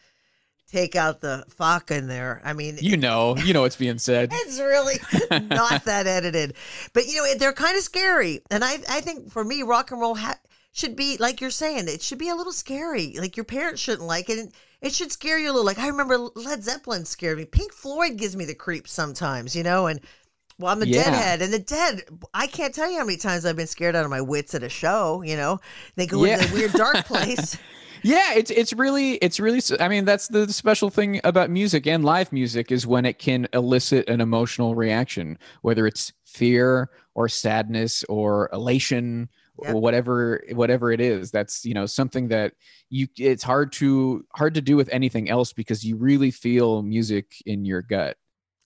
take 0.70 0.96
out 0.96 1.20
the 1.20 1.44
fuck 1.48 1.90
in 1.90 2.06
there. 2.08 2.40
I 2.44 2.52
mean, 2.52 2.78
You 2.80 2.96
know, 2.96 3.36
you 3.36 3.52
know 3.52 3.62
what's 3.62 3.76
being 3.76 3.98
said. 3.98 4.30
it's 4.32 4.58
really 4.58 4.94
not 5.48 5.84
that 5.84 6.06
edited. 6.06 6.54
But 6.92 7.06
you 7.06 7.16
know, 7.22 7.34
they're 7.38 7.52
kind 7.52 7.76
of 7.76 7.82
scary. 7.82 8.40
And 8.50 8.64
I, 8.64 8.74
I 8.88 9.00
think 9.00 9.30
for 9.30 9.44
me, 9.44 9.62
rock 9.62 9.90
and 9.90 10.00
roll 10.00 10.14
ha- 10.16 10.38
should 10.72 10.96
be 10.96 11.16
like 11.18 11.40
you're 11.40 11.50
saying. 11.50 11.88
It 11.88 12.02
should 12.02 12.18
be 12.18 12.28
a 12.28 12.34
little 12.34 12.52
scary. 12.52 13.14
Like 13.18 13.36
your 13.36 13.44
parents 13.44 13.80
shouldn't 13.80 14.06
like 14.08 14.28
it. 14.30 14.38
And 14.38 14.52
it 14.82 14.92
should 14.92 15.12
scare 15.12 15.38
you 15.38 15.46
a 15.46 15.52
little. 15.52 15.64
Like 15.64 15.78
I 15.78 15.88
remember 15.88 16.18
Led 16.18 16.62
Zeppelin 16.64 17.04
scared 17.04 17.38
me. 17.38 17.44
Pink 17.44 17.72
Floyd 17.72 18.16
gives 18.16 18.36
me 18.36 18.44
the 18.44 18.54
creeps 18.54 18.92
sometimes. 18.92 19.54
You 19.54 19.62
know, 19.62 19.86
and 19.86 20.00
well, 20.58 20.72
I'm 20.72 20.82
a 20.82 20.86
Yeah. 20.86 21.04
deadhead, 21.04 21.42
and 21.42 21.52
the 21.52 21.58
dead. 21.58 22.02
I 22.32 22.46
can't 22.46 22.74
tell 22.74 22.90
you 22.90 22.98
how 22.98 23.04
many 23.04 23.16
times 23.18 23.44
I've 23.44 23.56
been 23.56 23.66
scared 23.66 23.96
out 23.96 24.04
of 24.04 24.10
my 24.10 24.20
wits 24.20 24.54
at 24.54 24.62
a 24.62 24.68
show. 24.68 25.22
You 25.22 25.36
know, 25.36 25.60
they 25.96 26.06
go 26.06 26.24
Yeah. 26.24 26.38
into 26.40 26.50
a 26.50 26.54
weird 26.54 26.72
dark 26.72 26.96
place. 27.06 27.56
Yeah, 28.04 28.34
it's 28.34 28.50
it's 28.50 28.72
really 28.74 29.14
it's 29.14 29.40
really 29.40 29.60
I 29.80 29.88
mean 29.88 30.04
that's 30.04 30.28
the 30.28 30.52
special 30.52 30.90
thing 30.90 31.20
about 31.24 31.50
music 31.50 31.86
and 31.86 32.04
live 32.04 32.32
music 32.32 32.70
is 32.70 32.86
when 32.86 33.04
it 33.06 33.18
can 33.18 33.48
elicit 33.54 34.08
an 34.10 34.20
emotional 34.20 34.74
reaction 34.74 35.38
whether 35.62 35.86
it's 35.86 36.12
fear 36.26 36.90
or 37.14 37.28
sadness 37.28 38.04
or 38.08 38.50
elation 38.52 39.28
Yep. 39.62 39.74
or 39.74 39.80
whatever 39.80 40.42
whatever 40.52 40.90
it 40.90 41.00
is 41.00 41.30
that's 41.30 41.64
you 41.64 41.74
know 41.74 41.86
something 41.86 42.26
that 42.26 42.54
you 42.90 43.06
it's 43.16 43.44
hard 43.44 43.70
to 43.74 44.24
hard 44.34 44.52
to 44.54 44.60
do 44.60 44.76
with 44.76 44.88
anything 44.88 45.30
else 45.30 45.52
because 45.52 45.84
you 45.84 45.94
really 45.96 46.32
feel 46.32 46.82
music 46.82 47.36
in 47.46 47.64
your 47.64 47.80
gut. 47.80 48.16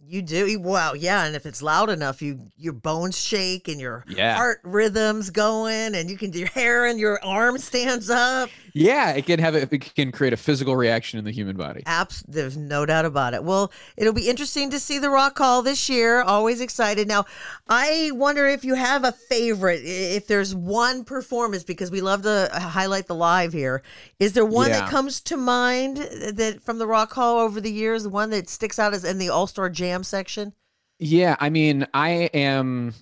You 0.06 0.22
do 0.22 0.58
wow, 0.60 0.94
yeah, 0.94 1.26
and 1.26 1.36
if 1.36 1.44
it's 1.44 1.60
loud 1.60 1.90
enough, 1.90 2.22
you 2.22 2.48
your 2.56 2.72
bones 2.72 3.18
shake 3.22 3.68
and 3.68 3.78
your 3.78 4.02
Yeah. 4.08 4.36
heart 4.36 4.60
rhythms 4.64 5.28
going, 5.28 5.94
and 5.94 6.08
you 6.08 6.16
can 6.16 6.32
your 6.32 6.46
hair 6.48 6.86
and 6.86 6.98
your 6.98 7.22
arm 7.22 7.58
stands 7.58 8.08
up. 8.08 8.48
Yeah, 8.78 9.10
it 9.10 9.26
can 9.26 9.40
have 9.40 9.56
a, 9.56 9.62
it 9.62 9.94
can 9.94 10.12
create 10.12 10.32
a 10.32 10.36
physical 10.36 10.76
reaction 10.76 11.18
in 11.18 11.24
the 11.24 11.32
human 11.32 11.56
body. 11.56 11.82
Apps, 11.82 12.24
there's 12.28 12.56
no 12.56 12.86
doubt 12.86 13.04
about 13.04 13.34
it. 13.34 13.42
Well, 13.42 13.72
it'll 13.96 14.12
be 14.12 14.28
interesting 14.28 14.70
to 14.70 14.78
see 14.78 14.98
the 14.98 15.10
Rock 15.10 15.36
Hall 15.36 15.62
this 15.62 15.88
year. 15.88 16.22
Always 16.22 16.60
excited. 16.60 17.08
Now, 17.08 17.24
I 17.68 18.12
wonder 18.14 18.46
if 18.46 18.64
you 18.64 18.74
have 18.74 19.04
a 19.04 19.10
favorite. 19.12 19.80
If 19.82 20.28
there's 20.28 20.54
one 20.54 21.04
performance, 21.04 21.64
because 21.64 21.90
we 21.90 22.00
love 22.00 22.22
to 22.22 22.50
highlight 22.52 23.08
the 23.08 23.16
live 23.16 23.52
here. 23.52 23.82
Is 24.20 24.34
there 24.34 24.44
one 24.44 24.70
that 24.70 24.88
comes 24.88 25.20
to 25.22 25.36
mind 25.36 25.96
that 25.96 26.62
from 26.62 26.78
the 26.78 26.86
Rock 26.86 27.12
Hall 27.12 27.38
over 27.40 27.60
the 27.60 27.72
years? 27.72 28.04
The 28.04 28.10
one 28.10 28.30
that 28.30 28.48
sticks 28.48 28.78
out 28.78 28.94
as 28.94 29.04
in 29.04 29.18
the 29.18 29.28
All 29.28 29.48
Star 29.48 29.68
Jam 29.68 30.04
section? 30.04 30.52
Yeah, 31.00 31.36
I 31.40 31.50
mean, 31.50 31.86
I 31.94 32.30
am 32.32 32.94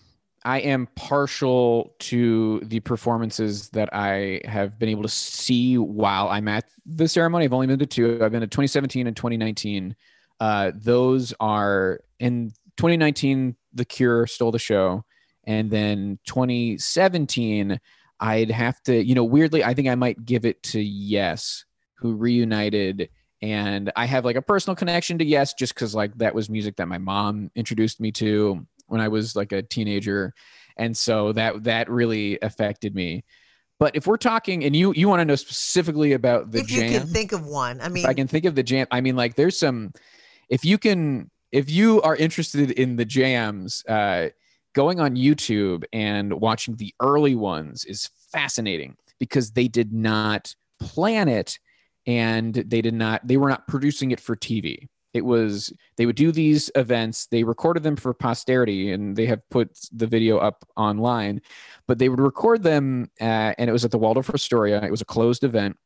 I 0.46 0.60
am 0.60 0.86
partial 0.94 1.96
to 1.98 2.60
the 2.60 2.78
performances 2.78 3.68
that 3.70 3.88
I 3.92 4.42
have 4.44 4.78
been 4.78 4.88
able 4.88 5.02
to 5.02 5.08
see 5.08 5.76
while 5.76 6.28
I'm 6.28 6.46
at 6.46 6.66
the 6.86 7.08
ceremony. 7.08 7.46
I've 7.46 7.52
only 7.52 7.66
been 7.66 7.80
to 7.80 7.86
two. 7.86 8.20
I've 8.22 8.30
been 8.30 8.42
to 8.42 8.46
2017 8.46 9.08
and 9.08 9.16
2019. 9.16 9.96
Uh, 10.38 10.70
those 10.72 11.34
are 11.40 11.98
in 12.20 12.52
2019, 12.76 13.56
The 13.74 13.84
Cure 13.84 14.28
stole 14.28 14.52
the 14.52 14.60
show, 14.60 15.04
and 15.42 15.68
then 15.68 16.20
2017, 16.26 17.80
I'd 18.20 18.50
have 18.52 18.80
to, 18.84 19.04
you 19.04 19.16
know, 19.16 19.24
weirdly, 19.24 19.64
I 19.64 19.74
think 19.74 19.88
I 19.88 19.96
might 19.96 20.24
give 20.24 20.44
it 20.44 20.62
to 20.64 20.80
Yes, 20.80 21.64
who 21.94 22.14
reunited 22.14 23.08
and 23.42 23.92
I 23.96 24.06
have 24.06 24.24
like 24.24 24.36
a 24.36 24.42
personal 24.42 24.76
connection 24.76 25.18
to 25.18 25.24
Yes 25.24 25.52
just 25.52 25.74
because 25.74 25.94
like 25.94 26.16
that 26.18 26.34
was 26.34 26.48
music 26.48 26.76
that 26.76 26.88
my 26.88 26.98
mom 26.98 27.50
introduced 27.54 28.00
me 28.00 28.10
to 28.12 28.66
when 28.86 29.00
I 29.00 29.08
was 29.08 29.36
like 29.36 29.52
a 29.52 29.62
teenager, 29.62 30.34
and 30.76 30.96
so 30.96 31.32
that 31.32 31.64
that 31.64 31.90
really 31.90 32.38
affected 32.42 32.94
me. 32.94 33.24
But 33.78 33.94
if 33.94 34.06
we're 34.06 34.16
talking, 34.16 34.64
and 34.64 34.74
you 34.74 34.92
you 34.94 35.08
want 35.08 35.20
to 35.20 35.24
know 35.24 35.36
specifically 35.36 36.12
about 36.12 36.50
the 36.50 36.60
if 36.60 36.68
jam, 36.68 36.92
you 36.92 36.98
can 36.98 37.08
think 37.08 37.32
of 37.32 37.46
one, 37.46 37.80
I 37.80 37.88
mean, 37.88 38.04
if 38.04 38.10
I 38.10 38.14
can 38.14 38.28
think 38.28 38.44
of 38.44 38.54
the 38.54 38.62
jam, 38.62 38.86
I 38.90 39.00
mean 39.00 39.16
like 39.16 39.34
there's 39.34 39.58
some. 39.58 39.92
If 40.48 40.64
you 40.64 40.78
can, 40.78 41.30
if 41.50 41.68
you 41.68 42.00
are 42.02 42.14
interested 42.14 42.70
in 42.70 42.96
the 42.96 43.04
jams, 43.04 43.84
uh, 43.88 44.28
going 44.76 45.00
on 45.00 45.16
YouTube 45.16 45.84
and 45.92 46.34
watching 46.34 46.76
the 46.76 46.94
early 47.00 47.34
ones 47.34 47.84
is 47.86 48.10
fascinating 48.30 48.94
because 49.18 49.52
they 49.52 49.68
did 49.68 49.92
not 49.92 50.54
plan 50.78 51.28
it 51.28 51.58
and 52.06 52.54
they 52.54 52.82
did 52.82 52.92
not 52.92 53.26
they 53.26 53.38
were 53.38 53.48
not 53.48 53.66
producing 53.66 54.10
it 54.10 54.20
for 54.20 54.36
TV. 54.36 54.86
It 55.16 55.24
was 55.24 55.72
they 55.96 56.06
would 56.06 56.16
do 56.16 56.30
these 56.30 56.70
events, 56.74 57.26
they 57.26 57.42
recorded 57.42 57.82
them 57.82 57.96
for 57.96 58.14
posterity 58.14 58.92
and 58.92 59.16
they 59.16 59.26
have 59.26 59.40
put 59.50 59.76
the 59.92 60.06
video 60.06 60.38
up 60.38 60.64
online, 60.76 61.40
but 61.88 61.98
they 61.98 62.08
would 62.08 62.20
record 62.20 62.62
them 62.62 63.10
uh, 63.20 63.54
and 63.58 63.68
it 63.68 63.72
was 63.72 63.84
at 63.84 63.90
the 63.90 63.98
Waldorf 63.98 64.30
Astoria. 64.30 64.82
It 64.82 64.90
was 64.90 65.00
a 65.00 65.06
closed 65.06 65.42
event 65.42 65.76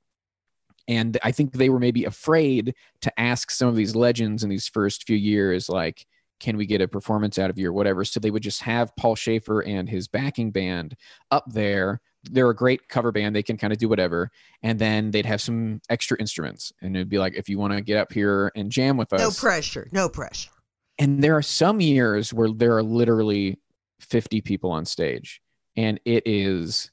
and 0.90 1.16
I 1.22 1.30
think 1.30 1.52
they 1.52 1.68
were 1.68 1.78
maybe 1.78 2.04
afraid 2.04 2.74
to 3.02 3.20
ask 3.20 3.52
some 3.52 3.68
of 3.68 3.76
these 3.76 3.94
legends 3.94 4.42
in 4.42 4.50
these 4.50 4.66
first 4.66 5.06
few 5.06 5.16
years, 5.16 5.68
like, 5.68 6.04
can 6.40 6.56
we 6.56 6.66
get 6.66 6.80
a 6.80 6.88
performance 6.88 7.38
out 7.38 7.48
of 7.48 7.58
you 7.58 7.68
or 7.68 7.72
whatever? 7.72 8.04
So 8.04 8.18
they 8.18 8.32
would 8.32 8.42
just 8.42 8.62
have 8.62 8.96
Paul 8.96 9.14
Shaffer 9.14 9.60
and 9.60 9.88
his 9.88 10.08
backing 10.08 10.50
band 10.50 10.96
up 11.30 11.44
there. 11.46 12.00
They're 12.24 12.50
a 12.50 12.54
great 12.54 12.88
cover 12.88 13.12
band. 13.12 13.34
They 13.34 13.42
can 13.42 13.56
kind 13.56 13.72
of 13.72 13.78
do 13.78 13.88
whatever. 13.88 14.30
And 14.62 14.78
then 14.78 15.10
they'd 15.10 15.26
have 15.26 15.40
some 15.40 15.80
extra 15.88 16.18
instruments. 16.18 16.72
And 16.82 16.96
it'd 16.96 17.08
be 17.08 17.18
like, 17.18 17.34
if 17.34 17.48
you 17.48 17.58
want 17.58 17.72
to 17.72 17.80
get 17.80 17.96
up 17.96 18.12
here 18.12 18.52
and 18.54 18.70
jam 18.70 18.96
with 18.96 19.12
us. 19.12 19.20
No 19.20 19.30
pressure. 19.30 19.88
No 19.92 20.08
pressure. 20.08 20.50
And 20.98 21.24
there 21.24 21.36
are 21.36 21.42
some 21.42 21.80
years 21.80 22.34
where 22.34 22.50
there 22.50 22.76
are 22.76 22.82
literally 22.82 23.58
50 24.00 24.40
people 24.42 24.70
on 24.70 24.84
stage. 24.84 25.40
And 25.76 25.98
it 26.04 26.22
is 26.26 26.90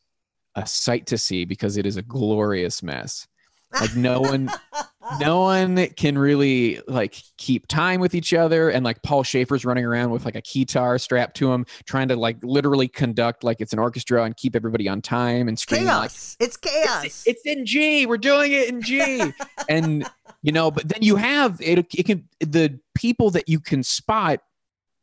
a 0.56 0.66
sight 0.66 1.06
to 1.08 1.18
see 1.18 1.46
because 1.46 1.78
it 1.78 1.86
is 1.86 1.98
a 1.98 2.02
glorious 2.02 2.82
mess. 2.82 3.28
Like 3.74 3.96
no 3.96 4.22
one 4.22 4.50
no 5.20 5.42
one 5.42 5.88
can 5.96 6.18
really 6.18 6.80
like 6.88 7.22
keep 7.38 7.68
time 7.68 8.00
with 8.00 8.16
each 8.16 8.34
other 8.34 8.70
and 8.70 8.84
like 8.84 9.02
paul 9.04 9.24
shaffer's 9.24 9.66
running 9.66 9.86
around 9.86 10.10
with 10.10 10.26
like 10.26 10.36
a 10.36 10.42
guitar 10.42 10.98
strapped 10.98 11.36
to 11.36 11.52
him 11.52 11.66
trying 11.86 12.08
to 12.08 12.16
like 12.16 12.38
literally 12.44 12.88
conduct 12.88 13.44
like 13.44 13.62
it's 13.62 13.74
an 13.74 13.80
orchestra 13.80 14.24
and 14.24 14.36
keep 14.38 14.56
everybody 14.56 14.88
on 14.88 15.02
time 15.02 15.48
and 15.48 15.58
screaming 15.58 15.88
like 15.88 16.08
Chaos. 16.08 16.38
It's 16.40 16.58
chaos. 16.58 17.06
it's, 17.06 17.28
it's 17.28 17.42
in 17.46 17.66
G. 17.66 18.06
We're 18.06 18.18
doing 18.18 18.52
it 18.52 18.70
in 18.70 18.82
G. 18.82 19.34
and 19.70 20.08
you 20.42 20.52
know, 20.52 20.72
but 20.72 20.88
then 20.88 21.02
you 21.02 21.16
have 21.16 21.60
it. 21.62 21.80
It 21.94 22.06
can 22.06 22.28
the 22.40 22.80
people 22.96 23.32
that 23.32 23.50
you 23.50 23.60
can 23.60 23.84
spot 23.84 24.40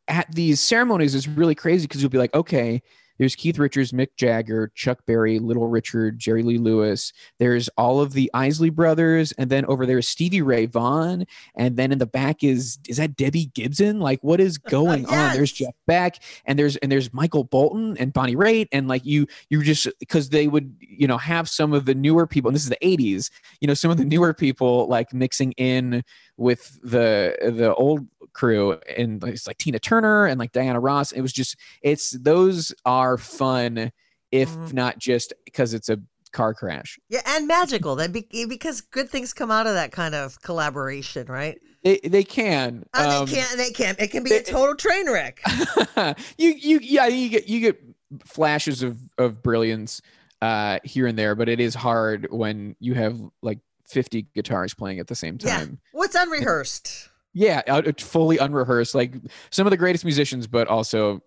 at 0.07 0.31
these 0.33 0.61
ceremonies 0.61 1.15
is 1.15 1.27
really 1.27 1.55
crazy 1.55 1.87
because 1.87 2.01
you'll 2.01 2.11
be 2.11 2.17
like, 2.17 2.33
okay, 2.33 2.81
there's 3.17 3.35
Keith 3.35 3.57
Richards, 3.57 3.91
Mick 3.91 4.09
Jagger, 4.17 4.71
Chuck 4.75 5.05
Berry, 5.05 5.39
Little 5.39 5.67
Richard, 5.67 6.19
Jerry 6.19 6.43
Lee 6.43 6.57
Lewis. 6.57 7.13
There's 7.39 7.69
all 7.77 8.01
of 8.01 8.13
the 8.13 8.29
Isley 8.33 8.69
brothers, 8.69 9.31
and 9.33 9.49
then 9.49 9.65
over 9.65 9.85
there 9.85 9.99
is 9.99 10.07
Stevie 10.07 10.41
Ray 10.41 10.65
Vaughan, 10.65 11.25
and 11.55 11.77
then 11.77 11.91
in 11.91 11.99
the 11.99 12.05
back 12.05 12.43
is 12.43 12.77
is 12.87 12.97
that 12.97 13.15
Debbie 13.15 13.51
Gibson? 13.53 13.99
Like, 13.99 14.23
what 14.23 14.39
is 14.39 14.57
going 14.75 15.05
on? 15.05 15.35
There's 15.35 15.51
Jeff 15.51 15.73
Beck, 15.87 16.21
and 16.45 16.59
there's 16.59 16.75
and 16.77 16.91
there's 16.91 17.13
Michael 17.13 17.43
Bolton 17.43 17.97
and 17.97 18.11
Bonnie 18.11 18.35
Raitt, 18.35 18.67
and 18.71 18.87
like 18.87 19.05
you 19.05 19.27
you 19.49 19.63
just 19.63 19.87
because 19.99 20.29
they 20.29 20.47
would 20.47 20.75
you 20.79 21.07
know 21.07 21.17
have 21.17 21.49
some 21.49 21.73
of 21.73 21.85
the 21.85 21.95
newer 21.95 22.27
people, 22.27 22.49
and 22.49 22.55
this 22.55 22.63
is 22.63 22.69
the 22.69 22.77
'80s, 22.81 23.29
you 23.61 23.67
know, 23.67 23.73
some 23.73 23.91
of 23.91 23.97
the 23.97 24.05
newer 24.05 24.33
people 24.33 24.87
like 24.87 25.13
mixing 25.13 25.53
in 25.53 26.03
with 26.37 26.77
the 26.83 27.35
the 27.41 27.73
old 27.75 28.05
crew 28.35 28.73
and 28.95 29.23
it's 29.23 29.47
like 29.47 29.57
Tina 29.57 29.79
Turner 29.79 30.25
and 30.27 30.37
like 30.39 30.51
Diana 30.51 30.79
Ross. 30.79 31.11
It 31.11 31.21
was 31.21 31.33
just 31.33 31.55
it's 31.81 32.11
those 32.11 32.71
are 32.85 33.17
fun, 33.17 33.91
if 34.31 34.49
Mm-hmm. 34.49 34.75
not 34.75 34.99
just 34.99 35.33
because 35.45 35.73
it's 35.73 35.89
a 35.89 35.99
car 36.31 36.53
crash. 36.53 36.99
Yeah, 37.09 37.21
and 37.25 37.47
magical. 37.47 37.95
That 37.95 38.11
be, 38.11 38.27
because 38.47 38.81
good 38.81 39.09
things 39.09 39.31
come 39.33 39.49
out 39.49 39.65
of 39.67 39.73
that 39.73 39.91
kind 39.93 40.13
of 40.13 40.41
collaboration, 40.41 41.27
right? 41.27 41.57
They 41.83 41.99
they 42.03 42.23
can. 42.23 42.83
Uh, 42.93 43.19
Um, 43.21 43.25
they 43.27 43.35
can't. 43.35 43.57
They 43.57 43.71
can't. 43.71 43.99
It 43.99 44.11
can 44.11 44.23
be 44.23 44.33
a 44.35 44.43
total 44.43 44.75
train 44.75 45.09
wreck. 45.09 45.41
you 46.37 46.49
you 46.49 46.79
yeah 46.81 47.07
you 47.07 47.29
get 47.29 47.47
you 47.47 47.59
get 47.61 47.81
flashes 48.25 48.83
of 48.83 48.97
of 49.17 49.41
brilliance 49.43 50.01
uh 50.41 50.79
here 50.83 51.07
and 51.07 51.17
there, 51.17 51.35
but 51.35 51.47
it 51.47 51.59
is 51.59 51.73
hard 51.75 52.27
when 52.31 52.75
you 52.79 52.93
have 52.95 53.19
like 53.41 53.59
50 53.87 54.23
guitars 54.35 54.73
playing 54.73 54.99
at 54.99 55.07
the 55.07 55.15
same 55.15 55.37
Yeah. 55.41 55.59
time. 55.59 55.79
What's 55.91 56.15
unrehearsed? 56.15 57.09
Yeah, 57.37 57.61
out- 57.67 57.85
it's 57.85 58.01
fully 58.01 58.37
unrehearsed. 58.39 58.95
Like 58.95 59.13
some 59.51 59.67
of 59.67 59.71
the 59.71 59.77
greatest 59.77 60.05
musicians, 60.05 60.47
but 60.47 60.67
also, 60.69 61.21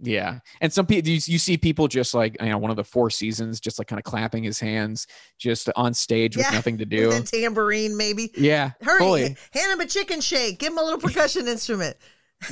yeah. 0.00 0.38
And 0.62 0.72
some 0.72 0.86
people, 0.86 1.10
you, 1.10 1.20
you 1.26 1.38
see 1.38 1.58
people 1.58 1.86
just 1.86 2.14
like, 2.14 2.36
you 2.40 2.48
know, 2.48 2.56
one 2.56 2.70
of 2.70 2.78
the 2.78 2.84
four 2.84 3.10
seasons, 3.10 3.60
just 3.60 3.78
like 3.78 3.86
kind 3.86 3.98
of 4.00 4.04
clapping 4.04 4.42
his 4.42 4.58
hands, 4.58 5.06
just 5.38 5.68
on 5.76 5.92
stage 5.92 6.34
with 6.36 6.46
Yeah, 6.46 6.52
nothing 6.52 6.78
to 6.78 6.86
do. 6.86 7.08
With 7.08 7.32
a 7.32 7.36
tambourine, 7.40 7.94
maybe. 7.96 8.30
Yeah, 8.34 8.70
Hurry, 8.80 8.98
fully. 8.98 9.22
hand 9.52 9.72
him 9.74 9.80
a 9.80 9.86
chicken 9.86 10.22
shake. 10.22 10.58
Give 10.58 10.72
him 10.72 10.78
a 10.78 10.82
little 10.82 10.98
percussion 10.98 11.46
instrument. 11.46 11.96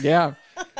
Yeah. 0.02 0.34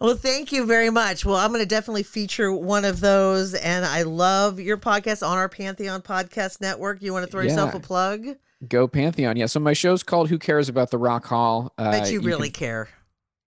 Well, 0.00 0.16
thank 0.16 0.50
you 0.52 0.66
very 0.66 0.90
much. 0.90 1.24
Well, 1.24 1.36
I'm 1.36 1.50
going 1.50 1.60
to 1.62 1.66
definitely 1.66 2.02
feature 2.02 2.52
one 2.52 2.84
of 2.84 3.00
those, 3.00 3.54
and 3.54 3.84
I 3.86 4.02
love 4.02 4.58
your 4.58 4.76
podcast 4.76 5.26
on 5.26 5.38
our 5.38 5.48
Pantheon 5.48 6.02
Podcast 6.02 6.60
Network. 6.60 7.00
You 7.00 7.12
want 7.12 7.24
to 7.24 7.30
throw 7.30 7.42
yourself 7.42 7.74
a 7.74 7.80
plug? 7.80 8.26
Go 8.64 8.88
Pantheon. 8.88 9.36
Yeah. 9.36 9.46
So 9.46 9.60
my 9.60 9.72
show's 9.72 10.02
called 10.02 10.28
Who 10.28 10.38
Cares 10.38 10.68
About 10.68 10.90
the 10.90 10.98
Rock 10.98 11.24
Hall? 11.26 11.72
Uh, 11.78 11.90
Bet 11.90 12.10
you 12.10 12.18
can- 12.20 12.26
really 12.28 12.50
care. 12.50 12.88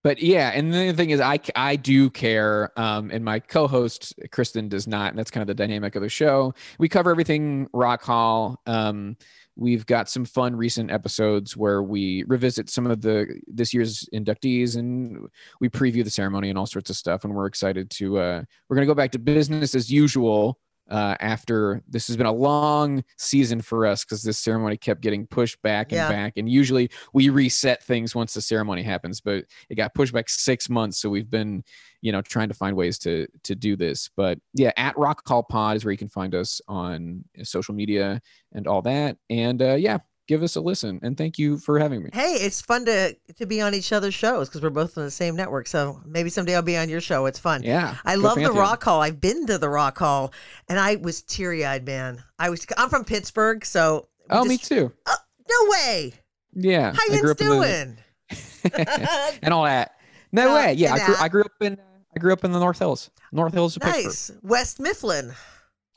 but 0.04 0.20
yeah, 0.22 0.50
and 0.54 0.72
the 0.72 0.92
thing 0.92 1.10
is, 1.10 1.20
I 1.20 1.38
I 1.56 1.76
do 1.76 2.08
care, 2.10 2.72
um, 2.78 3.10
and 3.10 3.24
my 3.24 3.40
co-host 3.40 4.14
Kristen 4.30 4.68
does 4.68 4.86
not, 4.86 5.10
and 5.10 5.18
that's 5.18 5.30
kind 5.30 5.42
of 5.42 5.48
the 5.48 5.54
dynamic 5.54 5.96
of 5.96 6.02
the 6.02 6.08
show. 6.08 6.54
We 6.78 6.88
cover 6.88 7.10
everything 7.10 7.68
Rock 7.72 8.02
Hall. 8.02 8.60
Um, 8.66 9.16
we've 9.56 9.84
got 9.86 10.08
some 10.08 10.24
fun 10.24 10.54
recent 10.54 10.88
episodes 10.92 11.56
where 11.56 11.82
we 11.82 12.22
revisit 12.28 12.70
some 12.70 12.86
of 12.86 13.00
the 13.00 13.40
this 13.48 13.74
year's 13.74 14.08
inductees, 14.14 14.76
and 14.76 15.26
we 15.60 15.68
preview 15.68 16.04
the 16.04 16.10
ceremony 16.10 16.48
and 16.48 16.56
all 16.56 16.66
sorts 16.66 16.90
of 16.90 16.96
stuff. 16.96 17.24
And 17.24 17.34
we're 17.34 17.46
excited 17.46 17.90
to 17.90 18.18
uh, 18.18 18.42
we're 18.68 18.76
gonna 18.76 18.86
go 18.86 18.94
back 18.94 19.10
to 19.12 19.18
business 19.18 19.74
as 19.74 19.90
usual. 19.90 20.60
Uh, 20.88 21.14
after 21.20 21.82
this 21.88 22.06
has 22.06 22.16
been 22.16 22.26
a 22.26 22.32
long 22.32 23.04
season 23.18 23.60
for 23.60 23.84
us 23.84 24.04
because 24.04 24.22
this 24.22 24.38
ceremony 24.38 24.76
kept 24.76 25.02
getting 25.02 25.26
pushed 25.26 25.60
back 25.62 25.92
and 25.92 25.98
Yeah. 25.98 26.08
back, 26.08 26.34
and 26.36 26.48
usually 26.48 26.90
we 27.12 27.28
reset 27.28 27.82
things 27.82 28.14
once 28.14 28.32
the 28.34 28.40
ceremony 28.40 28.82
happens, 28.82 29.20
but 29.20 29.44
it 29.68 29.74
got 29.74 29.94
pushed 29.94 30.12
back 30.14 30.28
six 30.28 30.70
months. 30.70 30.98
So 30.98 31.10
we've 31.10 31.30
been, 31.30 31.62
you 32.00 32.12
know, 32.12 32.22
trying 32.22 32.48
to 32.48 32.54
find 32.54 32.76
ways 32.76 32.98
to 33.00 33.26
to 33.42 33.54
do 33.54 33.76
this. 33.76 34.08
But 34.16 34.38
yeah, 34.54 34.72
at 34.76 34.96
Rock 34.96 35.22
Hall 35.26 35.42
Pod 35.42 35.76
is 35.76 35.84
where 35.84 35.92
you 35.92 35.98
can 35.98 36.08
find 36.08 36.34
us 36.34 36.60
on 36.68 37.24
social 37.42 37.74
media 37.74 38.20
and 38.52 38.66
all 38.66 38.82
that. 38.82 39.18
And 39.28 39.60
uh, 39.60 39.74
yeah, 39.74 39.98
give 40.28 40.42
us 40.44 40.54
a 40.54 40.60
listen. 40.60 41.00
And 41.02 41.16
thank 41.18 41.38
you 41.38 41.58
for 41.58 41.78
having 41.80 42.04
me. 42.04 42.10
Hey, 42.12 42.34
it's 42.34 42.60
fun 42.60 42.84
to 42.84 43.14
to 43.36 43.46
be 43.46 43.60
on 43.60 43.74
each 43.74 43.92
other's 43.92 44.14
shows 44.14 44.48
because 44.48 44.62
we're 44.62 44.70
both 44.70 44.96
on 44.96 45.04
the 45.04 45.10
same 45.10 45.34
network. 45.34 45.66
So 45.66 46.00
maybe 46.06 46.30
someday 46.30 46.54
I'll 46.54 46.62
be 46.62 46.76
on 46.76 46.88
your 46.88 47.00
show. 47.00 47.26
It's 47.26 47.38
fun. 47.40 47.62
Yeah, 47.64 47.96
I 48.04 48.14
love 48.14 48.36
the 48.38 48.52
Rock 48.52 48.84
Hall. 48.84 49.00
I've 49.00 49.20
been 49.20 49.46
to 49.46 49.58
the 49.58 49.68
Rock 49.68 49.98
Hall, 49.98 50.32
and 50.68 50.78
I 50.78 50.94
was 50.96 51.22
teary 51.22 51.64
eyed, 51.66 51.84
man. 51.84 52.22
I 52.38 52.50
was. 52.50 52.64
I'm 52.76 52.88
from 52.90 53.04
Pittsburgh, 53.04 53.64
so 53.64 54.06
Oh, 54.30 54.44
me 54.44 54.58
just- 54.58 54.68
too. 54.68 54.92
no 55.06 55.70
way. 55.70 56.12
Yeah, 56.54 56.92
How 56.92 57.14
you 57.14 57.22
the- 57.22 57.34
doing? 57.34 57.98
and 59.42 59.54
all 59.54 59.64
that. 59.64 59.92
No 60.32 60.50
Uh, 60.50 60.54
way. 60.54 60.72
Yeah, 60.74 60.94
I 60.94 61.06
grew. 61.06 61.14
I 61.20 61.28
grew 61.28 61.42
up 61.42 61.52
in 61.62 61.78
I 62.14 62.18
grew 62.18 62.32
up 62.32 62.44
in 62.44 62.52
the 62.52 62.58
North 62.58 62.78
Hills, 62.78 63.10
North 63.32 63.52
Hills 63.54 63.76
of 63.76 63.82
Pittsburgh. 63.82 64.04
Nice, 64.04 64.30
West 64.42 64.80
Mifflin, 64.80 65.32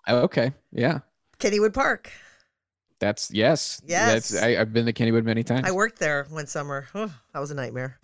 Oh, 0.08 0.20
okay, 0.20 0.54
yeah, 0.72 1.00
Kennywood 1.40 1.74
Park. 1.74 2.12
That's 3.02 3.30
yes, 3.34 3.82
Yes. 3.86 4.30
That's 4.30 4.42
I, 4.44 4.62
I've 4.62 4.72
been 4.72 4.86
to 4.86 4.94
Kennywood 4.94 5.26
many 5.26 5.44
times. 5.44 5.68
I 5.68 5.72
worked 5.72 6.00
there 6.00 6.26
one 6.30 6.48
summer. 6.48 6.88
Oh, 6.96 7.14
that 7.34 7.40
was 7.40 7.52
a 7.52 7.56
nightmare. 7.56 8.00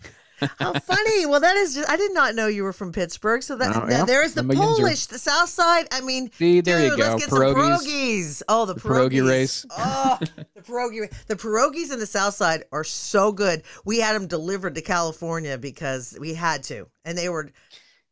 How 0.58 0.72
funny! 0.74 1.26
Well, 1.26 1.40
that 1.40 1.56
is. 1.56 1.74
Just, 1.74 1.90
I 1.90 1.96
did 1.96 2.14
not 2.14 2.34
know 2.36 2.46
you 2.46 2.62
were 2.62 2.72
from 2.72 2.92
Pittsburgh. 2.92 3.42
So 3.42 3.56
that, 3.56 3.74
Oh, 3.74 3.86
yeah. 3.88 4.04
there 4.04 4.22
is 4.22 4.34
the 4.34 4.42
I'm 4.42 4.50
a 4.50 4.54
Yinzer. 4.54 4.58
Polish, 4.58 5.06
the 5.06 5.18
South 5.18 5.48
Side. 5.48 5.88
I 5.90 6.00
mean, 6.00 6.30
See, 6.32 6.60
there 6.60 6.80
you 6.84 6.90
go. 6.96 6.96
Let's 6.96 7.22
get 7.24 7.30
some 7.30 7.40
Pierogies. 7.40 7.78
pierogies. 7.80 8.42
Oh, 8.48 8.64
the, 8.66 8.74
The 8.74 8.80
pierogi 8.80 9.28
race. 9.28 9.66
Oh, 9.76 10.18
the 10.54 10.62
pierogi. 10.62 11.26
The 11.26 11.34
pierogies 11.34 11.92
in 11.92 11.98
the 11.98 12.06
South 12.06 12.34
Side 12.34 12.64
are 12.70 12.84
so 12.84 13.32
good. 13.32 13.64
We 13.84 13.98
had 13.98 14.14
them 14.14 14.26
delivered 14.28 14.76
to 14.76 14.80
California 14.82 15.58
because 15.58 16.16
we 16.20 16.34
had 16.34 16.62
to, 16.64 16.86
and 17.04 17.18
they 17.18 17.28
were. 17.28 17.50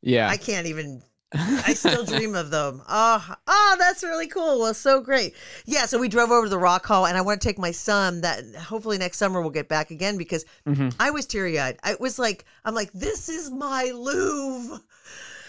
yeah, 0.03 0.29
I 0.29 0.37
can't 0.37 0.67
even. 0.67 1.03
I 1.35 1.75
still 1.75 2.05
dream 2.07 2.35
of 2.35 2.51
them. 2.51 2.83
Oh, 2.89 3.35
oh, 3.47 3.77
that's 3.79 4.03
really 4.05 4.29
cool. 4.29 4.61
Well, 4.61 4.75
so 4.75 5.01
great. 5.01 5.35
Yeah, 5.65 5.87
so 5.87 5.99
we 5.99 6.09
drove 6.09 6.31
over 6.31 6.47
to 6.47 6.51
the 6.51 6.59
Rock 6.59 6.87
Hall, 6.87 7.07
and 7.07 7.17
I 7.17 7.21
want 7.21 7.41
to 7.41 7.49
take 7.49 7.59
my 7.59 7.73
son. 7.73 8.21
That 8.21 8.45
hopefully 8.55 8.97
next 8.99 9.19
summer 9.19 9.41
we'll 9.41 9.51
get 9.51 9.69
back 9.69 9.91
again 9.91 10.17
because 10.17 10.45
Mhm. 10.67 10.95
I 11.01 11.11
was 11.11 11.27
teary 11.27 11.59
eyed. 11.59 11.79
I 11.83 11.97
was 11.99 12.19
like, 12.19 12.45
I'm 12.65 12.75
like, 12.75 12.93
this 12.93 13.29
is 13.29 13.51
my 13.51 13.91
Louvre. 13.95 14.81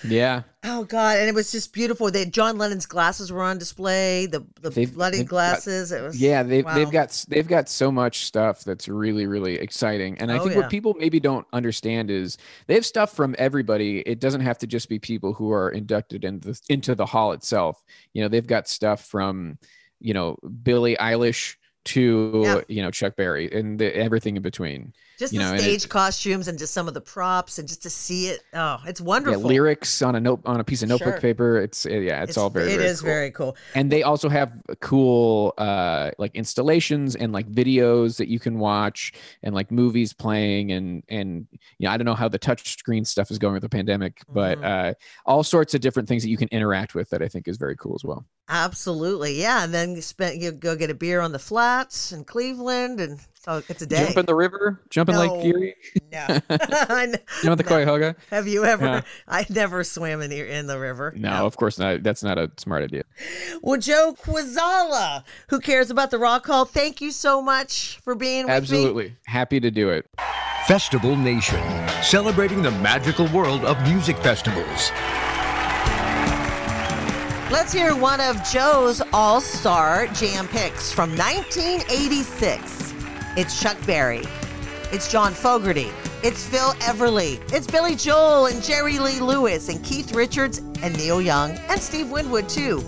Yeah. 0.04 0.44
Oh 0.64 0.84
God! 0.84 1.18
And 1.18 1.30
it 1.30 1.34
was 1.36 1.52
just 1.52 1.72
beautiful. 1.74 2.12
They 2.12 2.26
John 2.26 2.58
Lennon's 2.58 2.86
glasses 2.86 3.32
were 3.32 3.42
on 3.42 3.58
display. 3.58 4.26
The 4.26 4.46
the 4.62 4.70
They've- 4.70 4.94
bloody 4.94 5.20
they've 5.20 5.26
got- 5.28 5.30
glasses. 5.30 5.92
it 5.92 6.02
was 6.02 6.20
Yeah, 6.20 6.44
they've 6.44 6.66
wow. 6.66 6.76
they've 6.76 6.92
got 6.92 7.26
they've 7.30 7.48
got 7.48 7.70
so 7.70 7.92
much 7.92 8.26
stuff 8.26 8.64
that's 8.64 8.88
really 8.88 9.28
really 9.28 9.56
exciting, 9.56 10.18
and 10.20 10.32
I 10.32 10.38
Oh, 10.38 10.44
think 10.44 10.56
yeah. 10.56 10.62
what 10.62 10.70
people 10.70 10.96
maybe 11.00 11.20
don't 11.20 11.48
understand 11.54 12.12
is 12.12 12.38
they 12.68 12.74
have 12.74 12.86
stuff 12.86 13.14
from 13.16 13.36
everybody. 13.38 14.00
It 14.00 14.20
doesn't 14.20 14.42
have 14.42 14.58
to 14.60 14.68
just 14.68 14.90
be 14.90 15.00
people 15.00 15.34
who 15.34 15.52
are 15.52 15.70
inducted 15.70 16.24
into 16.26 16.50
the, 16.50 16.62
into 16.70 16.96
the 16.96 17.06
hall 17.06 17.32
itself. 17.32 17.84
You 18.14 18.22
know, 18.24 18.28
they've 18.28 18.46
got 18.46 18.68
stuff 18.68 19.06
from 19.06 19.58
you 20.00 20.14
know 20.14 20.38
Billie 20.64 20.98
Eilish 20.98 21.56
to 21.88 22.42
Yeah. 22.44 22.62
you 22.68 22.82
know 22.82 22.92
Chuck 22.92 23.16
Berry 23.16 23.52
and 23.52 23.80
the, 23.80 23.96
everything 23.96 24.36
in 24.38 24.42
between. 24.44 24.94
Just 25.20 25.34
you 25.34 25.40
the 25.40 25.46
know, 25.46 25.52
and 25.54 25.60
it- 25.60 25.64
stage 25.64 25.90
costumes 25.90 26.48
and 26.48 26.60
just 26.60 26.74
some 26.74 26.88
of 26.88 26.94
the 26.94 27.02
props 27.02 27.58
and 27.58 27.68
just 27.68 27.82
to 27.84 27.90
see 27.90 28.28
it. 28.28 28.42
Oh, 28.54 28.78
it's 28.86 29.00
yeah, 29.00 29.06
wonderful. 29.08 29.42
lyrics 29.42 30.02
on 30.04 30.16
a 30.16 30.20
note 30.20 30.42
on 30.46 30.60
a 30.60 30.64
piece 30.64 30.84
of 30.84 30.90
notebook 30.90 31.16
Sure. 31.16 31.22
paper. 31.22 31.58
It's 31.60 31.86
it- 31.88 32.04
yeah, 32.04 32.22
it's, 32.24 32.38
all 32.38 32.50
very. 32.52 32.72
It 32.72 32.78
very 32.78 32.90
is 32.90 33.02
cool. 33.02 33.08
very 33.10 33.32
cool. 33.32 33.58
and 33.74 33.92
they 33.92 34.04
also 34.04 34.30
have 34.30 34.52
cool 34.80 35.54
uh 35.58 36.12
like 36.20 36.36
installations 36.36 37.16
and 37.16 37.34
like 37.34 37.48
videos 37.52 38.18
that 38.18 38.28
you 38.28 38.40
can 38.40 38.60
watch 38.60 39.12
and 39.44 39.56
like 39.56 39.72
movies 39.72 40.14
playing 40.14 40.72
and 40.72 41.04
and 41.10 41.48
you 41.80 41.88
know 41.88 41.92
i 41.92 41.98
don't 41.98 42.06
know 42.06 42.14
how 42.14 42.28
the 42.28 42.38
touch 42.38 42.78
screen 42.78 43.04
stuff 43.04 43.32
is 43.32 43.38
going 43.40 43.54
with 43.54 43.64
the 43.64 43.70
pandemic 43.70 44.22
but 44.30 44.58
Mm-hmm. 44.60 44.90
uh 44.92 44.94
all 45.26 45.44
sorts 45.44 45.74
of 45.74 45.82
different 45.82 46.08
things 46.08 46.24
that 46.24 46.30
you 46.30 46.38
can 46.38 46.48
interact 46.50 46.96
with 46.96 47.10
that 47.10 47.22
i 47.22 47.28
think 47.28 47.48
is 47.48 47.58
very 47.58 47.76
cool 47.76 47.96
as 47.96 48.04
well 48.04 48.26
Absolutely, 48.50 49.34
yeah. 49.42 49.66
And 49.66 49.74
then 49.74 49.94
you 49.94 50.02
spend 50.02 50.42
you 50.42 50.54
go 50.54 50.78
get 50.78 50.90
a 50.90 50.94
beer 50.94 51.20
on 51.20 51.34
the 51.34 51.38
flats 51.78 52.12
in 52.12 52.24
Cleveland, 52.24 53.00
and 53.00 53.20
so 53.40 53.62
it's 53.70 53.82
a 53.82 53.86
day. 53.86 54.04
jump 54.06 54.18
in 54.18 54.26
the 54.26 54.34
river 54.36 54.82
jump 54.90 55.10
in 55.10 55.16
No. 55.16 55.22
lake 55.22 55.46
erie 55.46 55.76
No, 56.12 56.26
I 56.50 57.06
kn- 57.06 57.16
you 57.44 57.50
know 57.50 57.56
the 57.56 57.64
no. 57.64 57.70
Cuyahoga? 57.70 58.16
Have 58.32 58.48
you 58.48 58.66
ever? 58.66 58.86
Yeah. 58.86 59.02
I 59.28 59.46
never 59.50 59.84
swam 59.84 60.22
in 60.22 60.30
the 60.32 60.42
in 60.58 60.66
the 60.68 60.80
river. 60.80 61.14
no 61.16 61.46
of 61.46 61.56
course 61.56 61.78
not 61.78 62.02
that's 62.04 62.24
not 62.24 62.38
a 62.40 62.52
smart 62.58 62.84
idea 62.84 63.04
Well, 63.62 63.80
Joe 63.80 64.16
Quazala, 64.20 65.24
who 65.50 65.60
cares 65.60 65.90
about 65.92 66.10
the 66.12 66.18
rock 66.18 66.48
hall? 66.48 66.66
Thank 66.66 67.00
you 67.00 67.12
so 67.12 67.42
much 67.42 68.00
for 68.04 68.16
being 68.16 68.46
with 68.46 68.50
me. 68.52 68.56
absolutely 68.58 69.16
happy 69.28 69.60
to 69.60 69.70
do 69.72 69.90
it 69.90 70.10
Festival 70.68 71.16
Nation, 71.16 71.64
celebrating 72.04 72.62
the 72.62 72.72
magical 72.72 73.26
world 73.28 73.64
of 73.64 73.82
music 73.84 74.18
festivals. 74.18 74.92
Let's 77.50 77.72
hear 77.72 77.96
one 77.96 78.20
of 78.20 78.44
Joe's 78.44 79.02
all 79.14 79.40
star 79.40 80.08
jam 80.08 80.50
picks 80.50 80.92
from 80.92 81.12
1986. 81.12 82.94
It's 83.38 83.62
Chuck 83.62 83.78
Berry. 83.86 84.24
It's 84.92 85.10
John 85.10 85.32
Fogerty. 85.32 85.90
It's 86.24 86.46
Phil 86.46 86.72
Everly. 86.82 87.40
It's 87.54 87.66
Billy 87.66 87.96
Joel 87.96 88.48
and 88.48 88.62
Jerry 88.62 89.00
Lee 89.00 89.22
Lewis 89.22 89.70
and 89.70 89.82
Keith 89.82 90.14
Richards 90.14 90.58
and 90.84 90.98
Neil 90.98 91.22
Young 91.22 91.52
and 91.70 91.80
Steve 91.80 92.12
Winwood, 92.12 92.50
too. 92.50 92.84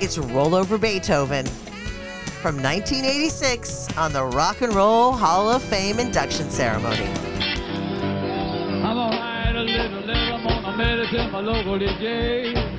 It's 0.00 0.18
Roll 0.18 0.54
Over 0.54 0.78
Beethoven 0.78 1.46
from 1.46 2.62
1986 2.62 3.96
on 3.98 4.12
the 4.12 4.22
Rock 4.22 4.60
and 4.60 4.72
Roll 4.72 5.10
Hall 5.10 5.50
of 5.50 5.64
Fame 5.64 5.98
induction 5.98 6.48
ceremony. 6.48 7.08
I'm 8.84 8.96
a 8.96 9.64
little 9.64 10.06
gonna 10.06 10.06
mail 10.06 11.30
my 11.32 11.40
local 11.40 11.76
DJ. 11.76 12.69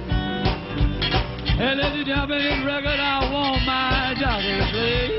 And 1.60 1.80
let 1.80 1.96
you 1.96 2.04
jump 2.06 2.32
in 2.32 2.66
record, 2.66 3.00
I 3.00 3.32
want 3.32 3.66
my 3.66 4.16
jockey 4.20 4.58
to 4.58 4.66
play. 4.72 5.12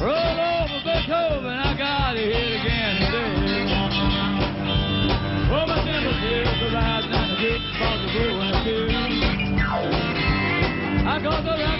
Roll 0.00 0.14
over 0.14 0.80
Beethoven, 0.84 1.58
I 1.58 1.76
got 1.76 2.16
it 2.16 2.30
again 2.30 2.96
today. 3.00 3.68
Oh, 5.52 5.66
my 5.66 5.84
temper's 5.84 6.20
here, 6.20 6.44
the 6.44 6.70
rising 6.74 7.12
and 7.12 7.30
the 7.30 7.36
good, 7.40 7.62
to 8.00 8.06
go 8.14 8.40
and 8.40 8.56
the. 8.64 8.80
I 11.06 11.18
got 11.22 11.44
the 11.44 11.56
the 11.56 11.79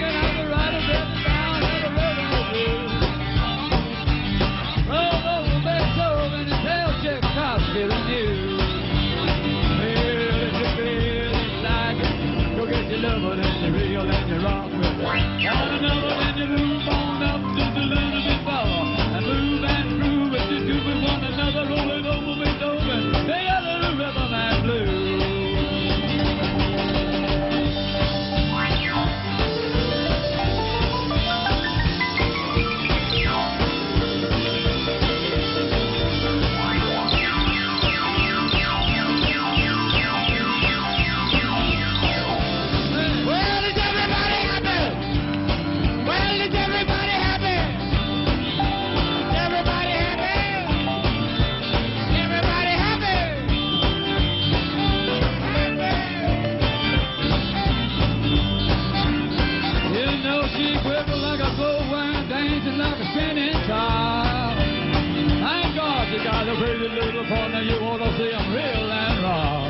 pretty 67.31 67.63
little 67.63 67.63
you 67.63 67.79
to 68.03 68.11
see 68.19 68.33
real 68.51 68.91
and 68.91 69.23
raw. 69.23 69.63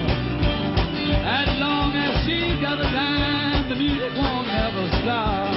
As 1.28 1.60
long 1.60 1.92
as 1.94 2.24
she's 2.24 2.58
got 2.60 2.78
the 2.78 2.84
time, 2.84 3.68
the 3.68 3.76
music 3.76 4.12
won't 4.16 4.48
ever 4.48 4.88
stop. 5.02 5.50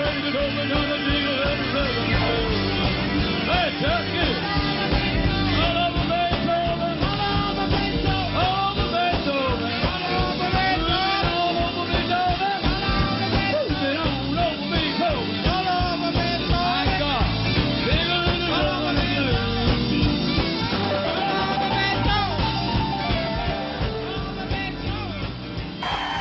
Beethoven, 0.00 0.68
gonna 0.70 0.98
dig 1.04 1.24
a 1.24 1.34
little 1.40 1.68
rhythm. 1.74 2.08
Hey, 3.50 3.68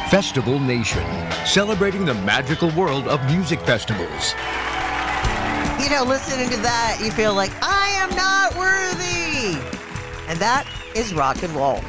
Festival 0.10 0.60
Nation, 0.60 1.06
celebrating 1.46 2.04
the 2.04 2.16
magical 2.16 2.72
world 2.72 3.08
of 3.08 3.24
music 3.28 3.60
festivals. 3.62 4.34
You 5.80 5.88
know, 5.92 6.04
listening 6.04 6.50
to 6.50 6.58
that, 6.64 7.00
you 7.00 7.12
feel 7.12 7.36
like, 7.36 7.52
I 7.62 7.90
am 7.90 8.10
not 8.16 8.56
worthy. 8.58 9.60
And 10.28 10.40
that 10.40 10.66
is 10.96 11.14
rock 11.14 11.44
and 11.44 11.54
roll. 11.54 11.82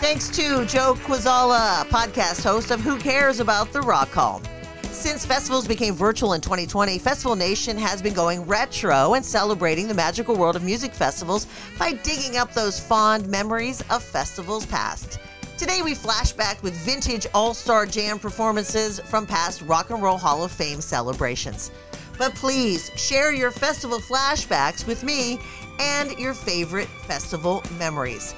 Thanks 0.00 0.30
to 0.30 0.64
Joe 0.64 0.94
Quazala, 0.94 1.84
podcast 1.90 2.42
host 2.42 2.70
of 2.70 2.80
Who 2.80 2.96
Cares 2.96 3.38
About 3.38 3.70
the 3.74 3.82
Rock 3.82 4.08
Hall. 4.08 4.40
Since 4.84 5.26
festivals 5.26 5.68
became 5.68 5.92
virtual 5.92 6.32
in 6.32 6.40
2020, 6.40 6.98
Festival 6.98 7.36
Nation 7.36 7.76
has 7.76 8.00
been 8.00 8.14
going 8.14 8.46
retro 8.46 9.12
and 9.12 9.22
celebrating 9.22 9.88
the 9.88 9.94
magical 9.94 10.36
world 10.36 10.56
of 10.56 10.64
music 10.64 10.94
festivals 10.94 11.48
by 11.78 11.92
digging 11.92 12.38
up 12.38 12.54
those 12.54 12.80
fond 12.80 13.28
memories 13.28 13.82
of 13.90 14.02
festivals 14.02 14.64
past. 14.64 15.18
Today 15.56 15.82
we 15.82 15.94
flash 15.94 16.32
back 16.32 16.60
with 16.64 16.74
vintage 16.84 17.28
all-star 17.32 17.86
jam 17.86 18.18
performances 18.18 18.98
from 18.98 19.24
past 19.24 19.62
Rock 19.62 19.90
and 19.90 20.02
Roll 20.02 20.18
Hall 20.18 20.42
of 20.42 20.50
Fame 20.50 20.80
celebrations. 20.80 21.70
But 22.18 22.34
please 22.34 22.90
share 22.96 23.32
your 23.32 23.52
festival 23.52 24.00
flashbacks 24.00 24.84
with 24.84 25.04
me 25.04 25.38
and 25.78 26.10
your 26.18 26.34
favorite 26.34 26.88
festival 26.88 27.62
memories. 27.78 28.34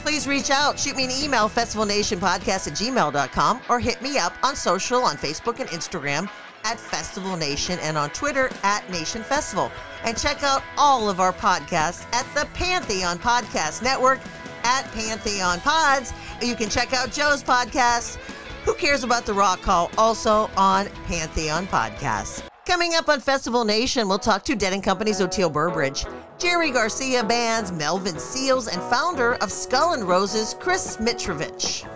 Please 0.00 0.26
reach 0.26 0.50
out, 0.50 0.78
shoot 0.78 0.96
me 0.96 1.04
an 1.04 1.10
email, 1.12 1.48
festivalnationpodcast 1.48 2.66
at 2.66 2.74
gmail.com, 2.74 3.60
or 3.68 3.78
hit 3.78 4.02
me 4.02 4.18
up 4.18 4.32
on 4.42 4.56
social 4.56 5.02
on 5.02 5.16
Facebook 5.16 5.60
and 5.60 5.68
Instagram 5.70 6.28
at 6.64 6.80
Festival 6.80 7.36
Nation 7.36 7.78
and 7.80 7.96
on 7.96 8.10
Twitter 8.10 8.50
at 8.64 8.88
Nation 8.90 9.22
Festival. 9.22 9.70
And 10.04 10.18
check 10.18 10.42
out 10.42 10.64
all 10.76 11.08
of 11.08 11.20
our 11.20 11.32
podcasts 11.32 12.04
at 12.12 12.26
the 12.34 12.48
Pantheon 12.54 13.18
Podcast 13.18 13.82
Network 13.82 14.18
at 14.66 14.90
Pantheon 14.92 15.60
Pods. 15.60 16.12
You 16.42 16.56
can 16.56 16.68
check 16.68 16.92
out 16.92 17.12
Joe's 17.12 17.42
podcast, 17.42 18.16
Who 18.64 18.74
Cares 18.74 19.04
About 19.04 19.24
the 19.24 19.32
Rock 19.32 19.60
Hall, 19.60 19.92
also 19.96 20.50
on 20.56 20.88
Pantheon 21.06 21.68
Podcasts. 21.68 22.42
Coming 22.66 22.94
up 22.94 23.08
on 23.08 23.20
Festival 23.20 23.64
Nation, 23.64 24.08
we'll 24.08 24.18
talk 24.18 24.44
to 24.46 24.56
Dead 24.56 24.72
and 24.72 24.82
Company's 24.82 25.20
Oteil 25.20 25.52
Burbridge, 25.52 26.04
Jerry 26.36 26.72
Garcia 26.72 27.22
Band's 27.22 27.70
Melvin 27.70 28.18
Seals, 28.18 28.66
and 28.66 28.82
founder 28.82 29.34
of 29.34 29.52
Skull 29.52 29.94
and 29.94 30.02
Roses, 30.02 30.56
Chris 30.58 30.96
Mitrovich. 30.96 31.88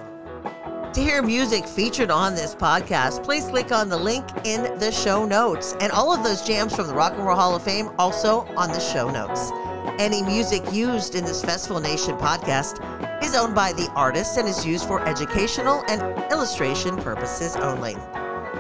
To 0.93 1.01
hear 1.01 1.23
music 1.23 1.67
featured 1.67 2.13
on 2.13 2.37
this 2.37 2.55
podcast, 2.55 3.25
please 3.25 3.47
click 3.47 3.73
on 3.73 3.89
the 3.89 3.97
link 3.97 4.25
in 4.45 4.79
the 4.79 4.93
show 4.93 5.25
notes. 5.25 5.75
And 5.81 5.91
all 5.91 6.15
of 6.15 6.23
those 6.23 6.43
jams 6.43 6.75
from 6.75 6.87
the 6.87 6.95
Rock 6.95 7.15
and 7.15 7.27
Roll 7.27 7.37
Hall 7.37 7.57
of 7.57 7.65
Fame 7.65 7.91
also 7.99 8.43
on 8.57 8.71
the 8.71 8.81
show 8.81 9.11
notes. 9.11 9.51
Any 9.99 10.23
music 10.23 10.63
used 10.73 11.15
in 11.15 11.25
this 11.25 11.45
Festival 11.45 11.81
Nation 11.81 12.17
podcast 12.17 12.83
is 13.23 13.35
owned 13.37 13.55
by 13.55 13.73
the 13.73 13.91
artist 13.95 14.39
and 14.39 14.49
is 14.49 14.65
used 14.65 14.87
for 14.87 15.07
educational 15.07 15.85
and 15.89 16.03
illustration 16.33 16.97
purposes 16.97 17.57
only. 17.57 17.97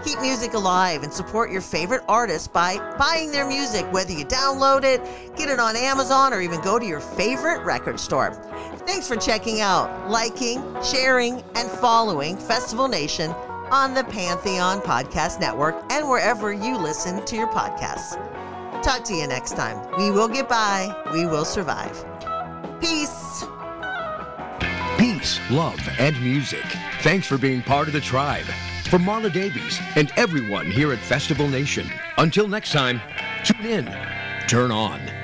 Keep 0.04 0.20
music 0.20 0.54
alive 0.54 1.02
and 1.02 1.12
support 1.12 1.50
your 1.50 1.60
favorite 1.60 2.02
artists 2.08 2.48
by 2.48 2.78
buying 2.98 3.30
their 3.30 3.46
music, 3.46 3.84
whether 3.92 4.12
you 4.12 4.24
download 4.24 4.82
it, 4.82 5.02
get 5.36 5.48
it 5.48 5.58
on 5.58 5.76
Amazon, 5.76 6.32
or 6.32 6.40
even 6.40 6.60
go 6.62 6.78
to 6.78 6.86
your 6.86 7.00
favorite 7.00 7.62
record 7.64 8.00
store. 8.00 8.32
Thanks 8.86 9.06
for 9.06 9.16
checking 9.16 9.60
out, 9.60 10.08
liking, 10.08 10.62
sharing, 10.82 11.42
and 11.54 11.70
following 11.70 12.36
Festival 12.36 12.88
Nation 12.88 13.30
on 13.70 13.94
the 13.94 14.04
Pantheon 14.04 14.80
Podcast 14.80 15.38
Network 15.38 15.76
and 15.90 16.08
wherever 16.08 16.52
you 16.52 16.78
listen 16.78 17.24
to 17.26 17.36
your 17.36 17.48
podcasts. 17.48 18.16
Talk 18.82 19.04
to 19.04 19.14
you 19.14 19.26
next 19.26 19.56
time. 19.56 19.78
We 19.98 20.10
will 20.10 20.28
get 20.28 20.48
by, 20.48 20.94
we 21.12 21.26
will 21.26 21.44
survive. 21.44 22.04
Peace. 22.80 23.44
Peace, 24.98 25.38
love, 25.50 25.80
and 25.98 26.18
music. 26.22 26.64
Thanks 27.02 27.26
for 27.26 27.36
being 27.36 27.62
part 27.62 27.88
of 27.88 27.92
the 27.92 28.00
tribe. 28.00 28.46
From 28.84 29.02
Marla 29.02 29.30
Davies 29.32 29.78
and 29.96 30.10
everyone 30.16 30.70
here 30.70 30.92
at 30.92 30.98
Festival 30.98 31.46
Nation. 31.46 31.86
Until 32.16 32.48
next 32.48 32.72
time, 32.72 33.00
tune 33.44 33.66
in, 33.66 33.84
turn 34.48 34.72
on. 34.72 35.19